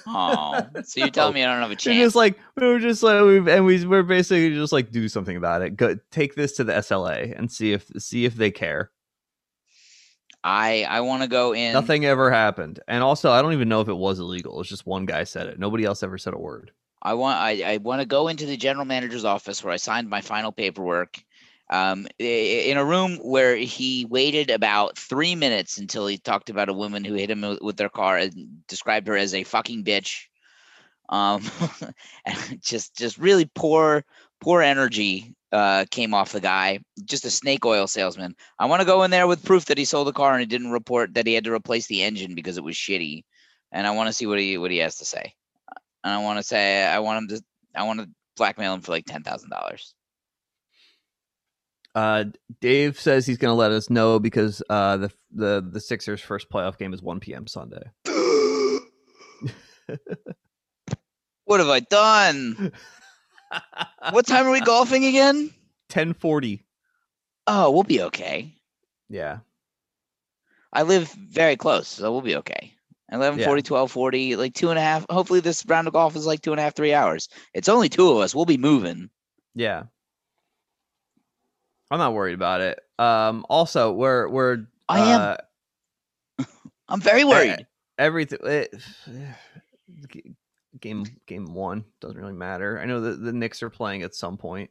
Oh, 0.07 0.65
so 0.85 0.99
you're 1.01 1.09
telling 1.09 1.33
me 1.33 1.43
I 1.43 1.47
don't 1.51 1.59
have 1.61 1.69
a 1.69 1.71
and 1.71 1.79
chance? 1.79 1.97
just 1.97 2.15
like 2.15 2.39
we 2.55 2.65
were 2.65 2.79
just 2.79 3.03
like 3.03 3.21
we 3.23 3.51
and 3.51 3.65
we 3.65 3.85
we're 3.85 4.03
basically 4.03 4.53
just 4.53 4.71
like 4.71 4.89
do 4.91 5.09
something 5.09 5.35
about 5.35 5.61
it. 5.63 5.75
Go 5.75 5.97
take 6.11 6.35
this 6.35 6.53
to 6.53 6.63
the 6.63 6.71
SLA 6.73 7.37
and 7.37 7.51
see 7.51 7.73
if 7.73 7.91
see 7.97 8.23
if 8.23 8.35
they 8.35 8.51
care. 8.51 8.91
I 10.45 10.85
I 10.87 11.01
want 11.01 11.23
to 11.23 11.27
go 11.27 11.53
in. 11.53 11.73
Nothing 11.73 12.05
ever 12.05 12.31
happened, 12.31 12.79
and 12.87 13.03
also 13.03 13.31
I 13.31 13.41
don't 13.41 13.51
even 13.53 13.67
know 13.67 13.81
if 13.81 13.89
it 13.89 13.97
was 13.97 14.19
illegal. 14.19 14.61
It's 14.61 14.69
just 14.69 14.85
one 14.85 15.05
guy 15.05 15.23
said 15.25 15.47
it. 15.47 15.59
Nobody 15.59 15.83
else 15.83 16.03
ever 16.03 16.17
said 16.17 16.33
a 16.33 16.37
word. 16.39 16.71
I 17.01 17.13
want 17.15 17.37
I, 17.39 17.73
I 17.73 17.77
want 17.77 17.99
to 18.01 18.05
go 18.07 18.27
into 18.29 18.45
the 18.45 18.55
general 18.57 18.85
manager's 18.85 19.25
office 19.25 19.61
where 19.63 19.73
I 19.73 19.77
signed 19.77 20.09
my 20.09 20.21
final 20.21 20.51
paperwork. 20.53 21.21
Um, 21.69 22.07
in 22.19 22.77
a 22.77 22.85
room 22.85 23.17
where 23.17 23.55
he 23.55 24.05
waited 24.05 24.51
about 24.51 24.99
three 24.99 25.35
minutes 25.35 25.79
until 25.79 26.05
he 26.05 26.17
talked 26.17 26.49
about 26.49 26.69
a 26.69 26.73
woman 26.73 27.03
who 27.03 27.15
hit 27.15 27.31
him 27.31 27.57
with- 27.61 27.77
their 27.77 27.89
car 27.89 28.17
and 28.17 28.65
described 28.67 29.07
her 29.07 29.17
as 29.17 29.33
a 29.33 29.43
fucking 29.43 29.83
bitch. 29.83 30.25
Um, 31.09 31.43
just 32.61 32.95
just 32.95 33.17
really 33.17 33.49
poor 33.55 34.03
poor 34.41 34.61
energy 34.61 35.35
uh, 35.51 35.85
came 35.89 36.13
off 36.13 36.33
the 36.33 36.41
guy. 36.41 36.79
Just 37.05 37.25
a 37.25 37.31
snake 37.31 37.65
oil 37.65 37.87
salesman. 37.87 38.35
I 38.59 38.65
want 38.65 38.81
to 38.81 38.87
go 38.87 39.03
in 39.03 39.11
there 39.11 39.27
with 39.27 39.45
proof 39.45 39.65
that 39.65 39.77
he 39.77 39.85
sold 39.85 40.07
the 40.07 40.13
car 40.13 40.33
and 40.33 40.41
he 40.41 40.45
didn't 40.45 40.71
report 40.71 41.13
that 41.15 41.27
he 41.27 41.33
had 41.33 41.45
to 41.45 41.53
replace 41.53 41.87
the 41.87 42.03
engine 42.03 42.35
because 42.35 42.57
it 42.57 42.63
was 42.63 42.75
shitty. 42.75 43.23
And 43.71 43.87
I 43.87 43.91
want 43.91 44.07
to 44.07 44.13
see 44.13 44.27
what 44.27 44.39
he 44.39 44.57
what 44.57 44.71
he 44.71 44.77
has 44.77 44.97
to 44.97 45.05
say 45.05 45.33
and 46.05 46.13
I 46.13 46.19
want 46.19 46.37
to 46.37 46.43
say 46.43 46.85
I 46.85 46.99
want 46.99 47.31
him 47.31 47.37
to 47.37 47.43
I 47.75 47.83
want 47.83 47.99
to 47.99 48.09
blackmail 48.37 48.73
him 48.75 48.81
for 48.81 48.91
like 48.91 49.05
ten 49.05 49.23
thousand 49.23 49.49
dollars. 49.49 49.93
Uh, 51.95 52.25
Dave 52.59 52.99
says 52.99 53.25
he's 53.25 53.37
going 53.37 53.51
to 53.51 53.55
let 53.55 53.71
us 53.71 53.89
know 53.89 54.19
because 54.19 54.61
uh, 54.69 54.97
the 54.97 55.11
the 55.31 55.67
the 55.71 55.79
Sixers' 55.79 56.19
first 56.21 56.49
playoff 56.51 56.77
game 56.77 56.93
is 56.93 57.01
1 57.01 57.21
p.m. 57.21 57.47
Sunday. 57.47 57.83
What 61.45 61.59
have 61.59 61.69
I 61.69 61.79
done? 61.79 62.71
What 64.11 64.25
time 64.25 64.47
are 64.47 64.51
we 64.51 64.61
golfing 64.65 65.05
again? 65.05 65.51
10:40. 65.91 66.61
Oh, 67.47 67.69
we'll 67.69 67.83
be 67.83 68.01
okay. 68.01 68.55
Yeah. 69.09 69.39
I 70.73 70.81
live 70.81 71.09
very 71.11 71.55
close, 71.55 71.87
so 71.87 72.11
we'll 72.11 72.21
be 72.21 72.35
okay. 72.37 72.73
11 73.11 73.39
Yeah. 73.39 73.45
40, 73.45 73.61
12 73.61 73.91
40, 73.91 74.35
like 74.35 74.55
two 74.55 74.71
and 74.71 74.79
a 74.79 74.81
half. 74.81 75.05
Hopefully, 75.09 75.39
this 75.39 75.63
round 75.67 75.87
of 75.87 75.93
golf 75.93 76.15
is 76.15 76.25
like 76.25 76.41
two 76.41 76.51
and 76.51 76.59
a 76.59 76.63
half, 76.63 76.75
three 76.75 76.93
hours. 76.93 77.29
It's 77.53 77.69
only 77.69 77.87
two 77.89 78.09
of 78.11 78.17
us. 78.17 78.33
We'll 78.33 78.45
be 78.45 78.57
moving. 78.57 79.11
Yeah. 79.53 79.83
I'm 81.91 81.99
not 81.99 82.13
worried 82.13 82.33
about 82.35 82.61
it. 82.61 82.79
Um 82.99 83.45
also 83.49 83.91
we're 83.93 84.27
we're 84.29 84.65
I 84.89 84.99
am. 85.11 85.37
uh, 86.39 86.45
I'm 86.89 87.01
very 87.01 87.23
worried. 87.23 87.65
everything 87.97 88.39
it, 88.43 88.75
game 90.79 91.05
game 91.25 91.53
1 91.53 91.83
doesn't 92.01 92.17
really 92.17 92.33
matter. 92.33 92.79
I 92.79 92.85
know 92.85 93.01
that 93.01 93.23
the 93.23 93.33
Knicks 93.33 93.63
are 93.63 93.69
playing 93.69 94.03
at 94.03 94.15
some 94.15 94.37
point. 94.37 94.69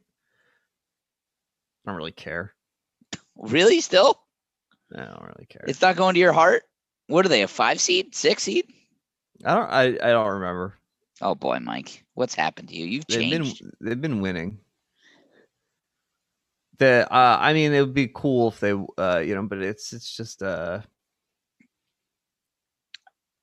I 1.85 1.91
don't 1.91 1.97
really 1.97 2.11
care. 2.11 2.53
Really? 3.37 3.81
Still? 3.81 4.19
I 4.95 5.03
don't 5.05 5.21
really 5.23 5.45
care. 5.47 5.65
It's 5.67 5.81
not 5.81 5.95
going 5.95 6.13
to 6.13 6.19
your 6.19 6.33
heart? 6.33 6.63
What 7.07 7.25
are 7.25 7.29
they? 7.29 7.41
A 7.43 7.47
five 7.47 7.79
seed? 7.79 8.15
Six 8.15 8.43
seed? 8.43 8.65
I 9.43 9.55
don't 9.55 9.69
I, 9.69 9.83
I 9.83 10.11
don't 10.11 10.33
remember. 10.33 10.77
Oh 11.21 11.35
boy, 11.35 11.59
Mike, 11.61 12.03
what's 12.13 12.33
happened 12.35 12.69
to 12.69 12.75
you? 12.75 12.85
You've 12.85 13.05
They've 13.07 13.19
changed. 13.19 13.59
been 13.59 13.71
they've 13.81 14.01
been 14.01 14.21
winning. 14.21 14.59
The 16.77 17.07
uh, 17.11 17.37
I 17.39 17.53
mean, 17.53 17.73
it 17.73 17.81
would 17.81 17.93
be 17.93 18.11
cool 18.13 18.49
if 18.49 18.59
they, 18.59 18.73
uh, 18.97 19.19
you 19.19 19.35
know, 19.35 19.43
but 19.43 19.61
it's 19.61 19.93
it's 19.93 20.15
just 20.15 20.43
uh, 20.43 20.81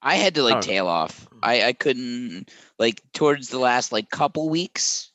I 0.02 0.16
had 0.16 0.34
to 0.34 0.42
like 0.42 0.54
don't 0.54 0.66
know. 0.66 0.72
tail 0.72 0.86
off. 0.88 1.28
I 1.42 1.64
I 1.64 1.72
couldn't 1.72 2.50
like 2.78 3.00
towards 3.12 3.48
the 3.48 3.58
last 3.58 3.92
like 3.92 4.10
couple 4.10 4.48
weeks, 4.48 5.12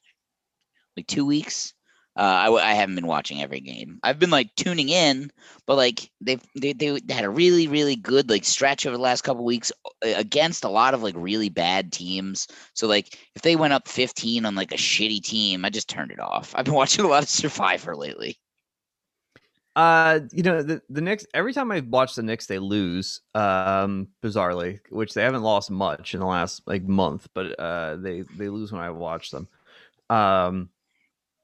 like 0.96 1.08
two 1.08 1.26
weeks. 1.26 1.74
Uh, 2.18 2.58
I 2.60 2.74
haven't 2.74 2.96
been 2.96 3.06
watching 3.06 3.44
every 3.44 3.60
game. 3.60 4.00
I've 4.02 4.18
been 4.18 4.32
like 4.32 4.56
tuning 4.56 4.90
in, 4.90 5.32
but 5.68 5.76
like 5.76 6.10
they've 6.20 6.42
they 6.56 6.74
they 6.74 7.00
had 7.10 7.26
a 7.26 7.30
really 7.30 7.68
really 7.68 7.96
good 7.96 8.28
like 8.28 8.44
stretch 8.44 8.88
over 8.88 8.98
the 8.98 9.04
last 9.04 9.24
couple 9.24 9.46
weeks 9.46 9.72
against 10.02 10.64
a 10.64 10.70
lot 10.70 10.96
of 10.96 11.04
like 11.04 11.14
really 11.16 11.50
bad 11.50 11.92
teams. 11.92 12.48
So 12.74 12.88
like 12.88 13.20
if 13.36 13.44
they 13.44 13.56
went 13.56 13.74
up 13.74 13.88
15 13.88 14.46
on 14.46 14.56
like 14.56 14.72
a 14.72 14.78
shitty 14.78 15.22
team, 15.22 15.64
I 15.64 15.70
just 15.70 15.90
turned 15.90 16.12
it 16.12 16.20
off. 16.20 16.54
I've 16.56 16.66
been 16.66 16.74
watching 16.76 17.06
a 17.06 17.08
lot 17.08 17.22
of 17.22 17.30
Survivor 17.30 17.96
lately. 17.96 18.40
Uh, 19.76 20.22
you 20.32 20.42
know 20.42 20.64
the 20.64 20.82
the 20.90 21.02
Knicks. 21.02 21.28
Every 21.36 21.54
time 21.54 21.72
I 21.72 21.82
watch 21.82 22.16
the 22.16 22.24
Knicks, 22.24 22.48
they 22.48 22.58
lose. 22.58 23.22
Um, 23.36 24.08
bizarrely, 24.24 24.80
which 24.90 25.14
they 25.14 25.22
haven't 25.22 25.44
lost 25.44 25.70
much 25.70 26.16
in 26.16 26.20
the 26.20 26.26
last 26.26 26.64
like 26.66 26.82
month, 26.82 27.30
but 27.36 27.60
uh, 27.60 27.96
they 27.98 28.22
they 28.22 28.50
lose 28.50 28.72
when 28.72 28.82
I 28.82 28.90
watch 28.90 29.30
them. 29.30 29.48
Um, 30.10 30.70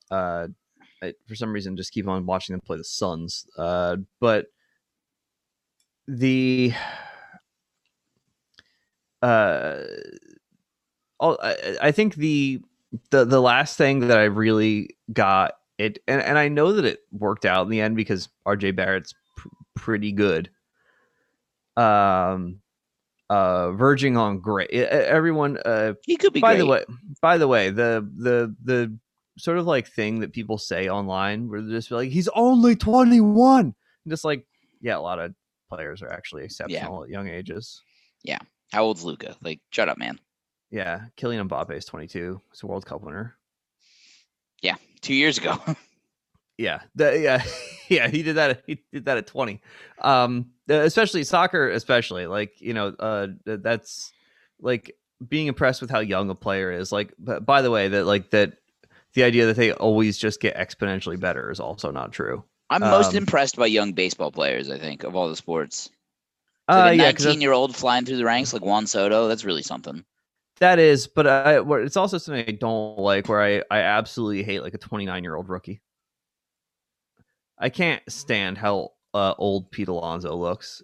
uh, 0.10 0.48
I, 1.04 1.14
for 1.28 1.36
some 1.36 1.52
reason, 1.52 1.76
just 1.78 1.92
keep 1.92 2.08
on 2.08 2.26
watching 2.26 2.54
them 2.54 2.62
play 2.62 2.78
the 2.78 2.84
Suns. 2.84 3.46
Uh, 3.58 3.98
but 4.20 4.48
the 6.08 6.74
uh, 9.22 9.80
all 11.20 11.38
I, 11.42 11.78
I 11.82 11.92
think 11.92 12.16
the 12.16 12.62
the 13.10 13.26
the 13.26 13.42
last 13.42 13.78
thing 13.78 14.00
that 14.08 14.18
I 14.18 14.26
really 14.26 14.96
got 15.12 15.54
it 15.78 16.00
and, 16.08 16.22
and 16.22 16.38
I 16.38 16.48
know 16.50 16.74
that 16.74 16.86
it 16.86 17.00
worked 17.12 17.46
out 17.46 17.64
in 17.64 17.70
the 17.70 17.82
end 17.82 17.96
because 17.96 18.30
RJ 18.46 18.76
Barrett's 18.76 19.14
pr- 19.36 19.48
pretty 19.76 20.12
good. 20.12 20.50
Um 21.78 22.60
uh 23.30 23.72
verging 23.72 24.16
on 24.18 24.40
great 24.40 24.70
everyone 24.72 25.58
uh 25.66 25.94
He 26.04 26.18
could 26.18 26.34
be 26.34 26.42
by 26.42 26.54
great. 26.54 26.60
the 26.60 26.66
way 26.68 26.86
by 27.22 27.38
the 27.38 27.48
way 27.48 27.70
the 27.72 28.08
the 28.18 28.56
the 28.64 28.96
sort 29.38 29.58
of 29.58 29.66
like 29.66 29.88
thing 29.88 30.20
that 30.20 30.32
people 30.34 30.58
say 30.58 30.90
online 30.90 31.50
where 31.50 31.62
they're 31.62 31.72
just 31.78 31.92
like 31.92 32.10
he's 32.12 32.28
only 32.36 32.76
21 32.76 33.62
and 33.66 33.74
just 34.08 34.24
like 34.24 34.46
yeah 34.82 34.96
a 34.98 35.00
lot 35.00 35.20
of 35.20 35.34
players 35.70 36.02
are 36.04 36.12
actually 36.12 36.44
exceptional 36.44 37.04
at 37.04 37.10
young 37.10 37.28
ages 37.28 37.82
Yeah. 38.24 38.40
How 38.72 38.84
old's 38.84 39.04
Luka? 39.04 39.36
Like, 39.42 39.60
shut 39.72 39.90
up, 39.90 39.98
man. 39.98 40.20
yeah 40.72 41.06
Kylian 41.18 41.48
Mbappe 41.48 41.72
is 41.76 41.86
22 41.86 42.40
he's 42.52 42.64
a 42.64 42.68
world 42.68 42.86
cup 42.86 43.02
winner 43.02 43.36
Yeah. 44.62 44.76
Two 45.02 45.14
years 45.16 45.38
ago. 45.38 45.58
Yeah, 46.56 46.82
the, 46.94 47.20
yeah, 47.20 47.44
yeah. 47.90 48.08
He 48.10 48.22
did 48.22 48.36
that. 48.36 48.62
He 48.68 48.80
did 48.94 49.06
that 49.06 49.18
at 49.18 49.26
twenty. 49.26 49.60
Um, 50.00 50.52
especially 50.70 51.24
soccer, 51.24 51.68
especially 51.72 52.28
like 52.28 52.62
you 52.62 52.76
know, 52.76 52.90
uh, 53.00 53.30
that's 53.44 54.14
like 54.62 54.96
being 55.28 55.48
impressed 55.48 55.82
with 55.82 55.90
how 55.90 56.00
young 56.00 56.30
a 56.30 56.36
player 56.36 56.72
is. 56.72 56.92
Like, 56.92 57.12
but 57.18 57.44
by 57.44 57.64
the 57.64 57.72
way, 57.72 57.88
that 57.88 58.06
like 58.06 58.30
that, 58.30 58.54
the 59.14 59.24
idea 59.24 59.46
that 59.46 59.56
they 59.56 59.72
always 59.74 60.18
just 60.18 60.40
get 60.42 60.56
exponentially 60.56 61.20
better 61.20 61.52
is 61.52 61.60
also 61.60 61.92
not 61.92 62.12
true. 62.12 62.44
I'm 62.70 62.82
most 62.82 63.12
Um, 63.12 63.18
impressed 63.18 63.56
by 63.58 63.68
young 63.68 63.94
baseball 63.94 64.32
players. 64.32 64.70
I 64.70 64.80
think 64.80 65.04
of 65.04 65.16
all 65.16 65.30
the 65.30 65.36
sports. 65.36 65.90
Uh, 66.68 66.74
Like 66.76 66.94
a 66.94 66.96
yeah, 66.98 67.12
'cause 67.12 67.26
19 67.26 67.42
year 67.42 67.52
old 67.52 67.76
flying 67.76 68.06
through 68.06 68.18
the 68.18 68.26
ranks 68.26 68.54
like 68.54 68.64
Juan 68.64 68.88
Soto. 68.88 69.28
That's 69.28 69.46
really 69.46 69.64
something. 69.64 70.06
that 70.60 70.80
is, 70.80 71.08
but 71.08 71.28
I, 71.28 71.62
it's 71.82 71.98
also 71.98 72.18
something 72.18 72.46
I 72.48 72.52
don't 72.52 72.98
like. 73.00 73.28
Where 73.28 73.42
I, 73.42 73.64
I 73.70 73.80
absolutely 73.82 74.44
hate 74.44 74.62
like 74.64 74.74
a 74.74 74.78
twenty 74.78 75.06
nine 75.06 75.24
year 75.24 75.36
old 75.36 75.50
rookie. 75.50 75.82
I 77.58 77.70
can't 77.70 78.02
stand 78.10 78.58
how 78.58 78.92
uh, 79.14 79.34
old 79.38 79.72
Pete 79.72 79.88
Alonso 79.88 80.36
looks. 80.36 80.82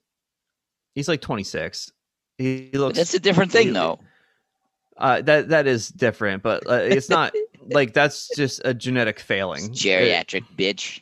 He's 0.96 1.08
like 1.08 1.22
twenty 1.22 1.44
six. 1.44 1.92
He, 2.38 2.70
he 2.72 2.72
But 2.74 2.80
looks 2.80 2.98
that's 2.98 3.14
a 3.14 3.20
different 3.20 3.52
thing, 3.52 3.68
he- 3.68 3.74
though. 3.74 4.00
Uh, 4.98 5.22
that 5.22 5.50
that 5.50 5.66
is 5.66 5.88
different, 5.90 6.44
but 6.44 6.70
uh, 6.70 6.74
it's 6.84 7.10
not 7.10 7.34
like 7.72 7.94
that's 7.94 8.30
just 8.36 8.62
a 8.66 8.74
genetic 8.74 9.20
failing. 9.20 9.70
Geriatric 9.70 10.46
bitch. 10.58 11.02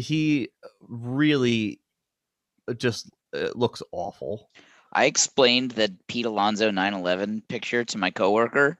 He 0.00 0.48
really 0.80 1.80
just 2.76 3.10
uh, 3.36 3.48
looks 3.54 3.82
awful. 3.92 4.48
I 4.92 5.06
explained 5.06 5.72
that 5.72 5.90
Pete 6.06 6.26
Alonso 6.26 6.70
9/11 6.70 7.48
picture 7.48 7.84
to 7.84 7.98
my 7.98 8.10
coworker, 8.10 8.78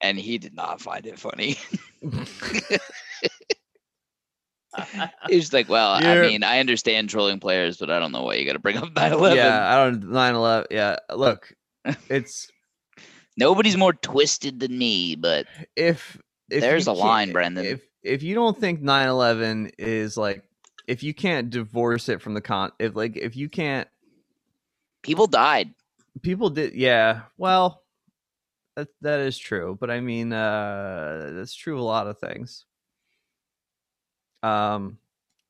and 0.00 0.16
he 0.18 0.38
did 0.38 0.54
not 0.54 0.80
find 0.80 1.04
it 1.06 1.18
funny. 1.18 1.56
he 5.28 5.36
was 5.36 5.52
like, 5.52 5.68
"Well, 5.68 5.90
I 5.90 6.14
You're- 6.14 6.28
mean, 6.28 6.42
I 6.44 6.60
understand 6.60 7.08
trolling 7.08 7.40
players, 7.40 7.78
but 7.78 7.90
I 7.90 7.98
don't 7.98 8.12
know 8.12 8.22
why 8.22 8.34
you 8.34 8.44
got 8.46 8.52
to 8.52 8.58
bring 8.58 8.76
up 8.76 8.90
9/11. 8.94 9.34
yeah, 9.36 9.74
I 9.74 9.84
don't 9.84 10.02
9/11. 10.02 10.66
Yeah, 10.70 10.96
look, 11.14 11.52
it's 12.08 12.48
Nobody's 13.36 13.76
more 13.76 13.92
twisted 13.92 14.60
than 14.60 14.76
me, 14.76 15.14
but 15.14 15.46
if, 15.76 16.18
if 16.50 16.62
There's 16.62 16.86
a 16.86 16.92
line, 16.92 17.32
Brendan. 17.32 17.66
If 17.66 17.86
if 18.06 18.22
you 18.22 18.34
don't 18.34 18.58
think 18.58 18.80
9/11 18.80 19.72
is 19.78 20.16
like 20.16 20.44
if 20.86 21.02
you 21.02 21.12
can't 21.12 21.50
divorce 21.50 22.08
it 22.08 22.22
from 22.22 22.34
the 22.34 22.40
con 22.40 22.70
if 22.78 22.94
like 22.94 23.16
if 23.16 23.36
you 23.36 23.48
can't 23.48 23.88
people 25.02 25.26
died. 25.26 25.74
people 26.22 26.50
did 26.50 26.74
yeah 26.74 27.22
well 27.36 27.82
that 28.76 28.88
that 29.00 29.20
is 29.20 29.36
true 29.36 29.76
but 29.80 29.90
i 29.90 30.00
mean 30.00 30.32
uh 30.32 31.30
that's 31.34 31.54
true 31.54 31.74
of 31.74 31.80
a 31.80 31.84
lot 31.84 32.06
of 32.06 32.18
things 32.18 32.64
um 34.42 34.98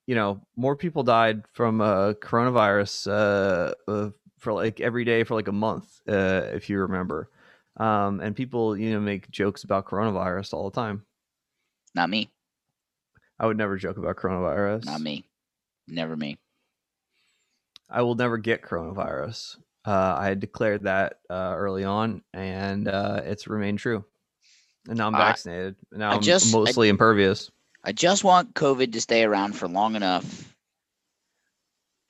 you 0.07 0.14
know 0.14 0.41
more 0.57 0.76
people 0.76 1.03
died 1.03 1.43
from 1.53 1.80
uh 1.80 2.14
coronavirus 2.14 3.11
uh, 3.11 3.91
uh 3.91 4.11
for 4.39 4.53
like 4.53 4.80
every 4.80 5.05
day 5.05 5.24
for 5.24 5.34
like 5.34 5.49
a 5.49 5.53
month 5.53 6.01
uh 6.09 6.43
if 6.53 6.70
you 6.70 6.78
remember 6.78 7.28
um 7.77 8.20
and 8.20 8.35
people 8.37 8.77
you 8.77 8.91
know 8.91 9.01
make 9.01 9.31
jokes 9.31 9.64
about 9.64 9.87
coronavirus 9.87 10.55
all 10.55 10.70
the 10.70 10.74
time 10.74 11.05
Not 11.95 12.09
me. 12.11 12.31
i 13.39 13.47
would 13.47 13.57
never 13.59 13.77
joke 13.77 13.97
about 13.99 14.16
coronavirus 14.16 14.85
Not 14.87 15.01
me. 15.01 15.24
Never 15.89 16.16
me. 16.16 16.37
I 17.89 18.03
will 18.03 18.16
never 18.16 18.39
get 18.39 18.62
coronavirus. 18.62 19.57
Uh, 19.85 20.16
I 20.18 20.27
had 20.27 20.41
declared 20.41 20.83
that 20.83 21.20
uh, 21.31 21.55
early 21.57 21.85
on, 21.85 22.22
and 22.35 22.89
uh, 22.89 23.20
it's 23.24 23.47
remained 23.47 23.79
true. 23.79 24.05
And 24.89 24.99
now 24.99 25.07
I'm 25.07 25.14
I- 25.14 25.18
vaccinated. 25.18 25.77
Now 25.93 26.11
I 26.11 26.14
I'm 26.14 26.22
just- 26.22 26.53
I- 26.53 26.59
mostly 26.59 26.89
impervious. 26.89 27.53
I 27.85 27.93
just 27.93 28.24
want 28.24 28.55
COVID 28.55 28.95
to 28.95 29.01
stay 29.01 29.22
around 29.22 29.55
for 29.55 29.68
long 29.68 29.95
enough. 29.95 30.53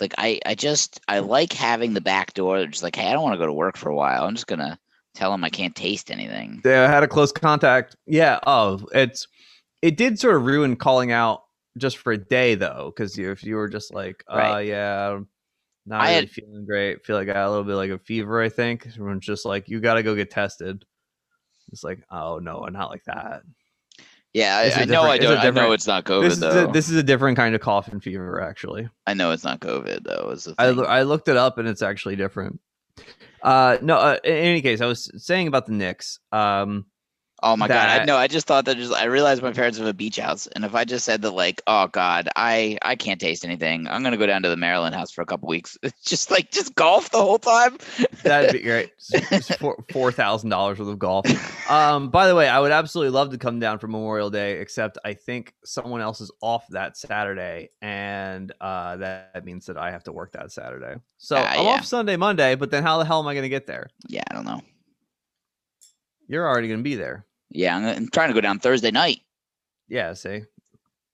Like 0.00 0.14
I, 0.16 0.40
I 0.46 0.54
just 0.54 1.00
I 1.06 1.18
like 1.18 1.52
having 1.52 1.92
the 1.92 2.00
back 2.00 2.32
door. 2.32 2.56
It's 2.60 2.82
like, 2.82 2.96
hey, 2.96 3.08
I 3.08 3.12
don't 3.12 3.22
want 3.22 3.34
to 3.34 3.38
go 3.38 3.44
to 3.46 3.52
work 3.52 3.76
for 3.76 3.90
a 3.90 3.94
while. 3.94 4.24
I'm 4.24 4.34
just 4.34 4.46
gonna 4.46 4.78
tell 5.16 5.30
them 5.30 5.42
I 5.44 5.50
can't 5.50 5.74
taste 5.74 6.10
anything. 6.10 6.60
They 6.62 6.72
had 6.72 7.02
a 7.02 7.08
close 7.08 7.32
contact. 7.32 7.96
Yeah. 8.06 8.38
Oh, 8.46 8.80
it's 8.92 9.26
it 9.82 9.96
did 9.96 10.18
sort 10.18 10.36
of 10.36 10.44
ruin 10.44 10.76
calling 10.76 11.12
out 11.12 11.42
just 11.78 11.98
for 11.98 12.12
a 12.12 12.18
day 12.18 12.54
though, 12.54 12.92
because 12.94 13.18
if 13.18 13.42
you 13.44 13.56
were 13.56 13.68
just 13.68 13.92
like, 13.92 14.22
oh 14.28 14.36
Right. 14.38 14.66
yeah, 14.66 15.10
I'm 15.10 15.28
not 15.86 16.02
I 16.02 16.08
really 16.10 16.14
had- 16.20 16.30
feeling 16.30 16.66
great. 16.66 17.04
Feel 17.04 17.16
like 17.16 17.28
I 17.28 17.32
got 17.34 17.46
a 17.46 17.50
little 17.50 17.64
bit 17.64 17.74
like 17.74 17.90
a 17.90 17.98
fever. 17.98 18.40
I 18.40 18.48
think 18.48 18.86
everyone's 18.86 19.26
just 19.26 19.44
like, 19.44 19.68
you 19.68 19.80
got 19.80 19.94
to 19.94 20.02
go 20.02 20.14
get 20.14 20.30
tested. 20.30 20.84
It's 21.72 21.82
like, 21.84 22.00
oh 22.10 22.38
no, 22.38 22.64
not 22.66 22.90
like 22.90 23.04
that. 23.04 23.42
Yeah, 24.32 24.58
I, 24.58 24.82
I, 24.82 24.84
know 24.84 25.02
I 25.02 25.16
don't. 25.16 25.38
I 25.38 25.48
know 25.48 25.72
it's 25.72 25.86
not 25.86 26.04
COVID 26.04 26.22
this 26.24 26.34
is 26.34 26.40
though. 26.40 26.68
a, 26.68 26.72
this 26.72 26.90
is 26.90 26.96
a 26.96 27.02
different 27.02 27.38
kind 27.38 27.54
of 27.54 27.62
cough 27.62 27.88
and 27.88 28.02
fever, 28.02 28.42
actually. 28.42 28.86
I 29.06 29.14
know 29.14 29.30
it's 29.30 29.44
not 29.44 29.60
COVID 29.60 30.04
though. 30.04 30.28
Is 30.30 30.46
I, 30.58 30.66
I 30.66 31.02
looked 31.04 31.28
it 31.28 31.38
up 31.38 31.56
and 31.56 31.66
it's 31.66 31.80
actually 31.80 32.16
different. 32.16 32.60
Uh, 33.42 33.78
no, 33.82 33.96
uh, 33.96 34.18
in 34.24 34.34
any 34.34 34.62
case, 34.62 34.80
I 34.80 34.86
was 34.86 35.10
saying 35.24 35.48
about 35.48 35.66
the 35.66 35.72
Knicks. 35.72 36.18
Um, 36.32 36.86
oh 37.42 37.56
my 37.56 37.68
god! 37.68 37.88
I 37.88 37.98
that- 37.98 38.06
know. 38.06 38.16
I 38.16 38.26
just 38.26 38.46
thought 38.46 38.64
that. 38.66 38.76
Just 38.76 38.92
I 38.92 39.04
realized 39.04 39.42
my 39.42 39.52
parents 39.52 39.78
have 39.78 39.86
a 39.86 39.92
beach 39.94 40.16
house, 40.18 40.46
and 40.48 40.64
if 40.64 40.74
I 40.74 40.84
just 40.84 41.04
said 41.04 41.22
that, 41.22 41.30
like, 41.32 41.62
oh 41.66 41.86
god, 41.88 42.28
I 42.36 42.78
I 42.82 42.96
can't 42.96 43.20
taste 43.20 43.44
anything. 43.44 43.86
I'm 43.88 44.02
gonna 44.02 44.16
go 44.16 44.26
down 44.26 44.42
to 44.42 44.48
the 44.48 44.56
Maryland 44.56 44.94
house 44.94 45.10
for 45.12 45.22
a 45.22 45.26
couple 45.26 45.48
weeks. 45.48 45.76
just 46.04 46.30
like 46.30 46.50
just 46.50 46.74
golf 46.74 47.10
the 47.10 47.18
whole 47.22 47.38
time. 47.38 47.76
that'd 48.22 48.52
be 48.52 48.60
great. 48.60 48.90
Four 49.92 50.12
thousand 50.12 50.50
dollars 50.50 50.78
worth 50.78 50.88
of 50.88 50.98
golf. 50.98 51.26
Um, 51.70 52.10
by 52.10 52.26
the 52.28 52.34
way, 52.34 52.48
I 52.48 52.60
would 52.60 52.72
absolutely 52.72 53.10
love 53.10 53.30
to 53.30 53.38
come 53.38 53.58
down 53.60 53.78
for 53.78 53.88
Memorial 53.88 54.30
Day, 54.30 54.60
except 54.60 54.98
I 55.04 55.14
think 55.14 55.54
someone 55.64 56.00
else 56.00 56.20
is 56.20 56.30
off 56.40 56.64
that 56.70 56.96
Saturday, 56.96 57.70
and 57.82 58.52
uh, 58.60 58.96
that 58.96 59.44
means 59.44 59.66
that 59.66 59.76
I 59.76 59.90
have 59.90 60.04
to 60.04 60.12
work 60.12 60.32
that 60.32 60.52
Saturday. 60.52 60.94
So 61.18 61.36
Ah, 61.36 61.46
I'm 61.50 61.64
yeah. 61.64 61.70
off 61.72 61.84
Sunday, 61.84 62.16
Monday, 62.16 62.54
but 62.54 62.70
then 62.70 62.82
how 62.82 62.98
the 62.98 63.04
hell 63.04 63.20
am 63.20 63.26
I 63.26 63.34
going 63.34 63.42
to 63.44 63.48
get 63.48 63.66
there? 63.66 63.88
yeah, 64.08 64.22
I 64.30 64.34
don't 64.34 64.44
know. 64.44 64.60
You're 66.28 66.46
already 66.46 66.68
going 66.68 66.80
to 66.80 66.84
be 66.84 66.96
there. 66.96 67.24
Yeah, 67.50 67.76
I'm, 67.76 67.84
I'm 67.84 68.08
trying 68.08 68.28
to 68.28 68.34
go 68.34 68.40
down 68.40 68.58
Thursday 68.58 68.90
night. 68.90 69.20
Yeah. 69.88 70.12
See. 70.14 70.42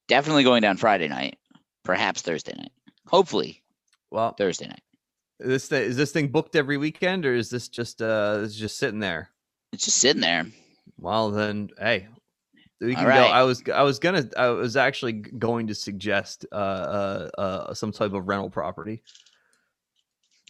Definitely 0.08 0.44
going 0.44 0.62
down 0.62 0.76
Friday 0.76 1.08
night. 1.08 1.38
Perhaps 1.84 2.22
Thursday 2.22 2.54
night. 2.56 2.72
Hopefully 3.06 3.62
Well, 4.10 4.32
Thursday 4.32 4.68
night. 4.68 4.82
this 5.40 5.68
th- 5.68 5.88
is 5.88 5.96
this 5.96 6.12
thing 6.12 6.28
booked 6.28 6.54
every 6.56 6.76
weekend, 6.76 7.26
or 7.26 7.34
is 7.34 7.50
this 7.50 7.68
just 7.68 8.00
uh, 8.00 8.40
it's 8.42 8.54
just 8.54 8.78
sitting 8.78 9.00
there? 9.00 9.30
It's 9.72 9.84
just 9.84 9.98
sitting 9.98 10.22
there. 10.22 10.46
Well, 10.98 11.30
then, 11.30 11.70
hey, 11.78 12.06
we 12.80 12.94
can 12.94 13.04
All 13.06 13.10
go. 13.10 13.24
I 13.24 13.42
was, 13.42 13.62
I 13.72 13.82
was 13.82 13.98
gonna, 13.98 14.28
I 14.36 14.48
was 14.48 14.76
actually 14.76 15.12
going 15.14 15.66
to 15.66 15.74
suggest 15.74 16.46
uh, 16.52 16.54
uh, 16.54 17.30
uh, 17.38 17.74
some 17.74 17.90
type 17.92 18.12
of 18.12 18.28
rental 18.28 18.50
property. 18.50 19.02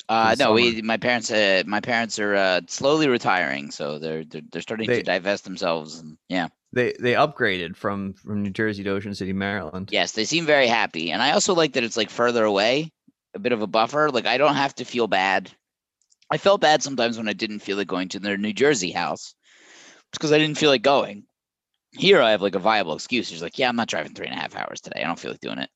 Uh, 0.09 0.35
no, 0.39 0.53
we 0.53 0.83
my 0.83 0.97
parents 0.97 1.31
uh, 1.31 1.63
my 1.67 1.81
parents 1.81 2.19
are 2.19 2.35
uh, 2.35 2.61
slowly 2.69 3.09
retiring, 3.09 3.71
so 3.71 3.99
they're 3.99 4.25
they're, 4.25 4.43
they're 4.51 4.63
starting 4.63 4.87
They- 4.89 4.99
to 4.99 5.03
divest 5.03 5.45
themselves. 5.45 6.01
And, 6.01 6.19
yeah, 6.29 6.49
They 6.73 6.93
they 6.99 7.13
upgraded 7.15 7.77
from 7.77 8.15
from 8.15 8.43
New 8.43 8.51
Jersey 8.51 8.83
to 8.85 8.91
Ocean 8.91 9.15
City, 9.15 9.33
Maryland. 9.33 9.89
yes, 9.93 10.13
they 10.13 10.25
seem 10.25 10.45
very 10.45 10.67
happy, 10.67 11.13
and 11.13 11.23
I 11.23 11.31
also 11.33 11.55
like 11.55 11.75
that 11.75 11.85
it's 11.85 11.97
like 11.97 12.11
further 12.11 12.45
away, 12.45 12.91
a 13.35 13.39
bit 13.39 13.53
of 13.53 13.63
a 13.63 13.67
buffer. 13.67 14.11
Like 14.11 14.27
I 14.27 14.39
don't 14.39 14.57
have 14.57 14.75
to 14.77 14.85
feel 14.85 15.07
bad. 15.07 15.51
I 16.31 16.39
felt 16.39 16.61
bad 16.61 16.83
sometimes 16.83 17.17
when 17.17 17.29
I 17.29 17.33
didn't 17.35 17.61
feel 17.61 17.77
like 17.77 17.87
going 17.89 18.09
to 18.11 18.19
their 18.19 18.37
New 18.39 18.53
Jersey 18.55 18.91
house 18.91 19.35
because 20.13 20.33
I 20.33 20.39
didn't 20.39 20.59
feel 20.59 20.71
like 20.71 20.83
going. 20.83 21.25
Here, 21.95 22.21
I 22.23 22.31
have 22.31 22.41
like 22.43 22.55
a 22.55 22.59
viable 22.59 22.95
excuse. 22.95 23.31
It's 23.31 23.43
like, 23.43 23.59
yeah, 23.59 23.69
I'm 23.69 23.77
not 23.77 23.89
driving 23.89 24.15
three 24.15 24.27
and 24.27 24.35
a 24.35 24.41
half 24.41 24.57
hours 24.57 24.81
today. 24.81 25.03
I 25.03 25.07
don't 25.07 25.19
feel 25.19 25.31
like 25.31 25.41
doing 25.41 25.59
it. 25.59 25.71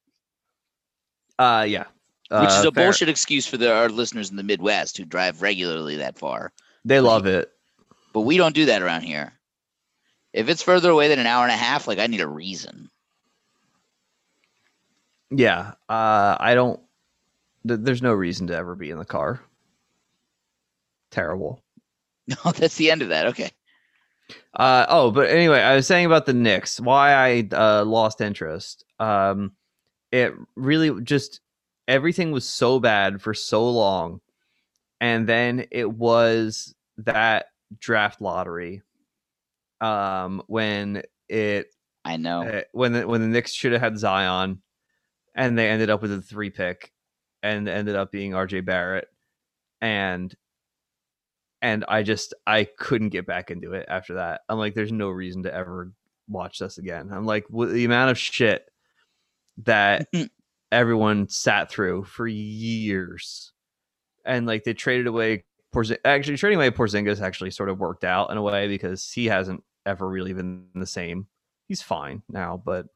Uh 1.38 1.66
yeah. 1.68 1.84
Which 2.30 2.48
is 2.50 2.64
Uh, 2.64 2.68
a 2.68 2.72
fair. 2.72 2.84
bullshit 2.86 3.08
excuse 3.08 3.46
for 3.46 3.56
the, 3.56 3.72
our 3.72 3.88
listeners 3.88 4.30
in 4.30 4.36
the 4.36 4.42
Midwest 4.42 4.96
who 4.96 5.04
drive 5.04 5.42
regularly 5.42 5.96
that 5.96 6.18
far. 6.18 6.52
They 6.84 7.00
love 7.00 7.26
it. 7.26 7.50
But 8.12 8.22
we 8.22 8.36
don't 8.36 8.54
do 8.54 8.66
that 8.66 8.82
around 8.82 9.02
here. 9.02 9.32
If 10.32 10.48
it's 10.48 10.62
further 10.62 10.90
away 10.90 11.08
than 11.08 11.18
an 11.18 11.26
hour 11.26 11.44
and 11.44 11.52
a 11.52 11.56
half, 11.56 11.86
like 11.86 11.98
I 11.98 12.06
need 12.08 12.20
a 12.20 12.26
reason. 12.28 12.90
Yeah. 15.30 15.72
Uh 15.88 16.36
I 16.38 16.54
don't 16.54 16.80
th- 17.66 17.80
there's 17.82 18.02
no 18.02 18.12
reason 18.12 18.46
to 18.48 18.56
ever 18.56 18.74
be 18.74 18.90
in 18.90 18.98
the 18.98 19.04
car. 19.04 19.40
Terrible. 21.10 21.62
No, 22.44 22.50
that's 22.50 22.74
the 22.74 22.90
end 22.90 23.02
of 23.02 23.10
that. 23.10 23.26
Okay. 23.28 23.52
Uh 24.52 24.84
oh, 24.88 25.12
but 25.12 25.30
anyway, 25.30 25.60
I 25.60 25.76
was 25.76 25.86
saying 25.86 26.06
about 26.06 26.26
the 26.26 26.32
Knicks, 26.34 26.80
why 26.80 27.12
I 27.12 27.48
uh 27.52 27.84
lost 27.84 28.20
interest. 28.20 28.84
Um 28.98 29.52
it 30.10 30.34
really 30.56 31.00
just 31.02 31.40
everything 31.88 32.32
was 32.32 32.48
so 32.48 32.80
bad 32.80 33.20
for 33.22 33.34
so 33.34 33.68
long. 33.70 34.20
And 35.00 35.28
then 35.28 35.66
it 35.70 35.90
was 35.90 36.74
that 36.98 37.46
draft 37.78 38.20
lottery 38.20 38.82
um 39.80 40.42
when 40.46 41.02
it 41.28 41.66
I 42.04 42.16
know. 42.16 42.42
uh, 42.48 42.62
when 42.72 42.92
the, 42.92 43.06
when 43.06 43.20
the 43.20 43.26
Knicks 43.26 43.52
should 43.52 43.72
have 43.72 43.80
had 43.80 43.98
Zion, 43.98 44.62
and 45.34 45.58
they 45.58 45.68
ended 45.68 45.90
up 45.90 46.02
with 46.02 46.12
a 46.12 46.22
three 46.22 46.50
pick, 46.50 46.92
and 47.42 47.68
ended 47.68 47.96
up 47.96 48.12
being 48.12 48.32
R.J. 48.32 48.60
Barrett, 48.60 49.08
and 49.80 50.34
and 51.60 51.84
I 51.88 52.04
just 52.04 52.32
I 52.46 52.68
couldn't 52.78 53.08
get 53.08 53.26
back 53.26 53.50
into 53.50 53.72
it 53.72 53.86
after 53.88 54.14
that. 54.14 54.42
I'm 54.48 54.58
like, 54.58 54.74
there's 54.74 54.92
no 54.92 55.08
reason 55.10 55.42
to 55.42 55.54
ever 55.54 55.90
watch 56.28 56.60
this 56.60 56.78
again. 56.78 57.10
I'm 57.12 57.24
like, 57.24 57.46
with 57.50 57.72
the 57.72 57.84
amount 57.84 58.12
of 58.12 58.18
shit 58.18 58.64
that 59.64 60.08
everyone 60.72 61.28
sat 61.28 61.70
through 61.70 62.04
for 62.04 62.26
years, 62.26 63.52
and 64.24 64.46
like 64.46 64.64
they 64.64 64.74
traded 64.74 65.06
away. 65.06 65.44
Porzi- 65.74 65.98
actually, 66.04 66.36
trading 66.36 66.56
away 66.56 66.70
Porzingis 66.70 67.20
actually 67.20 67.50
sort 67.50 67.68
of 67.68 67.78
worked 67.78 68.04
out 68.04 68.30
in 68.30 68.38
a 68.38 68.42
way 68.42 68.66
because 68.68 69.10
he 69.10 69.26
hasn't 69.26 69.62
ever 69.84 70.08
really 70.08 70.32
been 70.32 70.66
the 70.74 70.86
same 70.86 71.26
he's 71.68 71.82
fine 71.82 72.22
now, 72.28 72.62
but 72.64 72.86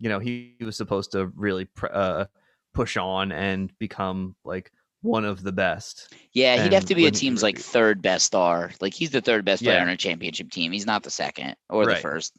you 0.00 0.08
know 0.08 0.18
he, 0.18 0.54
he 0.58 0.64
was 0.64 0.76
supposed 0.76 1.12
to 1.12 1.26
really 1.36 1.66
pr- 1.66 1.92
uh, 1.92 2.24
push 2.72 2.96
on 2.96 3.30
and 3.30 3.70
become 3.78 4.34
like 4.44 4.72
one 5.02 5.24
of 5.26 5.42
the 5.42 5.52
best. 5.52 6.14
yeah, 6.32 6.62
he'd 6.62 6.72
have 6.72 6.86
to 6.86 6.94
be 6.94 7.04
a 7.06 7.10
team's 7.10 7.42
like 7.42 7.58
third 7.58 8.00
best 8.00 8.24
star. 8.24 8.70
Like 8.80 8.94
he's 8.94 9.10
the 9.10 9.20
third 9.20 9.44
best 9.44 9.62
player 9.62 9.76
Yeah. 9.76 9.82
on 9.82 9.90
a 9.90 9.96
championship 9.98 10.50
team. 10.50 10.72
He's 10.72 10.86
not 10.86 11.02
the 11.02 11.10
second 11.10 11.56
or 11.68 11.84
the 11.84 11.96
first. 11.96 12.38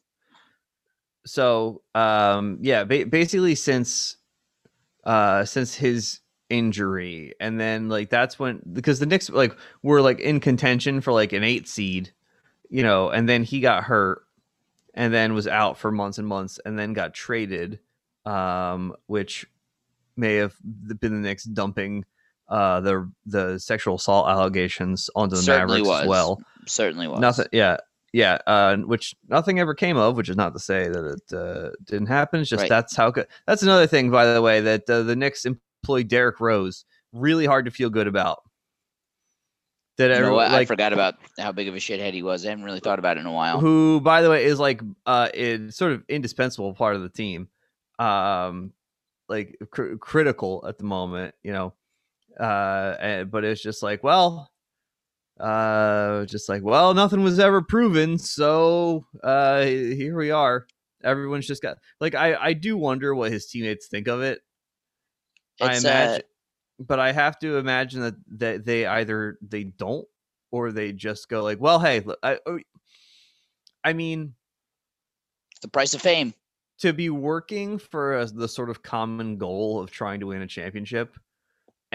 So 1.25 1.81
um, 1.93 2.57
yeah, 2.61 2.83
ba- 2.83 3.05
basically 3.05 3.55
since 3.55 4.17
uh, 5.05 5.45
since 5.45 5.75
his 5.75 6.19
injury, 6.49 7.33
and 7.39 7.59
then 7.59 7.89
like 7.89 8.09
that's 8.09 8.37
when 8.39 8.61
because 8.71 8.99
the 8.99 9.05
Knicks 9.05 9.29
like 9.29 9.55
were 9.83 10.01
like 10.01 10.19
in 10.19 10.39
contention 10.39 11.01
for 11.01 11.13
like 11.13 11.33
an 11.33 11.43
eight 11.43 11.67
seed, 11.67 12.11
you 12.69 12.83
know, 12.83 13.09
and 13.09 13.27
then 13.27 13.43
he 13.43 13.59
got 13.59 13.83
hurt, 13.83 14.23
and 14.93 15.13
then 15.13 15.33
was 15.33 15.47
out 15.47 15.77
for 15.77 15.91
months 15.91 16.17
and 16.17 16.27
months, 16.27 16.59
and 16.65 16.77
then 16.77 16.93
got 16.93 17.13
traded, 17.13 17.79
um, 18.25 18.95
which 19.07 19.45
may 20.15 20.35
have 20.35 20.55
been 20.63 21.21
the 21.21 21.27
Knicks 21.27 21.43
dumping 21.43 22.05
uh 22.47 22.79
the 22.79 23.11
the 23.25 23.59
sexual 23.59 23.95
assault 23.95 24.29
allegations 24.29 25.09
onto 25.15 25.35
the 25.35 25.41
Certainly 25.41 25.81
Mavericks 25.81 25.87
was. 25.87 26.01
as 26.03 26.07
well. 26.07 26.41
Certainly 26.67 27.07
was. 27.07 27.19
Nothing. 27.19 27.47
Yeah, 27.51 27.77
yeah. 28.15 28.37
Uh, 28.47 28.77
which 28.77 29.13
nothing 29.27 29.59
ever 29.59 29.75
came 29.75 29.97
of. 29.97 30.15
Which 30.15 30.29
is 30.29 30.37
not 30.37 30.53
to 30.53 30.59
say 30.59 30.87
that 30.87 31.05
it 31.05 31.33
uh, 31.35 31.71
didn't 31.83 32.07
happen. 32.07 32.39
It's 32.39 32.49
just 32.49 32.61
Right. 32.61 32.69
that's 32.69 32.95
how. 32.95 33.11
Good. 33.11 33.27
That's 33.45 33.61
another 33.61 33.87
thing, 33.87 34.09
by 34.09 34.25
the 34.25 34.41
way, 34.41 34.61
that 34.61 34.89
uh, 34.89 35.03
the 35.03 35.17
Knicks 35.17 35.45
employed 35.45 36.07
Derrick 36.07 36.39
Rose. 36.39 36.85
Really 37.11 37.45
hard 37.45 37.65
to 37.65 37.71
feel 37.71 37.89
good 37.89 38.07
about. 38.07 38.39
That 39.97 40.11
everyone 40.11 40.35
what? 40.35 40.51
I 40.51 40.63
forgot 40.63 40.93
about 40.93 41.15
how 41.37 41.51
big 41.51 41.67
of 41.67 41.75
a 41.75 41.77
shithead 41.77 42.13
he 42.13 42.23
was. 42.23 42.45
I 42.45 42.49
haven't 42.49 42.63
really 42.63 42.79
thought 42.79 42.99
about 42.99 43.17
it 43.17 43.21
in 43.21 43.25
a 43.25 43.31
while. 43.33 43.59
who, 43.59 43.99
by 43.99 44.21
the 44.21 44.29
way, 44.29 44.45
is 44.45 44.59
like 44.59 44.81
uh, 45.05 45.29
is 45.33 45.75
sort 45.75 45.91
of 45.91 46.03
indispensable 46.07 46.73
part 46.73 46.95
of 46.95 47.01
the 47.01 47.09
team. 47.09 47.49
Um, 47.99 48.71
like 49.27 49.57
cr- 49.71 49.95
critical 49.95 50.63
at 50.67 50.77
the 50.77 50.85
moment, 50.85 51.35
you 51.43 51.51
know. 51.51 51.73
Uh, 52.39 52.95
and, 52.99 53.31
but 53.31 53.43
it's 53.43 53.61
just 53.61 53.83
like, 53.83 54.03
well, 54.03 54.51
uh 55.39 56.25
just 56.25 56.47
like 56.47 56.63
well 56.63 56.93
nothing 56.93 57.21
was 57.21 57.39
ever 57.39 57.61
proven 57.61 58.17
so 58.17 59.05
uh 59.23 59.63
here 59.63 60.17
we 60.17 60.31
are 60.31 60.65
everyone's 61.03 61.45
just 61.45 61.61
got 61.61 61.77
like 61.99 62.15
i 62.15 62.35
i 62.35 62.53
do 62.53 62.77
wonder 62.77 63.13
what 63.13 63.31
his 63.31 63.45
teammates 63.47 63.87
think 63.87 64.07
of 64.07 64.21
it 64.21 64.39
i 65.61 65.73
It's, 65.73 65.83
uh, 65.83 65.89
imagine 65.89 66.21
but 66.79 66.99
i 66.99 67.11
have 67.11 67.37
to 67.39 67.57
imagine 67.57 68.01
that 68.01 68.15
that 68.37 68.65
they 68.65 68.85
either 68.85 69.37
they 69.41 69.63
don't 69.63 70.07
or 70.51 70.71
they 70.71 70.93
just 70.93 71.27
go 71.27 71.43
like 71.43 71.59
well 71.59 71.79
hey 71.79 71.99
look, 71.99 72.19
i 72.23 72.39
oh, 72.45 72.59
i 73.83 73.91
mean 73.91 74.33
the 75.61 75.67
price 75.67 75.93
of 75.93 76.01
fame. 76.01 76.33
to 76.79 76.93
be 76.93 77.09
working 77.09 77.77
for 77.77 78.19
a, 78.19 78.25
the 78.25 78.47
sort 78.47 78.69
of 78.69 78.83
common 78.83 79.37
goal 79.37 79.81
of 79.81 79.91
trying 79.91 80.21
to 80.21 80.27
win 80.27 80.41
a 80.41 80.47
championship 80.47 81.17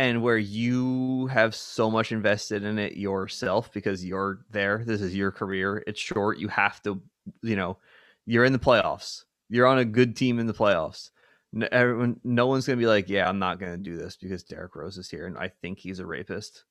and 0.00 0.22
where 0.22 0.38
you 0.38 1.26
have 1.26 1.54
so 1.54 1.90
much 1.90 2.10
invested 2.10 2.64
in 2.64 2.78
it 2.78 2.96
yourself 2.96 3.70
because 3.70 4.02
you're 4.02 4.40
there 4.50 4.82
this 4.86 5.02
is 5.02 5.14
your 5.14 5.30
career 5.30 5.84
it's 5.86 6.00
short 6.00 6.38
you 6.38 6.48
have 6.48 6.80
to 6.82 6.98
you 7.42 7.54
know 7.54 7.76
you're 8.24 8.46
in 8.46 8.52
the 8.54 8.58
playoffs 8.58 9.24
you're 9.50 9.66
on 9.66 9.78
a 9.78 9.84
good 9.84 10.16
team 10.16 10.38
in 10.38 10.46
the 10.46 10.54
playoffs 10.54 11.10
no, 11.52 11.68
everyone, 11.70 12.18
no 12.24 12.46
one's 12.46 12.66
gonna 12.66 12.78
be 12.78 12.86
like 12.86 13.10
yeah 13.10 13.28
i'm 13.28 13.38
not 13.38 13.60
gonna 13.60 13.76
do 13.76 13.94
this 13.96 14.16
because 14.16 14.42
Derrick 14.42 14.74
Rose 14.74 14.96
is 14.96 15.10
here 15.10 15.26
and 15.26 15.36
I 15.36 15.48
think 15.60 15.78
he's 15.78 15.98
a 15.98 16.06
rapist 16.06 16.64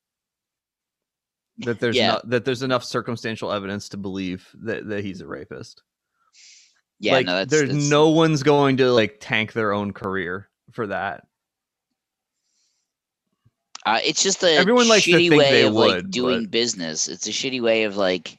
that 1.58 1.78
there's 1.78 1.96
Yeah. 1.96 2.12
not 2.12 2.30
that 2.30 2.44
there's 2.44 2.62
enough 2.62 2.82
circumstantial 2.82 3.52
evidence 3.52 3.90
to 3.90 3.96
believe 3.96 4.48
that, 4.64 4.88
that 4.88 5.04
he's 5.04 5.20
a 5.20 5.26
rapist 5.26 5.82
Yeah, 6.98 7.12
like 7.12 7.26
no, 7.26 7.36
that's 7.36 7.50
there's 7.50 7.68
that's- 7.68 7.88
no 7.90 8.08
one's 8.08 8.42
going 8.42 8.78
to 8.78 8.90
like 8.90 9.18
tank 9.20 9.52
their 9.52 9.72
own 9.72 9.92
career 9.92 10.48
for 10.72 10.88
that. 10.88 11.26
Uh, 13.86 14.00
it's 14.04 14.22
just 14.22 14.42
a 14.42 14.56
Everyone 14.56 14.88
likes 14.88 15.06
shitty 15.06 15.36
way 15.36 15.62
of 15.62 15.74
like 15.74 16.10
doing 16.10 16.42
but- 16.44 16.50
business. 16.50 17.08
It's 17.08 17.26
a 17.26 17.30
shitty 17.30 17.62
way 17.62 17.84
of 17.84 17.96
like. 17.96 18.36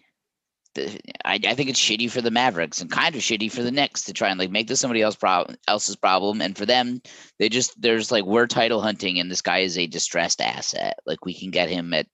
The, 0.73 1.01
I, 1.25 1.37
I 1.45 1.53
think 1.53 1.69
it's 1.69 1.81
shitty 1.81 2.09
for 2.09 2.21
the 2.21 2.31
Mavericks 2.31 2.79
and 2.79 2.89
kind 2.89 3.13
of 3.13 3.21
shitty 3.21 3.51
for 3.51 3.61
the 3.61 3.71
Knicks 3.71 4.03
to 4.03 4.13
try 4.13 4.29
and 4.29 4.39
like 4.39 4.51
make 4.51 4.69
this 4.69 4.79
somebody 4.79 5.01
else 5.01 5.17
problem 5.17 5.57
else's 5.67 5.97
problem. 5.97 6.41
And 6.41 6.57
for 6.57 6.65
them, 6.65 7.01
they 7.39 7.49
just 7.49 7.81
there's 7.81 8.09
like 8.09 8.23
we're 8.23 8.47
title 8.47 8.79
hunting 8.79 9.19
and 9.19 9.29
this 9.29 9.41
guy 9.41 9.59
is 9.59 9.77
a 9.77 9.85
distressed 9.85 10.39
asset. 10.39 10.97
Like 11.05 11.25
we 11.25 11.33
can 11.37 11.51
get 11.51 11.67
him 11.67 11.93
at 11.93 12.07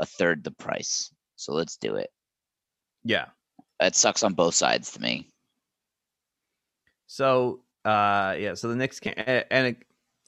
a 0.00 0.06
third 0.06 0.42
the 0.42 0.50
price. 0.50 1.08
So 1.36 1.52
let's 1.52 1.76
do 1.76 1.94
it. 1.94 2.10
Yeah. 3.04 3.26
That 3.78 3.94
sucks 3.94 4.24
on 4.24 4.34
both 4.34 4.56
sides 4.56 4.90
to 4.92 5.00
me. 5.00 5.28
So 7.06 7.60
uh 7.84 8.34
yeah, 8.40 8.54
so 8.54 8.66
the 8.66 8.74
Knicks 8.74 8.98
can 8.98 9.12
and 9.12 9.68
it, 9.68 9.76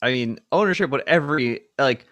I 0.01 0.13
mean 0.13 0.39
ownership 0.53 0.89
but 0.89 1.09
every 1.09 1.63
like 1.79 2.07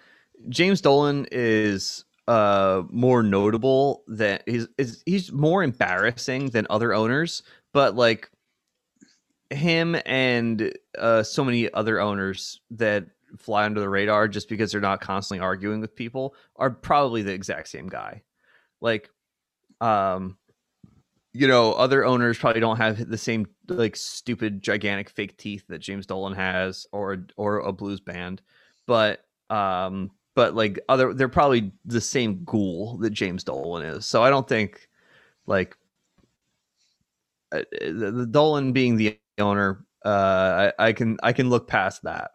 James 0.49 0.81
Dolan 0.81 1.27
is 1.31 2.05
uh 2.29 2.83
more 2.91 3.23
notable 3.23 4.05
than 4.07 4.39
he's 4.47 4.69
he's 5.05 5.33
more 5.33 5.63
embarrassing 5.63 6.51
than 6.51 6.67
other 6.71 6.95
owners, 6.95 7.43
but 7.73 7.97
like 7.97 8.31
him 9.51 9.97
and 10.07 10.73
uh 10.99 11.23
so 11.23 11.45
many 11.45 11.73
other 11.73 12.01
owners 12.01 12.61
that 12.71 13.07
fly 13.37 13.65
under 13.65 13.81
the 13.81 13.89
radar 13.89 14.29
just 14.29 14.49
because 14.49 14.73
they're 14.73 14.81
not 14.81 15.01
constantly 15.01 15.45
arguing 15.45 15.81
with 15.81 15.95
people 15.95 16.35
are 16.57 16.71
probably 16.71 17.23
the 17.23 17.33
exact 17.33 17.69
same 17.69 17.89
guy. 17.89 18.23
Like 18.81 19.11
um 19.81 20.37
you 21.33 21.47
know, 21.47 21.73
other 21.75 22.05
owners 22.05 22.39
probably 22.39 22.61
don't 22.61 22.79
have 22.79 23.09
the 23.09 23.19
same 23.19 23.47
like 23.69 23.95
stupid 23.95 24.63
gigantic 24.63 25.09
fake 25.09 25.37
teeth 25.37 25.65
that 25.69 25.79
James 25.79 26.07
Dolan 26.07 26.35
has 26.35 26.87
or 26.93 27.27
or 27.37 27.59
a 27.59 27.73
blues 27.73 28.01
band, 28.01 28.43
but 28.87 29.25
um 29.49 30.11
but 30.35 30.55
like 30.55 30.79
other 30.89 31.15
they're 31.15 31.29
probably 31.29 31.73
the 31.85 32.01
same 32.01 32.45
ghoul 32.45 32.99
that 32.99 33.11
James 33.11 33.45
Dolan 33.45 33.85
is. 33.85 34.07
So 34.07 34.23
I 34.23 34.31
don't 34.31 34.49
think 34.49 34.89
like 35.47 35.77
uh, 37.53 37.63
the, 37.73 38.13
the 38.13 38.27
Dolan 38.27 38.73
being 38.73 38.97
the 38.97 39.19
owner 39.39 39.85
uh 40.05 40.73
I, 40.79 40.89
I 40.89 40.93
can 40.93 41.19
I 41.23 41.33
can 41.33 41.51
look 41.51 41.69
past 41.69 42.03
that. 42.05 42.33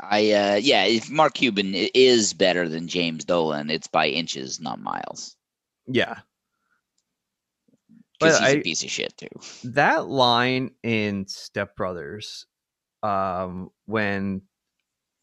I 0.00 0.32
uh 0.32 0.54
yeah, 0.56 0.84
if 0.84 1.10
Mark 1.10 1.34
Cuban 1.34 1.72
is 1.74 2.32
better 2.34 2.68
than 2.68 2.88
James 2.88 3.24
Dolan, 3.24 3.70
it's 3.70 3.88
by 3.88 4.08
inches, 4.08 4.60
not 4.60 4.80
miles. 4.80 5.36
Yeah, 5.86 6.20
Because 8.18 8.38
he's 8.38 8.54
a 8.54 8.58
I- 8.58 8.60
piece 8.60 8.82
of 8.84 8.90
shit 8.90 9.16
too. 9.16 9.28
that 9.64 10.08
line 10.08 10.70
in 10.82 11.26
Step 11.28 11.76
Brothers, 11.76 12.46
um, 13.02 13.70
when 13.86 14.42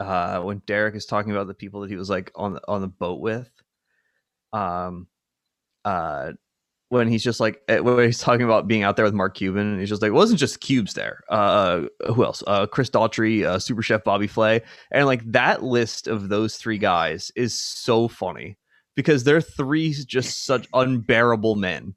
uh 0.04 0.42
when 0.42 0.62
Derek 0.66 0.96
is 0.96 1.06
talking 1.06 1.32
about 1.32 1.48
the 1.48 1.54
people 1.54 1.82
that 1.82 1.90
he 1.90 1.96
was 1.96 2.10
like 2.10 2.32
on 2.36 2.54
the 2.54 2.62
on 2.68 2.82
the 2.82 2.88
boat 2.88 3.20
with, 3.20 3.50
um, 4.52 5.08
uh, 5.86 6.34
when 6.90 7.08
he's 7.08 7.24
just 7.24 7.40
like 7.40 7.62
eh, 7.68 7.80
when 7.80 8.06
he's 8.06 8.20
talking 8.20 8.46
about 8.46 8.68
being 8.68 8.84
out 8.84 8.96
there 8.96 9.06
with 9.06 9.14
Mark 9.14 9.36
Cuban, 9.36 9.72
and 9.72 9.80
he's 9.80 9.90
just 9.90 10.02
like, 10.02 10.10
it 10.10 10.14
wasn't 10.14 10.40
just 10.40 10.60
cubes 10.60 10.94
there. 10.94 11.22
Uh, 11.30 11.84
who 12.14 12.24
else? 12.24 12.44
Uh, 12.46 12.66
Chris 12.68 12.90
Daughtry, 12.90 13.44
uh, 13.44 13.60
Super 13.60 13.82
Chef 13.82 14.04
Bobby 14.04 14.28
Flay, 14.28 14.62
and 14.92 15.06
like 15.06 15.24
that 15.32 15.64
list 15.64 16.08
of 16.08 16.30
those 16.30 16.58
three 16.58 16.78
guys 16.78 17.32
is 17.36 17.58
so 17.58 18.08
funny 18.08 18.58
because 18.96 19.24
they're 19.24 19.42
three 19.42 19.92
just 19.94 20.46
such 20.46 20.68
unbearable 20.74 21.56
men. 21.56 21.96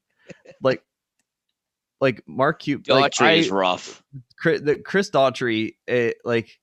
Like, 0.63 0.83
like 2.01 2.23
Mark 2.27 2.61
Cuban, 2.61 2.85
like, 2.89 3.13
Daughtry 3.13 3.39
is 3.39 3.51
I- 3.53 3.55
rough. 3.55 4.03
Chris, 4.39 4.61
the 4.63 4.77
Chris 4.77 5.11
Daughtry, 5.11 5.77
it, 5.87 6.17
like, 6.25 6.59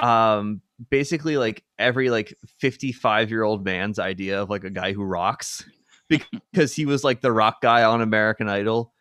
um, 0.00 0.60
basically 0.90 1.36
like 1.36 1.64
every 1.78 2.10
like 2.10 2.36
fifty-five 2.58 3.30
year 3.30 3.42
old 3.42 3.64
man's 3.64 3.98
idea 3.98 4.42
of 4.42 4.50
like 4.50 4.64
a 4.64 4.70
guy 4.70 4.92
who 4.92 5.04
rocks, 5.04 5.64
because 6.08 6.74
he 6.74 6.86
was 6.86 7.04
like 7.04 7.20
the 7.20 7.32
rock 7.32 7.60
guy 7.60 7.84
on 7.84 8.00
American 8.00 8.48
Idol. 8.48 8.92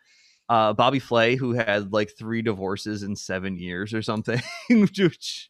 Uh, 0.49 0.73
Bobby 0.73 0.99
Flay, 0.99 1.35
who 1.35 1.53
had 1.53 1.93
like 1.93 2.11
three 2.17 2.41
divorces 2.41 3.01
in 3.01 3.15
seven 3.15 3.57
years 3.57 3.93
or 3.93 4.01
something, 4.01 4.41
which, 4.69 5.49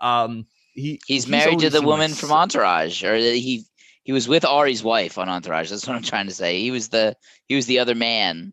um, 0.00 0.46
he 0.72 1.00
He's, 1.06 1.26
married 1.26 1.58
to 1.60 1.70
the 1.70 1.80
like 1.80 1.86
woman 1.86 2.12
from 2.12 2.32
Entourage, 2.32 3.04
or 3.04 3.16
he 3.16 3.64
he 4.04 4.12
was 4.12 4.28
with 4.28 4.44
Ari's 4.44 4.82
wife 4.82 5.18
on 5.18 5.28
Entourage. 5.28 5.70
That's 5.70 5.86
what 5.86 5.96
I'm 5.96 6.02
trying 6.02 6.26
to 6.28 6.34
say. 6.34 6.60
He 6.60 6.70
was 6.70 6.88
the 6.88 7.16
he 7.46 7.56
was 7.56 7.66
the 7.66 7.80
other 7.80 7.94
man 7.94 8.52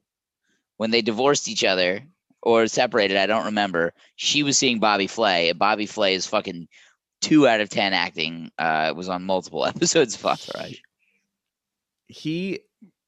when 0.78 0.92
they 0.92 1.02
divorced 1.02 1.48
each 1.48 1.64
other 1.64 2.02
or 2.42 2.68
separated. 2.68 3.18
I 3.18 3.28
don't 3.28 3.46
remember. 3.46 3.94
She 4.16 4.44
was 4.44 4.58
seeing 4.58 4.80
Bobby 4.80 5.08
Flay. 5.08 5.50
and 5.50 5.60
Bobby 5.60 5.86
Flay 5.86 6.16
is 6.16 6.26
fucking 6.28 6.68
two 7.22 7.48
out 7.48 7.62
of 7.62 7.70
ten 7.70 7.94
acting. 7.94 8.52
Uh, 8.58 8.94
was 8.96 9.10
on 9.10 9.24
multiple 9.24 9.66
episodes 9.68 10.16
of 10.16 10.26
Entourage. 10.26 10.80
he 12.08 12.60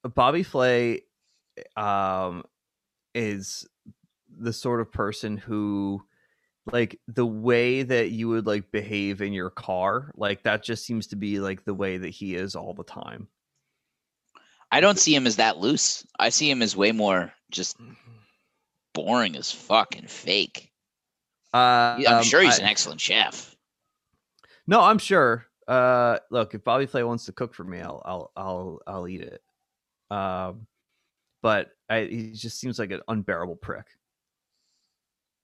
Bobby 0.03 0.43
Flay 0.43 1.01
um 1.75 2.43
is 3.13 3.67
the 4.35 4.53
sort 4.53 4.81
of 4.81 4.91
person 4.91 5.37
who 5.37 6.01
like 6.71 6.99
the 7.07 7.25
way 7.25 7.83
that 7.83 8.09
you 8.09 8.29
would 8.29 8.47
like 8.47 8.71
behave 8.71 9.21
in 9.21 9.33
your 9.33 9.51
car 9.51 10.11
like 10.15 10.41
that 10.43 10.63
just 10.63 10.85
seems 10.85 11.07
to 11.07 11.15
be 11.15 11.39
like 11.39 11.63
the 11.65 11.73
way 11.73 11.97
that 11.97 12.09
he 12.09 12.33
is 12.33 12.55
all 12.55 12.73
the 12.73 12.83
time 12.83 13.27
I 14.73 14.79
don't 14.81 14.97
see 14.97 15.13
him 15.13 15.27
as 15.27 15.35
that 15.35 15.59
loose. 15.59 16.03
I 16.17 16.29
see 16.29 16.49
him 16.49 16.63
as 16.63 16.75
way 16.75 16.91
more 16.91 17.31
just 17.51 17.77
boring 18.93 19.35
as 19.35 19.51
fuck 19.51 19.95
and 19.97 20.09
fake. 20.09 20.71
uh 21.53 21.57
I'm 22.07 22.07
um, 22.17 22.23
sure 22.23 22.41
he's 22.41 22.59
I- 22.59 22.63
an 22.63 22.69
excellent 22.69 23.01
chef. 23.01 23.55
no 24.67 24.79
i'm 24.81 24.97
sure 24.97 25.45
uh 25.67 26.19
look 26.31 26.53
if 26.55 26.63
bobby 26.63 26.85
flay 26.85 27.03
wants 27.03 27.25
to 27.25 27.31
cook 27.31 27.53
for 27.53 27.63
me 27.63 27.79
i'll 27.81 28.01
i'll 28.05 28.31
i'll, 28.35 28.79
I'll 28.87 29.07
eat 29.07 29.21
it 29.21 29.41
um 30.11 30.67
but 31.41 31.71
I, 31.89 32.05
he 32.05 32.31
just 32.31 32.59
seems 32.59 32.79
like 32.79 32.91
an 32.91 33.01
unbearable 33.07 33.55
prick 33.57 33.85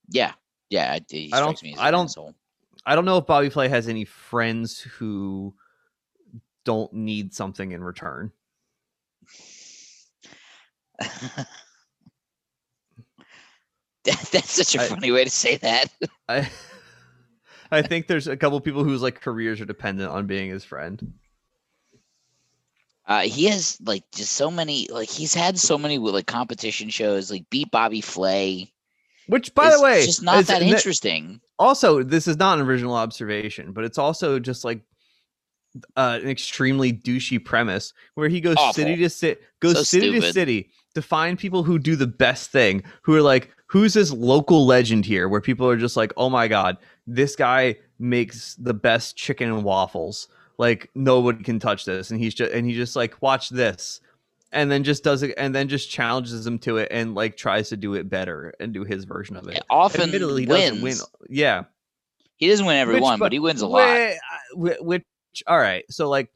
Yeah, 0.09 0.33
yeah. 0.69 0.91
I, 0.93 1.29
I 1.33 1.39
don't- 1.39 1.61
me 1.61 1.73
as 1.73 1.79
I 1.79 1.91
don't- 1.91 2.05
asshole. 2.05 2.33
I 2.85 2.95
don't 2.95 3.03
know 3.05 3.17
if 3.17 3.25
Bobby 3.27 3.49
Flay 3.49 3.67
has 3.67 3.87
any 3.89 4.05
friends 4.05 4.79
who 4.79 5.53
don't 6.63 6.91
need 6.93 7.33
something 7.33 7.71
in 7.73 7.83
return. 7.83 8.31
That- 14.05 14.29
That's 14.31 14.51
such 14.51 14.75
a 14.75 14.81
I- 14.81 14.87
funny 14.87 15.11
way 15.11 15.23
to 15.23 15.29
say 15.29 15.57
that. 15.57 15.87
I 16.29 16.49
I 17.71 17.81
think 17.81 18.07
there's 18.07 18.27
a 18.27 18.37
couple 18.37 18.59
people 18.61 18.83
whose 18.83 19.01
like 19.01 19.21
careers 19.21 19.61
are 19.61 19.65
dependent 19.65 20.11
on 20.11 20.25
being 20.25 20.49
his 20.49 20.63
friend. 20.63 21.13
Uh, 23.05 23.21
he 23.21 23.45
has 23.45 23.79
like 23.83 24.03
just 24.13 24.33
so 24.33 24.51
many 24.51 24.87
like 24.89 25.09
he's 25.09 25.33
had 25.33 25.57
so 25.57 25.77
many 25.77 25.97
like 25.97 26.27
competition 26.27 26.89
shows 26.89 27.31
like 27.31 27.49
beat 27.49 27.71
Bobby 27.71 28.01
Flay. 28.01 28.71
Which, 29.27 29.53
by 29.53 29.69
the 29.69 29.81
way, 29.81 29.99
is 29.99 30.07
just 30.07 30.23
not 30.23 30.45
that 30.45 30.63
interesting. 30.63 31.39
Also, 31.59 32.01
this 32.01 32.27
is 32.27 32.37
not 32.37 32.57
an 32.57 32.65
original 32.65 32.95
observation, 32.95 33.73
but 33.73 33.83
it's 33.83 33.99
also 33.99 34.39
just 34.39 34.63
like 34.63 34.81
uh, 35.95 36.19
an 36.21 36.29
extremely 36.29 36.91
douchey 36.91 37.43
premise 37.43 37.93
where 38.15 38.29
he 38.29 38.41
goes 38.41 38.57
city 38.73 38.95
to 38.95 39.09
sit, 39.09 39.41
goes 39.59 39.75
So 39.75 39.83
city 39.83 40.19
to 40.19 40.33
city 40.33 40.71
to 40.95 41.03
find 41.03 41.37
people 41.37 41.63
who 41.63 41.77
do 41.77 41.95
the 41.95 42.07
best 42.07 42.49
thing, 42.51 42.83
who 43.03 43.15
are 43.15 43.21
like, 43.21 43.51
who's 43.69 43.93
this 43.93 44.11
local 44.11 44.65
legend 44.65 45.05
here? 45.05 45.27
Where 45.29 45.41
people 45.41 45.67
are 45.67 45.77
just 45.77 45.95
like, 45.97 46.11
oh 46.17 46.29
my 46.29 46.47
god, 46.47 46.77
this 47.07 47.35
guy 47.35 47.77
makes 47.99 48.55
the 48.55 48.73
best 48.73 49.15
chicken 49.15 49.49
and 49.49 49.63
waffles. 49.63 50.27
Like 50.57 50.89
nobody 50.95 51.43
can 51.43 51.59
touch 51.59 51.85
this, 51.85 52.11
and 52.11 52.19
he's 52.19 52.33
just 52.33 52.51
and 52.51 52.65
he 52.65 52.73
just 52.73 52.95
like 52.95 53.21
watch 53.21 53.49
this, 53.49 54.01
and 54.51 54.69
then 54.69 54.83
just 54.83 55.03
does 55.03 55.23
it, 55.23 55.33
and 55.37 55.55
then 55.55 55.69
just 55.69 55.89
challenges 55.89 56.45
him 56.45 56.59
to 56.59 56.77
it, 56.77 56.89
and 56.91 57.15
like 57.15 57.37
tries 57.37 57.69
to 57.69 57.77
do 57.77 57.93
it 57.93 58.09
better 58.09 58.53
and 58.59 58.73
do 58.73 58.83
his 58.83 59.05
version 59.05 59.37
of 59.37 59.47
it. 59.47 59.63
Often 59.69 60.01
Admittedly, 60.01 60.41
he 60.43 60.47
wins. 60.47 60.81
win. 60.81 60.95
Yeah, 61.29 61.63
He 62.37 62.49
doesn't 62.49 62.65
win 62.65 62.75
every 62.77 62.95
Which- 62.95 63.03
one, 63.03 63.19
but, 63.19 63.25
but 63.27 63.31
he 63.33 63.39
wins 63.39 63.61
a 63.61 63.67
lot. 63.67 63.87
Whi- 64.53 64.71
uh, 64.71 64.75
Which, 64.83 65.03
all 65.47 65.57
right, 65.57 65.85
so 65.89 66.09
like, 66.09 66.29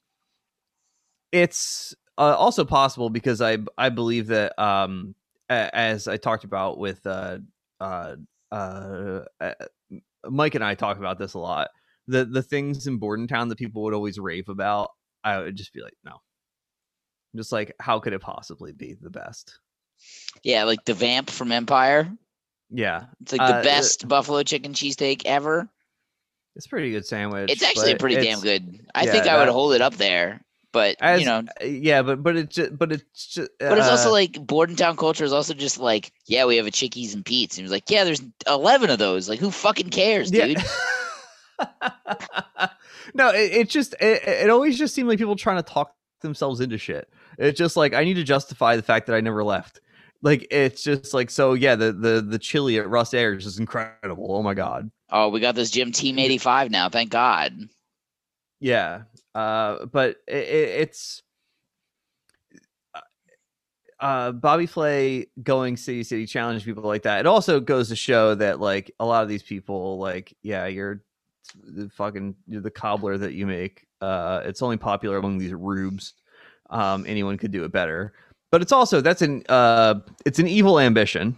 it's 1.32 1.94
uh, 2.18 2.36
also 2.38 2.64
possible 2.66 3.10
because 3.10 3.42
I 3.42 3.58
I 3.78 3.90
believe 3.90 4.28
that 4.28 4.58
um 4.62 5.16
a- 5.16 5.23
as 5.50 6.08
I 6.08 6.18
talked 6.18 6.44
about 6.44 6.78
with 6.78 7.06
uh 7.06 7.40
uh 7.82 8.16
uh, 8.52 9.22
Mike 10.30 10.56
and 10.56 10.64
I 10.64 10.76
talk 10.76 10.98
about 10.98 11.18
this 11.20 11.34
a 11.34 11.40
lot. 11.40 11.70
The 12.08 12.26
the 12.26 12.44
things 12.44 12.88
in 12.88 12.98
Bordentown 12.98 13.50
that 13.50 13.58
people 13.58 13.84
would 13.84 13.94
always 13.94 14.20
rave 14.20 14.50
about, 14.50 14.90
I 15.24 15.40
would 15.40 15.56
just 15.56 15.74
be 15.74 15.82
like, 15.82 15.96
no. 16.04 16.22
Just 17.36 17.52
like, 17.52 17.74
how 17.80 18.00
could 18.00 18.14
it 18.14 18.22
possibly 18.22 18.74
be 18.74 18.96
the 19.00 19.10
best? 19.10 19.60
Yeah, 20.44 20.66
like 20.66 20.84
the 20.86 20.94
vamp 20.94 21.30
from 21.30 21.52
Empire. 21.52 22.12
Yeah, 22.70 23.06
It's 23.22 23.32
like 23.32 23.42
the 23.48 23.56
Uh, 23.56 23.64
best 23.64 24.08
buffalo 24.08 24.44
chicken 24.44 24.74
cheesesteak 24.74 25.24
ever. 25.26 25.70
it's 26.56 26.66
a 26.66 26.70
pretty 26.70 26.92
good 26.92 27.06
sandwich. 27.06 27.52
It's 27.52 27.64
actually 27.64 27.96
pretty 27.96 28.16
damn 28.18 28.40
good. 28.42 28.86
I 28.96 29.04
yeah, 29.06 29.12
think 29.12 29.28
I 29.28 29.38
would 29.38 29.50
hold 29.50 29.74
it 29.74 29.82
up 29.82 29.96
there. 29.96 30.42
But 30.74 30.98
As, 31.00 31.22
you 31.22 31.28
know, 31.28 31.44
uh, 31.62 31.66
yeah, 31.66 32.02
but 32.02 32.24
but 32.24 32.36
it's 32.36 32.56
just, 32.56 32.78
but 32.78 32.92
it's 32.92 33.28
just, 33.28 33.52
but 33.60 33.78
it's 33.78 33.88
also 33.88 34.10
uh, 34.10 34.14
like 34.14 34.34
Bordentown 34.46 34.98
culture 34.98 35.24
is 35.24 35.32
also 35.32 35.54
just 35.54 35.78
like, 35.78 36.12
yeah, 36.26 36.46
we 36.46 36.58
have 36.58 36.66
a 36.66 36.72
Chickies 36.72 37.14
and 37.14 37.24
Pete's. 37.24 37.56
And 37.56 37.60
he 37.60 37.64
was 37.64 37.72
like, 37.72 37.92
yeah, 37.92 38.04
there's 38.04 38.24
eleven 38.48 38.90
of 38.90 38.98
those. 38.98 39.30
Like, 39.30 39.40
who 39.40 39.52
fucking 39.52 39.92
cares, 39.92 40.32
dude? 40.32 40.58
no, 43.14 43.30
it, 43.30 43.52
it 43.54 43.70
just 43.70 43.94
it, 44.02 44.24
it 44.28 44.50
always 44.50 44.78
just 44.78 44.96
seemed 44.96 45.08
like 45.08 45.20
people 45.20 45.36
trying 45.36 45.58
to 45.58 45.64
talk 45.64 45.94
themselves 46.22 46.60
into 46.60 46.80
shit. 46.80 47.08
It's 47.38 47.58
just 47.58 47.78
like 47.78 47.94
I 47.94 48.04
need 48.04 48.16
to 48.16 48.24
justify 48.24 48.76
the 48.76 48.82
fact 48.82 49.06
that 49.08 49.16
I 49.16 49.22
never 49.22 49.44
left. 49.44 49.80
Like 50.24 50.48
it's 50.50 50.82
just 50.82 51.14
like 51.14 51.30
so 51.30 51.54
yeah, 51.54 51.76
the 51.76 51.94
the 51.94 52.26
the 52.28 52.40
chili 52.40 52.80
at 52.80 52.90
Russ 52.90 53.14
Ayers 53.14 53.46
is 53.46 53.60
incredible. 53.60 54.36
Oh 54.36 54.42
my 54.42 54.56
god. 54.56 54.90
Oh, 55.12 55.30
we 55.30 55.40
got 55.40 55.54
this 55.54 55.70
Jim 55.70 55.92
Team 55.92 56.18
85 56.18 56.72
now. 56.72 56.90
Thank 56.90 57.12
God. 57.12 57.70
Yeah. 58.64 59.04
Uh 59.36 59.86
but 59.88 60.18
it, 60.26 60.36
it, 60.38 60.70
it's 60.82 61.22
uh 64.00 64.32
Bobby 64.32 64.66
Flay 64.66 65.28
going 65.44 65.76
city 65.76 66.04
city 66.04 66.26
challenge 66.26 66.64
people 66.64 66.84
like 66.84 67.04
that. 67.04 67.20
It 67.20 67.28
also 67.28 67.60
goes 67.60 67.90
to 67.90 67.96
show 67.96 68.36
that 68.36 68.62
like 68.62 68.90
a 69.02 69.06
lot 69.06 69.22
of 69.22 69.28
these 69.30 69.44
people 69.44 69.98
like 70.00 70.34
yeah, 70.44 70.66
you're 70.68 71.04
the 71.62 71.90
fucking 71.90 72.36
you're 72.48 72.62
the 72.62 72.72
cobbler 72.72 73.18
that 73.18 73.34
you 73.34 73.46
make. 73.46 73.86
Uh 74.00 74.42
it's 74.46 74.62
only 74.62 74.78
popular 74.78 75.18
among 75.18 75.40
these 75.40 75.54
rubes. 75.54 76.14
Um 76.70 77.04
anyone 77.06 77.38
could 77.38 77.52
do 77.52 77.66
it 77.66 77.72
better. 77.74 78.14
But 78.50 78.62
it's 78.62 78.72
also 78.72 79.02
that's 79.02 79.22
an 79.22 79.44
uh 79.50 79.96
it's 80.26 80.40
an 80.40 80.48
evil 80.48 80.80
ambition 80.80 81.36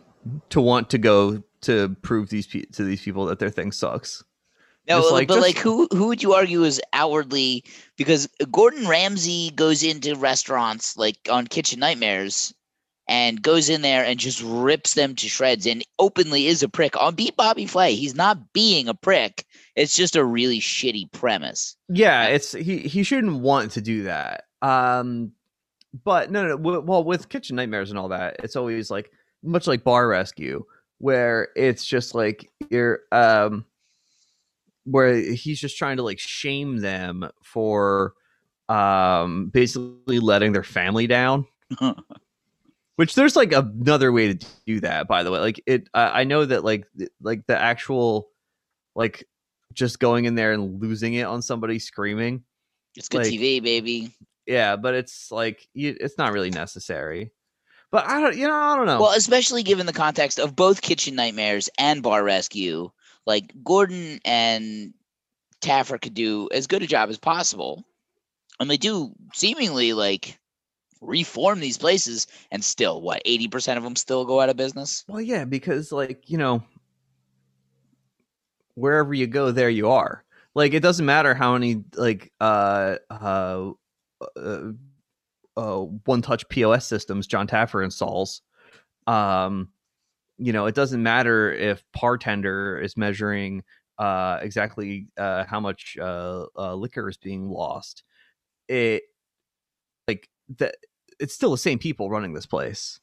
to 0.50 0.62
want 0.62 0.92
to 0.92 1.00
go 1.00 1.42
to 1.62 1.90
prove 2.04 2.30
these 2.30 2.46
pe- 2.46 2.66
to 2.74 2.84
these 2.84 3.02
people 3.02 3.26
that 3.26 3.40
their 3.40 3.50
thing 3.50 3.72
sucks. 3.72 4.24
No, 4.88 5.00
Just 5.02 5.12
like- 5.14 5.28
but 5.28 5.34
just- 5.36 5.48
like 5.48 5.58
who 5.58 5.88
who 5.92 6.08
would 6.08 6.22
you 6.22 6.34
argue 6.34 6.64
is 6.64 6.80
outwardly 6.94 7.64
because 7.98 8.28
Gordon 8.52 8.88
Ramsay 8.88 9.52
goes 9.52 9.82
into 9.84 10.16
restaurants 10.16 10.96
like 10.98 11.18
on 11.30 11.48
Kitchen 11.48 11.80
Nightmares 11.80 12.54
and 13.08 13.42
goes 13.42 13.70
in 13.70 13.82
there 13.84 14.04
and 14.04 14.20
just 14.20 14.42
rips 14.44 14.94
them 14.96 15.16
to 15.16 15.28
shreds 15.30 15.66
and 15.68 15.84
openly 16.00 16.48
is 16.48 16.64
a 16.64 16.70
prick. 16.70 16.96
On 17.00 17.14
Beat 17.16 17.36
Bobby 17.36 17.66
Flay, 17.68 17.94
he's 17.96 18.16
not 18.16 18.52
being 18.54 18.88
a 18.88 18.94
prick. 18.96 19.46
It's 19.76 19.96
just 19.96 20.16
a 20.16 20.24
really 20.26 20.60
shitty 20.60 21.12
premise. 21.12 21.76
Yeah, 21.90 22.26
it's 22.28 22.52
he 22.52 22.80
he 22.80 23.04
shouldn't 23.04 23.42
want 23.42 23.72
to 23.74 23.82
do 23.82 24.04
that. 24.04 24.46
Um 24.62 25.32
but 26.04 26.30
no 26.30 26.44
no 26.44 26.58
w- 26.58 26.82
well 26.82 27.04
with 27.04 27.30
kitchen 27.30 27.56
nightmares 27.56 27.90
and 27.90 27.98
all 27.98 28.10
that, 28.10 28.36
it's 28.44 28.56
always 28.56 28.92
like 28.92 29.12
much 29.44 29.66
like 29.68 29.84
bar 29.84 30.08
rescue 30.08 30.64
where 30.98 31.50
it's 31.56 31.86
just 31.86 32.16
like 32.16 32.50
you're 32.70 33.02
um 33.12 33.66
where 34.86 35.16
he's 35.16 35.60
just 35.60 35.78
trying 35.78 35.98
to 35.98 36.04
like 36.04 36.20
shame 36.20 36.78
them 36.78 37.30
for 37.44 38.14
um 38.70 39.50
basically 39.50 40.20
letting 40.20 40.54
their 40.54 40.64
family 40.64 41.06
down. 41.08 41.46
Which 42.96 43.14
there's 43.16 43.36
like 43.36 43.52
another 43.52 44.12
way 44.14 44.34
to 44.34 44.48
do 44.66 44.80
that 44.80 45.08
by 45.08 45.24
the 45.24 45.32
way. 45.32 45.40
Like 45.40 45.62
it 45.66 45.90
i, 45.94 46.22
I 46.22 46.24
know 46.24 46.46
that 46.46 46.64
like 46.64 46.86
th- 46.98 47.10
like 47.22 47.46
the 47.46 47.60
actual 47.60 48.30
like 48.96 49.28
just 49.74 50.00
going 50.00 50.24
in 50.26 50.36
there 50.36 50.54
and 50.54 50.82
losing 50.82 51.14
it 51.16 51.24
on 51.24 51.42
somebody 51.42 51.80
screaming 51.80 52.44
It's 52.96 53.10
good 53.10 53.24
Like- 53.24 53.34
TV, 53.34 53.62
baby. 53.62 54.12
yeah 54.48 54.78
but 54.78 54.94
it's 54.94 55.30
like 55.32 55.68
you, 55.74 55.96
it's 56.00 56.18
not 56.18 56.32
really 56.32 56.52
necessary. 56.52 57.32
But 57.92 58.08
i 58.08 58.20
don't 58.22 58.38
you 58.38 58.48
know 58.48 58.56
i 58.56 58.76
don't 58.78 58.86
know. 58.86 59.02
Well, 59.02 59.12
especially 59.18 59.64
given 59.64 59.86
the 59.86 59.94
context 59.94 60.40
of 60.40 60.56
both 60.56 60.82
Kitchen 60.82 61.16
Nightmares 61.16 61.70
and 61.78 62.02
Bar 62.02 62.24
Rescue, 62.24 62.92
like 63.26 63.52
Gordon 63.64 64.20
and 64.26 64.94
Taffer 65.62 66.02
could 66.02 66.14
do 66.14 66.50
as 66.52 66.68
good 66.68 66.84
a 66.84 66.88
job 66.88 67.10
as 67.10 67.18
possible. 67.18 67.84
And 68.60 68.70
they 68.70 68.78
do 68.78 69.12
seemingly 69.34 69.94
like 69.94 70.40
reform 71.02 71.60
these 71.60 71.78
places 71.78 72.28
and 72.52 72.64
still 72.64 73.02
what 73.02 73.24
80% 73.26 73.78
of 73.78 73.84
them 73.84 73.96
still 73.96 74.26
go 74.26 74.42
out 74.42 74.50
of 74.50 74.58
business 74.58 75.04
Well, 75.08 75.22
yeah, 75.22 75.46
because 75.46 75.92
like 75.92 76.30
you 76.30 76.38
know, 76.38 76.64
wherever 78.76 79.14
you 79.14 79.28
go, 79.28 79.52
there 79.52 79.70
you 79.70 79.90
are. 79.90 80.24
Like 80.54 80.74
it 80.74 80.82
doesn't 80.82 81.06
matter 81.06 81.34
how 81.34 81.54
many 81.54 81.84
like 81.96 82.32
uh 82.40 82.98
uh, 83.10 83.72
uh, 84.38 84.72
uh 85.58 85.80
one 86.06 86.22
touch 86.22 86.48
POS 86.48 86.88
systems 86.88 87.28
John 87.28 87.48
Taffer 87.48 87.84
installs. 87.84 88.42
Um, 89.08 89.70
you 90.38 90.54
know, 90.54 90.66
it 90.66 90.76
doesn't 90.76 91.02
matter 91.02 91.52
if 91.52 91.84
Partender 91.96 92.82
is 92.84 92.98
measuring 92.98 93.64
uh 93.98 94.40
exactly 94.42 95.08
uh 95.18 95.46
how 95.46 95.60
much 95.62 95.98
uh, 96.02 96.46
uh 96.58 96.76
liquor 96.76 97.10
is 97.10 97.18
being 97.18 97.50
lost. 97.50 98.04
It 98.68 99.04
like 100.08 100.30
that. 100.58 100.76
It's 101.20 101.34
still 101.34 101.52
the 101.52 101.58
same 101.58 101.80
people 101.80 102.10
running 102.10 102.34
this 102.34 102.46
place. 102.46 103.00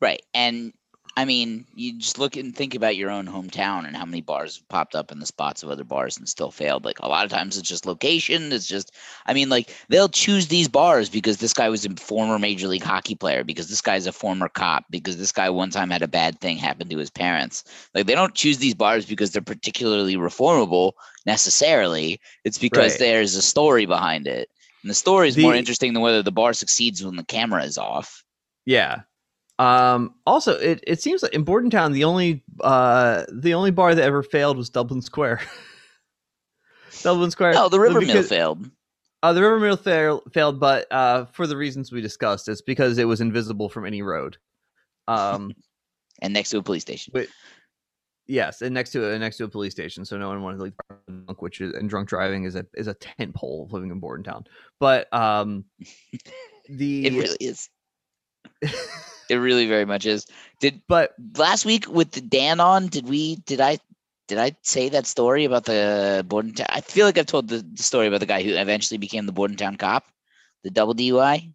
right 0.00 0.22
and 0.32 0.72
i 1.16 1.24
mean 1.24 1.66
you 1.74 1.98
just 1.98 2.18
look 2.18 2.36
and 2.36 2.54
think 2.56 2.74
about 2.74 2.96
your 2.96 3.10
own 3.10 3.26
hometown 3.26 3.86
and 3.86 3.96
how 3.96 4.04
many 4.04 4.20
bars 4.20 4.56
have 4.56 4.68
popped 4.68 4.94
up 4.94 5.12
in 5.12 5.18
the 5.18 5.26
spots 5.26 5.62
of 5.62 5.70
other 5.70 5.84
bars 5.84 6.16
and 6.16 6.28
still 6.28 6.50
failed. 6.50 6.84
Like 6.84 7.00
a 7.00 7.08
lot 7.08 7.24
of 7.24 7.30
times 7.30 7.56
it's 7.56 7.68
just 7.68 7.86
location 7.86 8.52
it's 8.52 8.66
just 8.66 8.92
i 9.26 9.34
mean 9.34 9.48
like 9.48 9.74
they'll 9.88 10.08
choose 10.08 10.48
these 10.48 10.68
bars 10.68 11.08
because 11.08 11.38
this 11.38 11.52
guy 11.52 11.68
was 11.68 11.84
a 11.84 11.90
former 11.96 12.38
major 12.38 12.68
league 12.68 12.82
hockey 12.82 13.14
player 13.14 13.44
because 13.44 13.68
this 13.68 13.80
guy's 13.80 14.06
a 14.06 14.12
former 14.12 14.48
cop 14.48 14.84
because 14.90 15.16
this 15.16 15.32
guy 15.32 15.50
one 15.50 15.70
time 15.70 15.90
had 15.90 16.02
a 16.02 16.08
bad 16.08 16.40
thing 16.40 16.56
happen 16.56 16.88
to 16.88 16.98
his 16.98 17.10
parents. 17.10 17.64
Like 17.94 18.06
they 18.06 18.14
don't 18.14 18.34
choose 18.34 18.58
these 18.58 18.74
bars 18.74 19.06
because 19.06 19.30
they're 19.30 19.42
particularly 19.42 20.16
reformable 20.16 20.92
necessarily. 21.26 22.20
It's 22.44 22.58
because 22.58 22.92
Right. 22.92 22.98
there's 22.98 23.34
a 23.34 23.42
story 23.42 23.86
behind 23.86 24.26
it. 24.26 24.48
And 24.82 24.90
the 24.90 24.94
story 24.94 25.28
is 25.28 25.38
more 25.38 25.54
interesting 25.54 25.92
than 25.92 26.02
whether 26.02 26.22
the 26.22 26.32
bar 26.32 26.52
succeeds 26.52 27.04
when 27.04 27.16
the 27.16 27.24
camera 27.24 27.62
is 27.64 27.78
off. 27.78 28.24
Yeah. 28.64 29.02
Um 29.62 30.14
also 30.26 30.52
it, 30.58 30.82
it 30.86 31.02
seems 31.02 31.22
like 31.22 31.34
in 31.34 31.44
Bordentown 31.44 31.92
the 31.92 32.04
only 32.04 32.42
uh 32.60 33.24
the 33.32 33.54
only 33.54 33.70
bar 33.70 33.94
that 33.94 34.04
ever 34.04 34.22
failed 34.22 34.56
was 34.56 34.70
Dublin 34.70 35.02
Square. 35.02 35.40
Dublin 37.02 37.30
Square. 37.30 37.54
no 37.54 37.68
the 37.68 37.80
river 37.80 38.00
mill 38.00 38.22
failed 38.22 38.70
Uh, 39.22 39.32
the 39.32 39.40
River 39.40 39.60
Mill 39.60 39.76
fail, 39.76 40.20
failed, 40.32 40.58
but 40.58 40.90
uh, 40.90 41.26
for 41.26 41.46
the 41.46 41.56
reasons 41.56 41.92
we 41.92 42.00
discussed, 42.00 42.48
it's 42.48 42.60
because 42.60 42.98
it 42.98 43.04
was 43.04 43.20
invisible 43.20 43.68
from 43.68 43.86
any 43.86 44.02
road. 44.02 44.36
Um, 45.06 45.52
and 46.22 46.32
next 46.32 46.50
to 46.50 46.58
a 46.58 46.62
police 46.62 46.82
station 46.82 47.12
Wait. 47.14 47.28
yes, 48.26 48.62
and 48.62 48.74
next 48.74 48.90
to 48.92 49.08
a 49.08 49.18
next 49.18 49.36
to 49.36 49.44
a 49.44 49.48
police 49.48 49.72
station, 49.72 50.04
so 50.04 50.18
no 50.18 50.28
one 50.28 50.42
wanted 50.42 50.56
to 50.56 50.62
like 50.64 50.74
drunk, 51.08 51.40
which 51.40 51.60
is 51.60 51.72
and 51.74 51.88
drunk 51.88 52.08
driving 52.08 52.44
is 52.44 52.56
a 52.56 52.66
is 52.74 52.88
a 52.88 52.94
tent 52.94 53.32
pole 53.32 53.62
of 53.64 53.72
living 53.72 53.92
in 53.92 54.00
Bordentown. 54.00 54.44
But 54.80 55.12
um, 55.14 55.64
the 56.68 57.06
It 57.06 57.12
really 57.12 57.36
is. 57.40 57.68
it 59.30 59.36
really 59.36 59.66
very 59.66 59.84
much 59.84 60.06
is. 60.06 60.26
Did 60.60 60.82
but 60.88 61.14
last 61.36 61.64
week 61.64 61.88
with 61.88 62.12
the 62.12 62.20
Dan 62.20 62.60
on? 62.60 62.86
Did 62.88 63.08
we? 63.08 63.36
Did 63.36 63.60
I? 63.60 63.78
Did 64.28 64.38
I 64.38 64.56
say 64.62 64.88
that 64.90 65.06
story 65.06 65.44
about 65.44 65.64
the 65.64 66.24
Bordentown? 66.26 66.66
I 66.70 66.80
feel 66.80 67.04
like 67.06 67.18
I've 67.18 67.26
told 67.26 67.48
the, 67.48 67.58
the 67.58 67.82
story 67.82 68.06
about 68.06 68.20
the 68.20 68.26
guy 68.26 68.42
who 68.42 68.54
eventually 68.54 68.98
became 68.98 69.26
the 69.26 69.32
Bordentown 69.32 69.76
cop, 69.76 70.04
the 70.62 70.70
double 70.70 70.94
DUI. 70.94 71.52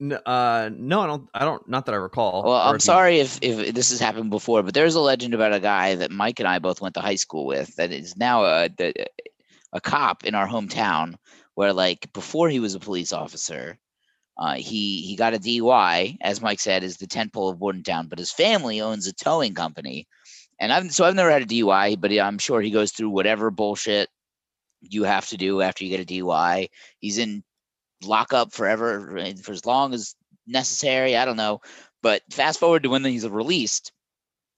n- 0.00 0.18
uh, 0.26 0.70
no, 0.72 1.00
I 1.02 1.06
don't. 1.06 1.28
I 1.34 1.44
don't. 1.44 1.68
Not 1.68 1.86
that 1.86 1.92
I 1.92 1.98
recall. 1.98 2.42
Well, 2.44 2.54
I'm 2.54 2.76
if 2.76 2.82
you- 2.82 2.86
sorry 2.86 3.20
if 3.20 3.38
if 3.42 3.74
this 3.74 3.90
has 3.90 4.00
happened 4.00 4.30
before, 4.30 4.62
but 4.62 4.74
there's 4.74 4.94
a 4.94 5.00
legend 5.00 5.34
about 5.34 5.52
a 5.52 5.60
guy 5.60 5.94
that 5.96 6.10
Mike 6.10 6.40
and 6.40 6.48
I 6.48 6.58
both 6.58 6.80
went 6.80 6.94
to 6.94 7.00
high 7.00 7.16
school 7.16 7.46
with 7.46 7.76
that 7.76 7.92
is 7.92 8.16
now 8.16 8.44
a 8.44 8.68
the- 8.68 9.06
a 9.74 9.80
cop 9.80 10.24
in 10.24 10.34
our 10.34 10.48
hometown. 10.48 11.14
Where 11.54 11.74
like 11.74 12.10
before 12.14 12.48
he 12.48 12.58
was 12.60 12.74
a 12.74 12.80
police 12.80 13.12
officer, 13.12 13.78
uh, 14.38 14.54
he 14.54 15.02
he 15.02 15.16
got 15.16 15.34
a 15.34 15.38
DUI, 15.38 16.16
as 16.20 16.40
Mike 16.40 16.60
said, 16.60 16.82
is 16.82 16.96
the 16.96 17.06
tentpole 17.06 17.52
of 17.52 17.58
Bordentown, 17.58 18.08
but 18.08 18.18
his 18.18 18.32
family 18.32 18.80
owns 18.80 19.06
a 19.06 19.12
towing 19.12 19.54
company, 19.54 20.06
and 20.58 20.72
I've 20.72 20.92
so 20.92 21.04
I've 21.04 21.14
never 21.14 21.30
had 21.30 21.42
a 21.42 21.46
DUI, 21.46 22.00
but 22.00 22.12
I'm 22.12 22.38
sure 22.38 22.60
he 22.60 22.70
goes 22.70 22.92
through 22.92 23.10
whatever 23.10 23.50
bullshit 23.50 24.08
you 24.80 25.04
have 25.04 25.28
to 25.28 25.36
do 25.36 25.60
after 25.60 25.84
you 25.84 25.90
get 25.90 26.00
a 26.00 26.14
DUI. 26.14 26.68
He's 26.98 27.18
in 27.18 27.44
lockup 28.04 28.52
forever 28.52 29.34
for 29.42 29.52
as 29.52 29.66
long 29.66 29.94
as 29.94 30.14
necessary. 30.46 31.16
I 31.16 31.24
don't 31.24 31.36
know. 31.36 31.60
But 32.02 32.22
fast 32.30 32.58
forward 32.58 32.82
to 32.82 32.88
when 32.88 33.04
he's 33.04 33.28
released, 33.28 33.92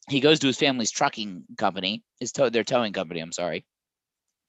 he 0.09 0.20
goes 0.20 0.39
to 0.41 0.47
his 0.47 0.59
family's 0.59 0.91
trucking 0.91 1.45
company, 1.59 2.03
his 2.20 2.33
tow 2.33 2.49
their 2.49 2.64
towing 2.64 2.93
company, 2.93 3.20
I'm 3.20 3.33
sorry. 3.33 3.64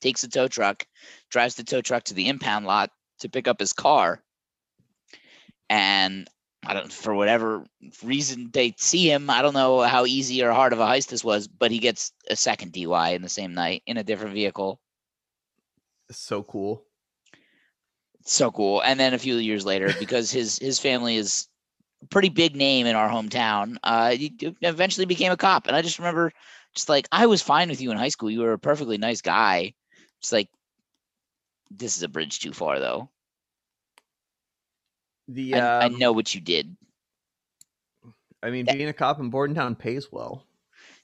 Takes 0.02 0.24
a 0.24 0.30
tow 0.30 0.48
truck, 0.48 0.86
drives 1.30 1.56
the 1.56 1.64
tow 1.64 1.82
truck 1.82 2.04
to 2.06 2.14
the 2.14 2.28
impound 2.28 2.66
lot 2.66 2.92
to 3.20 3.30
pick 3.30 3.48
up 3.48 3.60
his 3.60 3.74
car. 3.74 4.22
And 5.70 6.28
I 6.66 6.74
don't 6.74 6.92
for 6.92 7.14
whatever 7.14 7.64
reason 8.04 8.50
they 8.52 8.74
see 8.78 9.10
him. 9.10 9.30
I 9.30 9.42
don't 9.42 9.54
know 9.54 9.82
how 9.82 10.06
easy 10.06 10.44
or 10.44 10.52
hard 10.52 10.74
of 10.74 10.80
a 10.80 10.86
heist 10.86 11.08
this 11.08 11.24
was, 11.24 11.48
but 11.48 11.72
he 11.72 11.80
gets 11.80 12.12
a 12.30 12.36
second 12.36 12.74
DUI 12.74 13.14
in 13.14 13.22
the 13.22 13.30
same 13.30 13.54
night 13.54 13.84
in 13.86 13.98
a 13.98 14.04
different 14.04 14.34
vehicle. 14.34 14.80
so 16.12 16.44
cool. 16.44 16.84
so 18.26 18.52
cool. 18.52 18.82
And 18.82 19.00
then 19.00 19.14
a 19.14 19.20
few 19.20 19.36
years 19.36 19.66
later, 19.66 19.94
because 20.00 20.32
his 20.32 20.58
his 20.58 20.80
family 20.80 21.18
is 21.18 21.48
a 22.02 22.08
pretty 22.08 22.30
big 22.30 22.56
name 22.56 22.88
in 22.88 22.96
our 22.96 23.10
hometown, 23.10 23.78
uh, 23.84 24.12
he 24.12 24.34
eventually 24.62 25.06
became 25.06 25.32
a 25.32 25.38
cop. 25.38 25.68
And 25.68 25.76
I 25.76 25.82
just 25.82 26.00
remember, 26.00 26.32
just 26.74 26.90
like 26.90 27.08
I 27.12 27.28
was 27.28 27.42
fine 27.42 27.70
with 27.70 27.82
you 27.82 27.92
in 27.92 27.98
high 27.98 28.10
school. 28.10 28.32
You 28.32 28.42
were 28.42 28.54
a 28.54 28.60
perfectly 28.60 28.98
nice 28.98 29.22
guy. 29.22 29.74
Just 30.22 30.34
like 30.34 30.50
this 31.70 31.98
is 31.98 32.04
a 32.04 32.08
bridge 32.08 32.40
too 32.40 32.54
far, 32.54 32.80
though. 32.80 33.10
The 35.28 35.56
I, 35.56 35.84
I 35.84 35.86
um, 35.86 35.98
know 36.00 36.12
what 36.12 36.34
you 36.36 36.42
did. 36.42 36.76
I 38.44 38.52
mean, 38.52 38.66
that- 38.66 38.78
being 38.78 38.90
a 38.90 38.94
cop 38.94 39.20
in 39.20 39.30
Bordentown 39.30 39.76
pays 39.76 40.12
well. 40.12 40.46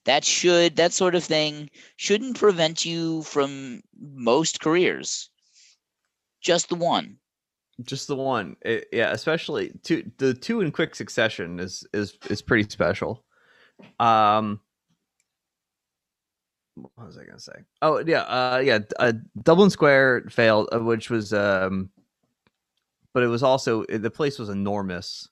That 0.06 0.24
should 0.26 0.78
that 0.78 0.94
sort 0.94 1.14
of 1.14 1.24
thing 1.24 1.70
shouldn't 1.96 2.38
prevent 2.40 2.86
you 2.86 3.22
from 3.22 3.84
most 4.00 4.60
careers. 4.60 5.30
Just 6.42 6.70
the 6.70 6.76
one. 6.76 7.18
Just 7.84 8.08
the 8.08 8.16
one, 8.16 8.58
It- 8.62 8.88
yeah. 8.92 9.12
Especially 9.12 9.72
two, 9.84 10.10
the 10.18 10.34
two 10.34 10.62
in 10.62 10.72
quick 10.72 10.96
succession 10.96 11.60
is 11.60 11.86
is 11.94 12.18
is 12.30 12.42
pretty 12.42 12.68
special. 12.70 13.24
Um, 14.00 14.60
what 16.76 17.06
was 17.08 17.18
I 17.18 17.26
gonna 17.26 17.40
say? 17.40 17.64
Oh 17.82 18.00
yeah, 18.00 18.22
uh, 18.22 18.62
yeah. 18.64 18.80
Uh, 19.00 19.14
Dublin 19.44 19.70
Square 19.70 20.26
failed, 20.30 20.70
uh, 20.72 20.80
which 20.80 21.10
was 21.10 21.32
um, 21.34 21.90
but 23.14 23.24
it 23.24 23.28
was 23.28 23.44
also 23.44 23.86
the 23.86 24.12
place 24.12 24.40
was 24.40 24.50
enormous. 24.50 25.28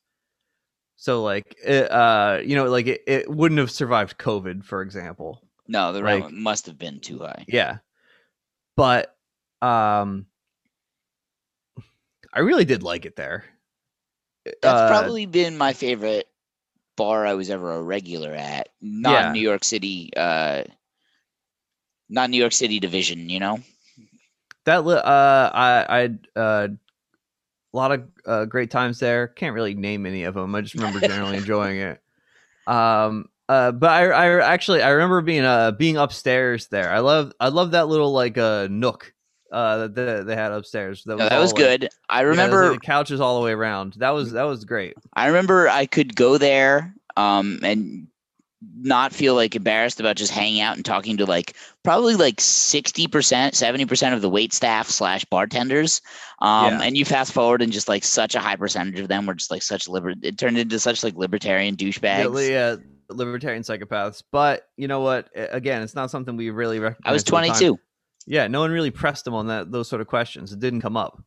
So 0.95 1.23
like, 1.23 1.55
it, 1.63 1.89
uh, 1.91 2.41
you 2.43 2.55
know, 2.55 2.65
like 2.69 2.87
it, 2.87 3.03
it 3.07 3.29
wouldn't 3.29 3.59
have 3.59 3.71
survived 3.71 4.17
COVID, 4.17 4.65
for 4.65 4.81
example. 4.81 5.41
No, 5.67 5.93
the 5.93 6.01
Like- 6.01 6.23
rent 6.23 6.33
must 6.33 6.65
have 6.65 6.77
been 6.77 6.99
too 6.99 7.19
high. 7.19 7.45
Yeah. 7.47 7.77
But 8.75 9.15
um 9.61 10.25
I 12.33 12.39
really 12.39 12.65
did 12.65 12.83
like 12.83 13.05
it 13.05 13.15
there. 13.15 13.43
That's 14.45 14.63
Uh, 14.63 14.87
probably 14.87 15.25
been 15.25 15.57
my 15.57 15.73
favorite 15.73 16.27
bar 16.95 17.25
I 17.25 17.33
was 17.33 17.49
ever 17.49 17.73
a 17.73 17.81
regular 17.81 18.33
at. 18.33 18.69
Not 18.81 19.11
Yeah. 19.11 19.31
New 19.31 19.41
York 19.41 19.63
City, 19.63 20.11
uh, 20.15 20.63
not 22.09 22.29
New 22.29 22.37
York 22.37 22.53
City 22.53 22.79
division. 22.79 23.29
You 23.29 23.39
know, 23.39 23.59
that 24.65 24.79
uh 24.85 25.51
I 25.53 26.09
I 26.35 26.39
uh 26.39 26.67
a 27.73 27.77
lot 27.77 27.91
of 27.91 28.03
uh, 28.25 28.45
great 28.45 28.71
times 28.71 28.99
there. 28.99 29.27
Can't 29.27 29.53
really 29.53 29.75
name 29.75 30.05
any 30.05 30.23
of 30.23 30.33
them. 30.33 30.55
I 30.55 30.61
just 30.61 30.75
remember 30.75 30.99
generally 30.99 31.37
enjoying 31.43 31.79
it. 31.79 32.01
Um 32.67 33.29
uh 33.47 33.71
but 33.71 33.89
I 33.89 34.05
I 34.09 34.53
actually 34.53 34.81
I 34.83 34.89
remember 34.89 35.21
being 35.21 35.43
uh 35.43 35.71
being 35.71 35.97
upstairs 35.97 36.67
there. 36.67 36.91
I 36.91 36.99
love 36.99 37.31
I 37.39 37.47
love 37.49 37.71
that 37.71 37.87
little 37.87 38.11
like 38.11 38.37
uh 38.37 38.67
nook 38.69 39.13
uh 39.51 39.87
that 39.87 39.95
they, 39.95 40.23
they 40.23 40.35
had 40.35 40.51
upstairs. 40.51 41.03
That 41.05 41.17
No, 41.17 41.27
that 41.29 41.39
was 41.39 41.51
like- 41.53 41.57
good. 41.59 41.89
I 42.09 42.19
yeah, 42.21 42.27
like, 42.27 42.29
remember. 42.31 42.73
the 42.73 42.79
couches 42.79 43.19
all 43.19 43.39
the 43.39 43.45
way 43.45 43.51
around. 43.53 43.93
That 43.97 44.11
was 44.11 44.33
that 44.33 44.43
was 44.43 44.65
great. 44.65 44.93
I 45.13 45.27
remember 45.27 45.67
I 45.67 45.87
could 45.87 46.15
go 46.15 46.37
there, 46.37 46.93
um, 47.17 47.59
and 47.63 48.07
not 48.81 49.13
feel 49.13 49.35
like 49.35 49.55
embarrassed 49.55 49.99
about 49.99 50.17
just 50.17 50.31
hanging 50.31 50.59
out 50.59 50.75
and 50.75 50.83
talking 50.83 51.15
to 51.17 51.25
like 51.25 51.55
probably 51.83 52.15
like 52.15 52.37
60% 52.37 53.07
70% 53.07 54.13
of 54.13 54.21
the 54.21 54.29
wait 54.29 54.51
staff 54.51 54.89
slash 54.89 55.23
bartenders 55.25 56.01
um 56.39 56.73
Yeah. 56.73 56.81
and 56.83 56.97
you 56.97 57.05
fast 57.05 57.31
forward 57.31 57.61
and 57.61 57.71
just 57.71 57.87
like 57.87 58.03
such 58.03 58.35
a 58.35 58.39
high 58.39 58.57
percentage 58.57 58.99
of 58.99 59.07
them 59.07 59.25
were 59.25 59.33
just 59.35 59.49
like 59.49 59.63
such 59.63 59.87
liber 59.87 60.13
it 60.21 60.37
turned 60.37 60.57
into 60.57 60.77
such 60.77 61.05
like 61.05 61.15
libertarian 61.15 61.77
douchebags 61.77 62.49
yeah, 62.49 62.75
libertarian 63.09 63.63
psychopaths. 63.63 64.23
But 64.31 64.67
you 64.77 64.87
know 64.87 64.99
what? 64.99 65.29
Again, 65.35 65.81
it's 65.81 65.95
not 65.95 66.11
something 66.11 66.35
we 66.37 66.49
really 66.51 66.79
recognize. 66.79 67.09
i 67.09 67.11
was 67.13 67.23
at 67.23 67.25
the 67.27 67.31
time. 67.31 67.45
22 67.47 67.79
Yeah, 68.27 68.47
no 68.47 68.59
one 68.59 68.71
really 68.71 68.91
pressed 68.91 69.25
him 69.25 69.33
on 69.33 69.47
that 69.47 69.71
those 69.71 69.87
sort 69.87 70.01
of 70.01 70.07
questions. 70.07 70.51
It 70.51 70.59
didn't 70.59 70.81
come 70.81 70.97
up. 70.97 71.21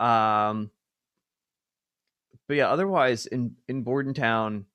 Um, 0.00 0.70
but 2.48 2.56
yeah, 2.56 2.68
otherwise 2.68 3.26
in 3.26 3.56
in 3.68 3.82
Bordentown, 3.82 4.66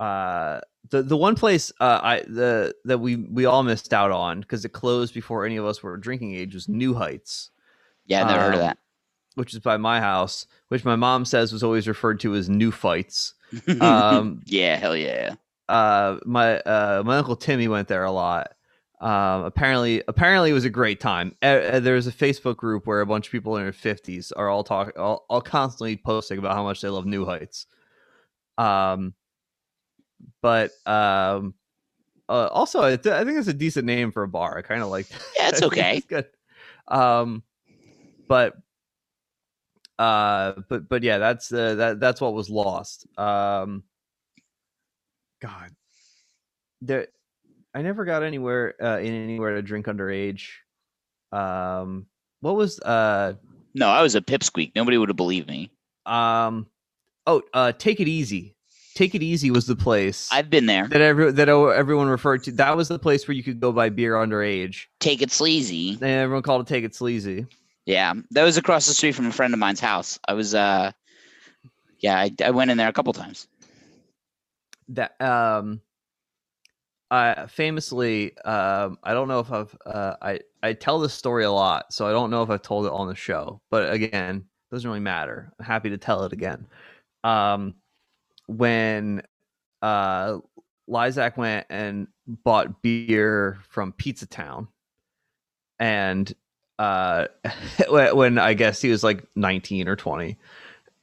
uh, 0.00 0.60
the 0.90 1.02
the 1.02 1.16
one 1.16 1.34
place 1.34 1.72
uh, 1.80 2.00
I 2.02 2.20
the 2.26 2.74
that 2.84 2.98
we 2.98 3.16
we 3.16 3.44
all 3.44 3.62
missed 3.62 3.92
out 3.92 4.10
on 4.12 4.40
because 4.40 4.64
it 4.64 4.70
closed 4.72 5.12
before 5.14 5.44
any 5.44 5.56
of 5.56 5.64
us 5.66 5.82
were 5.82 5.96
drinking 5.96 6.34
age 6.34 6.54
was 6.54 6.68
New 6.68 6.94
Heights, 6.94 7.50
yeah 8.06 8.24
i 8.24 8.28
never 8.28 8.42
heard 8.44 8.54
of 8.54 8.60
Um, 8.60 8.66
that. 8.66 8.78
which 9.34 9.52
is 9.54 9.60
by 9.60 9.76
my 9.76 10.00
house, 10.00 10.46
which 10.68 10.84
my 10.84 10.96
mom 10.96 11.24
says 11.24 11.52
was 11.52 11.62
always 11.62 11.86
referred 11.88 12.20
to 12.20 12.34
as 12.34 12.48
New 12.48 12.70
Fights. 12.72 13.34
Um, 13.80 14.40
yeah 14.46 14.76
hell 14.76 14.96
yeah 14.96 15.34
uh 15.68 16.18
my 16.24 16.58
uh 16.60 17.02
my 17.04 17.18
uncle 17.18 17.36
timmy 17.36 17.66
went 17.68 17.88
there 17.88 18.04
a 18.04 18.12
lot. 18.12 18.52
Um 19.00 19.44
apparently 19.44 20.02
apparently 20.08 20.50
it 20.50 20.54
was 20.54 20.64
a 20.64 20.70
great 20.70 21.00
time. 21.00 21.34
Uh, 21.42 21.46
uh, 21.46 21.80
there's 21.80 22.06
a 22.06 22.12
facebook 22.12 22.56
group 22.56 22.86
where 22.86 23.00
a 23.00 23.06
bunch 23.06 23.26
of 23.26 23.32
people 23.32 23.56
in 23.56 23.62
their 23.64 23.72
50s 23.72 24.32
are 24.36 24.48
all 24.48 24.64
talking 24.64 24.94
all, 24.98 25.24
all 25.28 25.40
constantly 25.40 25.96
posting 25.96 26.38
about 26.38 26.54
how 26.56 26.62
much 26.62 26.80
they 26.80 26.88
love 26.88 27.04
new 27.06 27.24
heights. 27.24 27.66
Um 28.56 29.14
but 30.42 30.70
um 30.86 31.54
uh, 32.28 32.48
also 32.48 32.82
I, 32.82 32.96
th- 32.96 33.14
I 33.14 33.24
think 33.24 33.38
it's 33.38 33.48
a 33.48 33.54
decent 33.54 33.86
name 33.86 34.12
for 34.12 34.22
a 34.22 34.28
bar. 34.28 34.58
I 34.58 34.62
kind 34.62 34.82
of 34.82 34.88
like 34.90 35.08
that. 35.08 35.22
Yeah, 35.36 35.48
it's 35.48 35.62
okay. 35.68 35.96
it's 35.98 36.06
good. 36.06 36.26
Um 36.88 37.42
but 38.28 38.54
uh 39.98 40.52
but 40.68 40.88
but 40.88 41.02
yeah 41.02 41.18
that's 41.18 41.52
uh, 41.52 41.74
that 41.76 42.00
that's 42.00 42.20
what 42.20 42.34
was 42.34 42.50
lost. 42.50 43.06
Um 43.18 43.82
god. 45.40 45.70
There 46.80 47.08
i 47.74 47.82
never 47.82 48.04
got 48.04 48.22
anywhere 48.22 48.74
uh 48.82 48.98
in 48.98 49.12
anywhere 49.12 49.54
to 49.56 49.62
drink 49.62 49.86
underage. 49.86 50.48
Um 51.32 52.06
what 52.40 52.56
was 52.56 52.78
uh 52.80 53.34
no 53.74 53.88
i 53.88 54.02
was 54.02 54.14
a 54.14 54.20
pipsqueak. 54.20 54.72
Nobody 54.76 54.98
would 54.98 55.08
have 55.08 55.16
believed 55.16 55.48
me. 55.48 55.70
um 56.06 56.66
oh 57.26 57.42
uh 57.52 57.72
take 57.72 58.00
it 58.00 58.08
easy 58.08 58.54
take 58.98 59.14
it 59.14 59.22
easy 59.22 59.50
was 59.50 59.66
the 59.66 59.76
place 59.76 60.28
i've 60.32 60.50
been 60.50 60.66
there 60.66 60.88
that 60.88 61.00
every 61.00 61.30
that 61.32 61.48
everyone 61.48 62.08
referred 62.08 62.42
to 62.42 62.50
that 62.52 62.76
was 62.76 62.88
the 62.88 62.98
place 62.98 63.28
where 63.28 63.34
you 63.34 63.42
could 63.42 63.60
go 63.60 63.70
buy 63.72 63.88
beer 63.88 64.14
underage 64.14 64.86
take 64.98 65.22
it 65.22 65.30
sleazy 65.30 65.92
and 65.92 66.02
everyone 66.02 66.42
called 66.42 66.62
it 66.62 66.66
take 66.66 66.84
it 66.84 66.94
sleazy 66.94 67.46
Yeah, 67.86 68.12
that 68.32 68.44
was 68.44 68.58
across 68.58 68.86
the 68.86 68.92
street 68.92 69.14
from 69.14 69.26
a 69.28 69.32
friend 69.32 69.54
of 69.54 69.58
mine's 69.60 69.80
house. 69.80 70.18
I 70.28 70.34
was, 70.34 70.54
uh, 70.54 70.92
yeah, 72.00 72.18
I, 72.18 72.30
I 72.44 72.50
went 72.50 72.70
in 72.70 72.76
there 72.76 72.88
a 72.88 72.92
couple 72.92 73.14
times. 73.14 73.48
that 74.88 75.18
um 75.22 75.80
I 77.10 77.46
famously 77.46 78.36
um 78.44 78.98
I 79.02 79.14
don't 79.14 79.28
know 79.28 79.40
if 79.40 79.50
I've 79.50 79.74
uh 79.86 80.16
I 80.20 80.40
I 80.62 80.74
tell 80.74 80.98
this 80.98 81.14
story 81.14 81.44
a 81.44 81.52
lot, 81.52 81.92
so 81.92 82.06
I 82.06 82.12
don't 82.12 82.30
know 82.30 82.42
if 82.42 82.50
I've 82.50 82.60
told 82.62 82.84
it 82.86 82.92
on 82.92 83.06
the 83.08 83.14
show. 83.14 83.62
But 83.70 83.90
again, 83.90 84.44
doesn't 84.70 84.88
really 84.88 85.00
matter. 85.00 85.50
I'm 85.58 85.64
happy 85.64 85.88
to 85.90 85.98
tell 85.98 86.24
it 86.24 86.32
again. 86.34 86.66
Um 87.24 87.74
when 88.48 89.22
uh 89.82 90.38
Lysac 90.88 91.36
went 91.36 91.66
and 91.68 92.08
bought 92.26 92.82
beer 92.82 93.58
from 93.68 93.92
Pizza 93.92 94.26
Town 94.26 94.66
and 95.78 96.34
uh 96.78 97.26
when 97.88 98.16
when 98.16 98.38
I 98.38 98.54
guess 98.54 98.80
he 98.80 98.90
was 98.90 99.04
like 99.04 99.24
19 99.36 99.86
or 99.86 99.96
20 99.96 100.36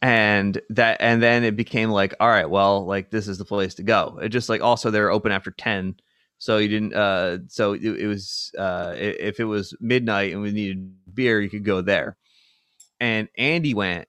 and 0.02 0.62
that 0.72 0.98
and 1.00 1.24
then 1.24 1.44
it 1.44 1.56
became 1.56 1.90
like 1.90 2.16
all 2.20 2.28
right 2.28 2.50
well 2.50 2.86
like 2.86 3.12
this 3.12 3.28
is 3.28 3.38
the 3.38 3.46
place 3.46 3.76
to 3.76 3.84
go. 3.84 4.20
It 4.22 4.30
just 4.30 4.50
like 4.50 4.62
also 4.62 4.92
they're 4.92 5.12
open 5.12 5.32
after 5.32 5.52
10 5.52 5.96
so 6.38 6.58
you 6.58 6.68
didn't 6.68 6.94
uh 6.94 7.38
so 7.48 7.74
it, 7.74 7.84
it 7.84 8.08
was 8.08 8.52
uh 8.58 8.94
if 8.98 9.40
it 9.40 9.46
was 9.46 9.74
midnight 9.80 10.34
and 10.34 10.42
we 10.42 10.52
needed 10.52 10.94
beer 11.14 11.40
you 11.40 11.50
could 11.50 11.64
go 11.64 11.82
there. 11.82 12.18
And 13.00 13.30
andy 13.38 13.74
went 13.76 14.08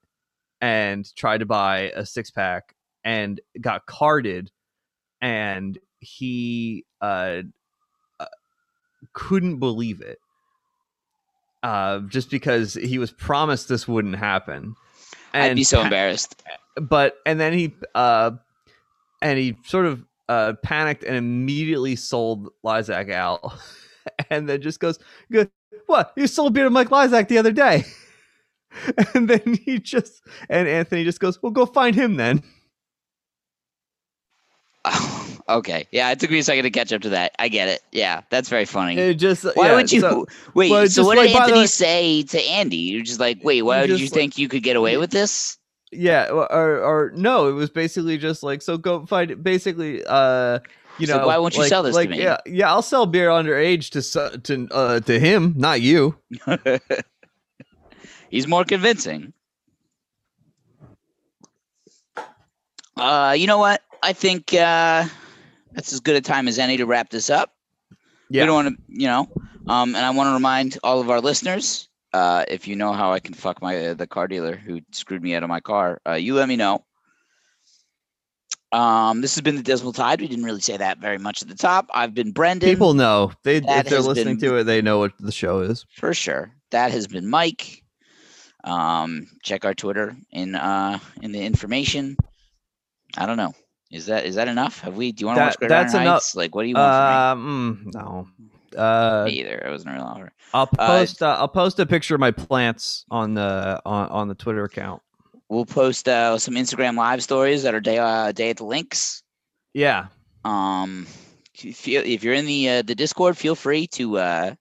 and 0.60 1.14
tried 1.16 1.38
to 1.38 1.46
buy 1.46 1.92
a 1.94 2.06
six 2.06 2.30
pack 2.30 2.75
and 3.06 3.40
got 3.60 3.86
carded 3.86 4.50
and 5.22 5.78
he 6.00 6.84
uh, 7.00 7.40
uh 8.20 8.26
couldn't 9.14 9.58
believe 9.58 10.02
it 10.02 10.18
uh 11.62 12.00
just 12.00 12.28
because 12.30 12.74
he 12.74 12.98
was 12.98 13.12
promised 13.12 13.68
this 13.68 13.88
wouldn't 13.88 14.16
happen. 14.16 14.74
And, 15.32 15.52
I'd 15.52 15.56
be 15.56 15.64
so 15.64 15.80
embarrassed. 15.82 16.42
but 16.76 17.18
and 17.24 17.40
then 17.40 17.54
he 17.54 17.74
uh 17.94 18.32
and 19.22 19.38
he 19.38 19.56
sort 19.64 19.86
of 19.86 20.04
uh 20.28 20.54
panicked 20.62 21.04
and 21.04 21.16
immediately 21.16 21.96
sold 21.96 22.50
Lysac 22.62 23.10
out. 23.10 23.40
And 24.30 24.48
then 24.48 24.62
just 24.62 24.78
goes 24.78 25.00
good 25.32 25.50
what? 25.86 26.12
You 26.16 26.28
sold 26.28 26.54
beer 26.54 26.62
to 26.62 26.70
Mike 26.70 26.92
Lysac 26.92 27.26
the 27.26 27.38
other 27.38 27.50
day. 27.52 27.84
And 29.14 29.28
then 29.28 29.58
he 29.64 29.78
just 29.78 30.22
and 30.50 30.68
Anthony 30.68 31.02
just 31.02 31.18
goes 31.18 31.42
well 31.42 31.50
go 31.50 31.64
find 31.66 31.96
him 31.96 32.16
then 32.16 32.42
okay, 35.48 35.86
yeah, 35.90 36.10
it 36.10 36.20
took 36.20 36.30
me 36.30 36.38
a 36.38 36.42
second 36.42 36.64
to 36.64 36.70
catch 36.70 36.92
up 36.92 37.02
to 37.02 37.08
that. 37.10 37.34
I 37.38 37.48
get 37.48 37.68
it. 37.68 37.82
Yeah, 37.92 38.22
that's 38.30 38.48
very 38.48 38.64
funny. 38.64 38.96
it 38.98 39.14
just 39.14 39.44
why 39.56 39.68
yeah, 39.68 39.74
would 39.74 39.90
you 39.92 40.00
so- 40.00 40.26
wait? 40.54 40.70
well, 40.70 40.86
so 40.88 41.04
what 41.04 41.16
like, 41.16 41.28
did 41.28 41.36
Anthony 41.36 41.60
way- 41.60 41.66
say 41.66 42.22
to 42.24 42.40
Andy? 42.50 42.76
You're 42.76 43.02
just 43.04 43.20
like, 43.20 43.38
wait, 43.42 43.62
why 43.62 43.80
would 43.80 43.90
you 43.90 43.96
like- 44.06 44.12
think 44.12 44.38
you 44.38 44.48
could 44.48 44.62
get 44.62 44.76
away 44.76 44.96
with 44.96 45.10
this? 45.10 45.58
yeah 45.92 46.28
or, 46.30 46.80
or 46.80 47.12
no 47.14 47.48
it 47.48 47.52
was 47.52 47.70
basically 47.70 48.18
just 48.18 48.42
like 48.42 48.60
so 48.60 48.76
go 48.76 49.06
find 49.06 49.30
it 49.30 49.44
basically 49.44 50.02
uh 50.04 50.58
you 50.98 51.06
So 51.06 51.18
know 51.18 51.26
why 51.28 51.38
won't 51.38 51.54
you 51.54 51.60
like- 51.60 51.68
sell 51.68 51.84
this 51.84 51.92
to 51.94 52.00
like, 52.00 52.10
me? 52.10 52.20
yeah 52.20 52.38
yeah 52.44 52.68
I'll 52.68 52.82
sell 52.82 53.06
beer 53.06 53.28
underage 53.28 53.90
to 53.90 54.38
to 54.40 54.66
uh 54.74 54.98
to 55.00 55.20
him 55.20 55.54
not 55.56 55.80
you 55.80 56.16
He's 58.30 58.48
more 58.48 58.64
convincing. 58.64 59.32
Uh, 62.96 63.34
you 63.38 63.46
know 63.46 63.58
what? 63.58 63.82
I 64.06 64.12
think 64.12 64.54
uh, 64.54 65.04
that's 65.72 65.92
as 65.92 65.98
good 65.98 66.14
a 66.14 66.20
time 66.20 66.46
as 66.46 66.60
any 66.60 66.76
to 66.76 66.86
wrap 66.86 67.10
this 67.10 67.28
up. 67.28 67.52
Yeah. 68.30 68.42
We 68.42 68.46
don't 68.46 68.54
want 68.54 68.76
to, 68.76 68.82
you 68.88 69.08
know, 69.08 69.28
um, 69.66 69.96
and 69.96 70.04
I 70.06 70.10
want 70.10 70.28
to 70.28 70.32
remind 70.34 70.78
all 70.84 71.00
of 71.00 71.10
our 71.10 71.20
listeners, 71.20 71.88
uh, 72.12 72.44
if 72.46 72.68
you 72.68 72.76
know 72.76 72.92
how 72.92 73.12
I 73.12 73.18
can 73.18 73.34
fuck 73.34 73.60
my 73.60 73.88
uh, 73.88 73.94
the 73.94 74.06
car 74.06 74.28
dealer 74.28 74.54
who 74.54 74.80
screwed 74.92 75.22
me 75.22 75.34
out 75.34 75.42
of 75.42 75.48
my 75.48 75.58
car, 75.58 76.00
uh, 76.08 76.12
you 76.12 76.34
let 76.34 76.48
me 76.48 76.54
know. 76.54 76.84
Um, 78.70 79.22
this 79.22 79.34
has 79.34 79.42
been 79.42 79.56
the 79.56 79.62
Dismal 79.62 79.92
Tide. 79.92 80.20
We 80.20 80.28
didn't 80.28 80.44
really 80.44 80.60
say 80.60 80.76
that 80.76 80.98
very 80.98 81.18
much 81.18 81.42
at 81.42 81.48
the 81.48 81.54
top. 81.56 81.88
I've 81.92 82.14
been 82.14 82.30
Brendan. 82.30 82.68
People 82.68 82.94
know 82.94 83.32
they 83.42 83.58
That 83.60 83.86
if 83.86 83.90
they're 83.90 84.00
listening 84.00 84.36
been- 84.38 84.50
to 84.50 84.56
it, 84.58 84.64
they 84.64 84.82
know 84.82 84.98
what 84.98 85.12
the 85.18 85.32
show 85.32 85.60
is. 85.60 85.84
for 85.96 86.14
sure. 86.14 86.52
That 86.70 86.92
has 86.92 87.06
been 87.08 87.28
Mike. 87.28 87.82
Um, 88.64 89.26
check 89.42 89.64
our 89.64 89.74
Twitter 89.74 90.16
in 90.30 90.54
uh 90.56 90.98
in 91.22 91.32
the 91.32 91.40
information. 91.40 92.16
I 93.16 93.26
don't 93.26 93.36
know. 93.36 93.54
Is 93.90 94.06
that 94.06 94.24
is 94.26 94.34
that 94.34 94.48
enough? 94.48 94.80
Have 94.80 94.96
we? 94.96 95.12
Do 95.12 95.22
you 95.22 95.26
want 95.26 95.36
to 95.36 95.40
That- 95.40 95.56
watch 95.60 95.68
that's 95.68 95.94
enough. 95.94 96.06
Heights? 96.14 96.34
Like, 96.34 96.54
what 96.54 96.62
do 96.62 96.68
you 96.68 96.74
want 96.74 96.92
Um, 96.92 97.84
mm, 97.86 97.94
no. 97.94 98.28
Uh, 98.76 99.24
me? 99.26 99.40
Either. 99.40 99.64
I 99.66 99.70
wasn't 99.70 99.90
a 99.90 99.94
real 99.94 100.02
offer. 100.04 100.32
I'll 100.52 100.66
post. 100.66 101.22
Uh, 101.22 101.36
I'll 101.38 101.48
post 101.48 101.78
a 101.78 101.86
picture 101.86 102.14
of 102.14 102.20
my 102.20 102.30
plants 102.32 103.04
on 103.10 103.34
the 103.34 103.80
on, 103.86 104.08
on 104.08 104.28
the 104.28 104.34
Twitter 104.34 104.64
account. 104.64 105.00
We'll 105.48 105.64
post 105.66 106.08
uh, 106.08 106.36
some 106.38 106.54
Instagram 106.54 106.96
live 106.96 107.22
stories 107.22 107.62
that 107.62 107.74
are 107.74 107.80
day 107.80 107.98
uh, 107.98 108.32
day 108.32 108.50
at 108.50 108.56
the 108.56 108.64
links. 108.64 109.22
Yeah, 109.72 110.06
Um, 110.44 111.06
if 111.54 111.64
you 111.64 111.72
feel 111.72 112.02
if 112.04 112.24
you're 112.24 112.34
in 112.34 112.46
the 112.46 112.68
uh, 112.68 112.82
the 112.82 112.94
Discord, 112.94 113.36
feel 113.36 113.54
free 113.54 113.86
to 113.88 114.18
uh, 114.18 114.54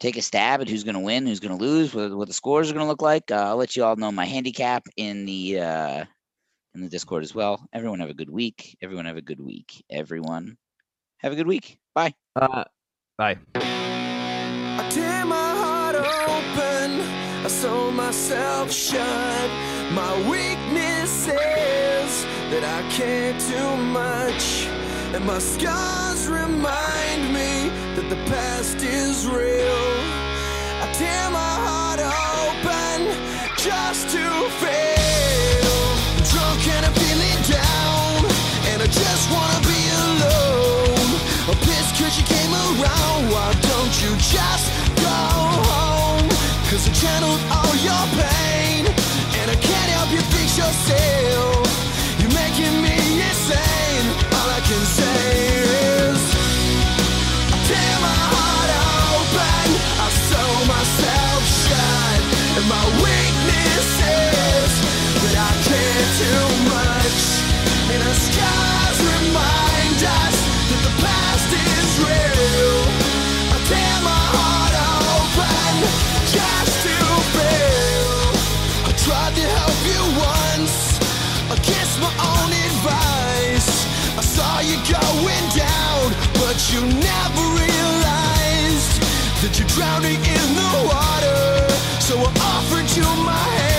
take 0.00 0.16
a 0.16 0.22
stab 0.22 0.60
at 0.62 0.68
who's 0.68 0.84
going 0.84 0.94
to 0.94 1.00
win, 1.00 1.26
who's 1.26 1.40
going 1.40 1.56
to 1.56 1.62
lose, 1.62 1.94
what, 1.94 2.16
what 2.16 2.28
the 2.28 2.34
scores 2.34 2.70
are 2.70 2.74
going 2.74 2.84
to 2.84 2.88
look 2.88 3.02
like. 3.02 3.30
Uh, 3.30 3.34
I'll 3.48 3.56
let 3.56 3.76
you 3.76 3.84
all 3.84 3.96
know 3.96 4.10
my 4.10 4.24
handicap 4.24 4.84
in 4.96 5.24
the 5.26 5.60
uh, 5.60 6.04
in 6.74 6.80
the 6.80 6.88
Discord 6.88 7.22
as 7.22 7.34
well. 7.34 7.66
Everyone 7.72 8.00
have 8.00 8.10
a 8.10 8.14
good 8.14 8.30
week. 8.30 8.76
Everyone 8.82 9.06
have 9.06 9.16
a 9.16 9.22
good 9.22 9.40
week. 9.40 9.84
Everyone 9.90 10.56
have 11.18 11.32
a 11.32 11.36
good 11.36 11.46
week. 11.46 11.78
Bye. 11.94 12.14
uh, 12.36 12.64
bye. 13.16 13.38
I 13.54 14.88
tear 14.90 15.24
my 15.24 15.50
heart 15.62 15.94
open, 15.94 17.00
I 17.44 17.48
sew 17.48 17.90
myself 17.92 18.72
shut. 18.72 19.50
My 19.92 20.14
weakness 20.28 21.28
is 21.28 22.24
that 22.50 22.64
I 22.64 22.82
care 22.90 23.32
too 23.38 23.76
much, 23.76 24.66
and 25.14 25.24
my 25.24 25.38
scars 25.38 26.26
remind 26.26 27.22
me 27.32 27.70
that 27.94 28.06
the 28.10 28.16
past 28.30 28.78
is 28.82 29.26
real. 29.26 29.94
I 30.82 30.92
tear 30.92 31.30
my 31.30 31.54
heart 31.68 32.00
open 32.00 33.54
just 33.56 34.10
to 34.10 34.24
I 38.84 38.86
just 38.86 39.30
wanna 39.32 39.60
be 39.64 39.80
alone. 40.04 41.08
I'm 41.48 41.56
pissed 41.64 41.96
cause 41.96 42.20
you 42.20 42.26
came 42.28 42.52
around. 42.52 43.32
Why 43.32 43.48
don't 43.64 43.94
you 44.04 44.12
just 44.20 44.66
go 45.00 45.20
home? 45.72 46.28
Cause 46.68 46.84
I 46.84 46.92
channeled 46.92 47.40
all 47.48 47.74
your 47.80 48.04
pain. 48.12 48.84
And 49.40 49.46
I 49.48 49.56
can't 49.56 49.90
help 49.96 50.12
you 50.12 50.20
fix 50.36 50.60
yourself. 50.60 51.64
You're 52.20 52.36
making 52.36 52.76
me 52.84 53.24
insane. 53.24 54.06
All 54.36 54.48
I 54.52 54.60
can 54.68 54.84
say 55.00 55.32
is, 56.04 56.20
I 57.40 57.58
tear 57.64 57.94
my 58.04 58.18
heart 58.36 58.70
open. 59.08 59.66
I 59.96 60.08
sew 60.28 60.50
myself 60.68 61.40
shut. 61.64 62.20
And 62.60 62.66
my 62.68 62.84
weakness 63.00 63.88
is 63.96 64.72
that 65.24 65.36
I 65.40 65.50
care 65.72 66.04
too 66.20 66.44
much. 66.68 67.53
And 67.86 68.02
the 68.02 68.14
scars 68.14 68.98
remind 69.14 70.00
us 70.00 70.36
that 70.70 70.82
the 70.88 70.94
past 71.04 71.50
is 71.52 71.90
real. 72.00 72.74
I 73.54 73.58
tear 73.68 73.96
my 74.02 74.24
heart 74.34 74.74
open 75.04 75.74
just 76.32 76.74
to 76.88 76.96
feel. 77.36 78.08
I 78.88 78.92
tried 79.04 79.34
to 79.36 79.46
help 79.58 79.80
you 79.84 80.02
once 80.16 80.96
against 81.52 82.00
my 82.00 82.12
own 82.32 82.50
advice. 82.66 83.68
I 84.16 84.22
saw 84.24 84.60
you 84.64 84.80
going 84.88 85.46
down, 85.52 86.02
but 86.40 86.56
you 86.72 86.80
never 86.88 87.44
realized 87.62 88.96
that 89.44 89.52
you're 89.60 89.70
drowning 89.76 90.18
in 90.24 90.46
the 90.56 90.72
water. 90.88 91.68
So 92.00 92.16
I 92.16 92.32
offered 92.56 92.88
you 92.96 93.04
my 93.22 93.38
hand. 93.60 93.73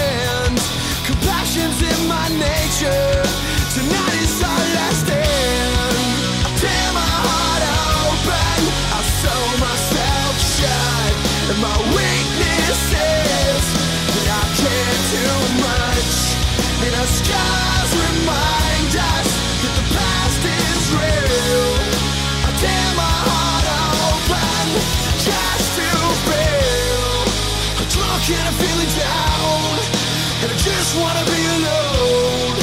Wanna 31.01 31.23
be 31.25 31.41
alone. 31.57 32.55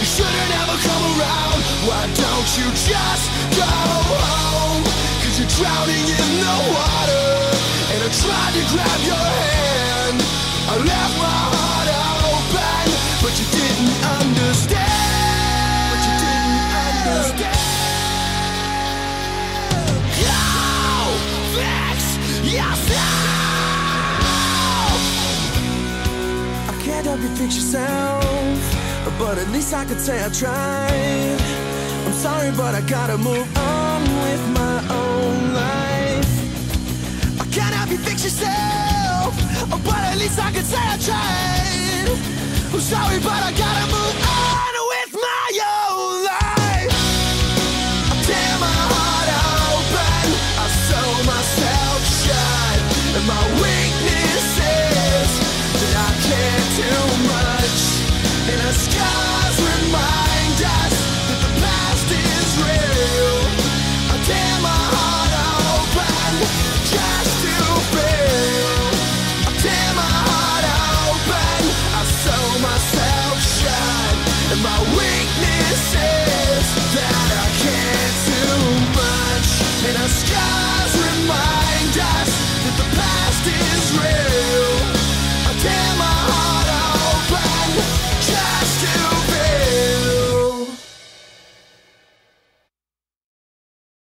You 0.00 0.06
shouldn't 0.06 0.52
ever 0.62 0.76
come 0.88 1.04
around. 1.14 1.58
Why 1.88 2.02
don't 2.14 2.50
you 2.58 2.66
just 2.74 3.24
go 3.54 3.66
home? 3.66 4.84
Cause 5.22 5.38
you're 5.38 5.52
drowning 5.58 6.06
in 6.22 6.30
the 6.44 6.56
water. 6.74 7.28
And 7.92 8.00
I 8.02 8.08
tried 8.22 8.52
to 8.58 8.62
grab 8.72 9.00
your 9.06 9.16
hand. 9.16 9.55
Help 27.16 27.30
you 27.30 27.36
fix 27.36 27.56
yourself, 27.56 29.18
but 29.18 29.38
at 29.38 29.48
least 29.48 29.72
I 29.72 29.84
could 29.86 30.00
say 30.00 30.22
I 30.22 30.28
tried. 30.28 31.38
I'm 32.06 32.12
sorry, 32.12 32.50
but 32.50 32.74
I 32.74 32.82
gotta 32.82 33.16
move 33.16 33.48
on 33.56 34.02
with 34.24 34.42
my 34.50 34.78
own 34.90 35.54
life. 35.54 37.40
I 37.40 37.44
can't 37.54 37.74
help 37.74 37.90
you 37.90 37.98
fix 37.98 38.24
yourself, 38.24 39.34
but 39.84 40.00
at 40.10 40.18
least 40.18 40.38
I 40.38 40.52
could 40.52 40.66
say 40.66 40.82
I 40.94 40.98
tried. 41.08 42.08
I'm 42.74 42.80
sorry, 42.80 43.18
but 43.20 43.40
I 43.48 43.52
gotta 43.52 43.86
move 43.92 44.20
on 44.20 44.25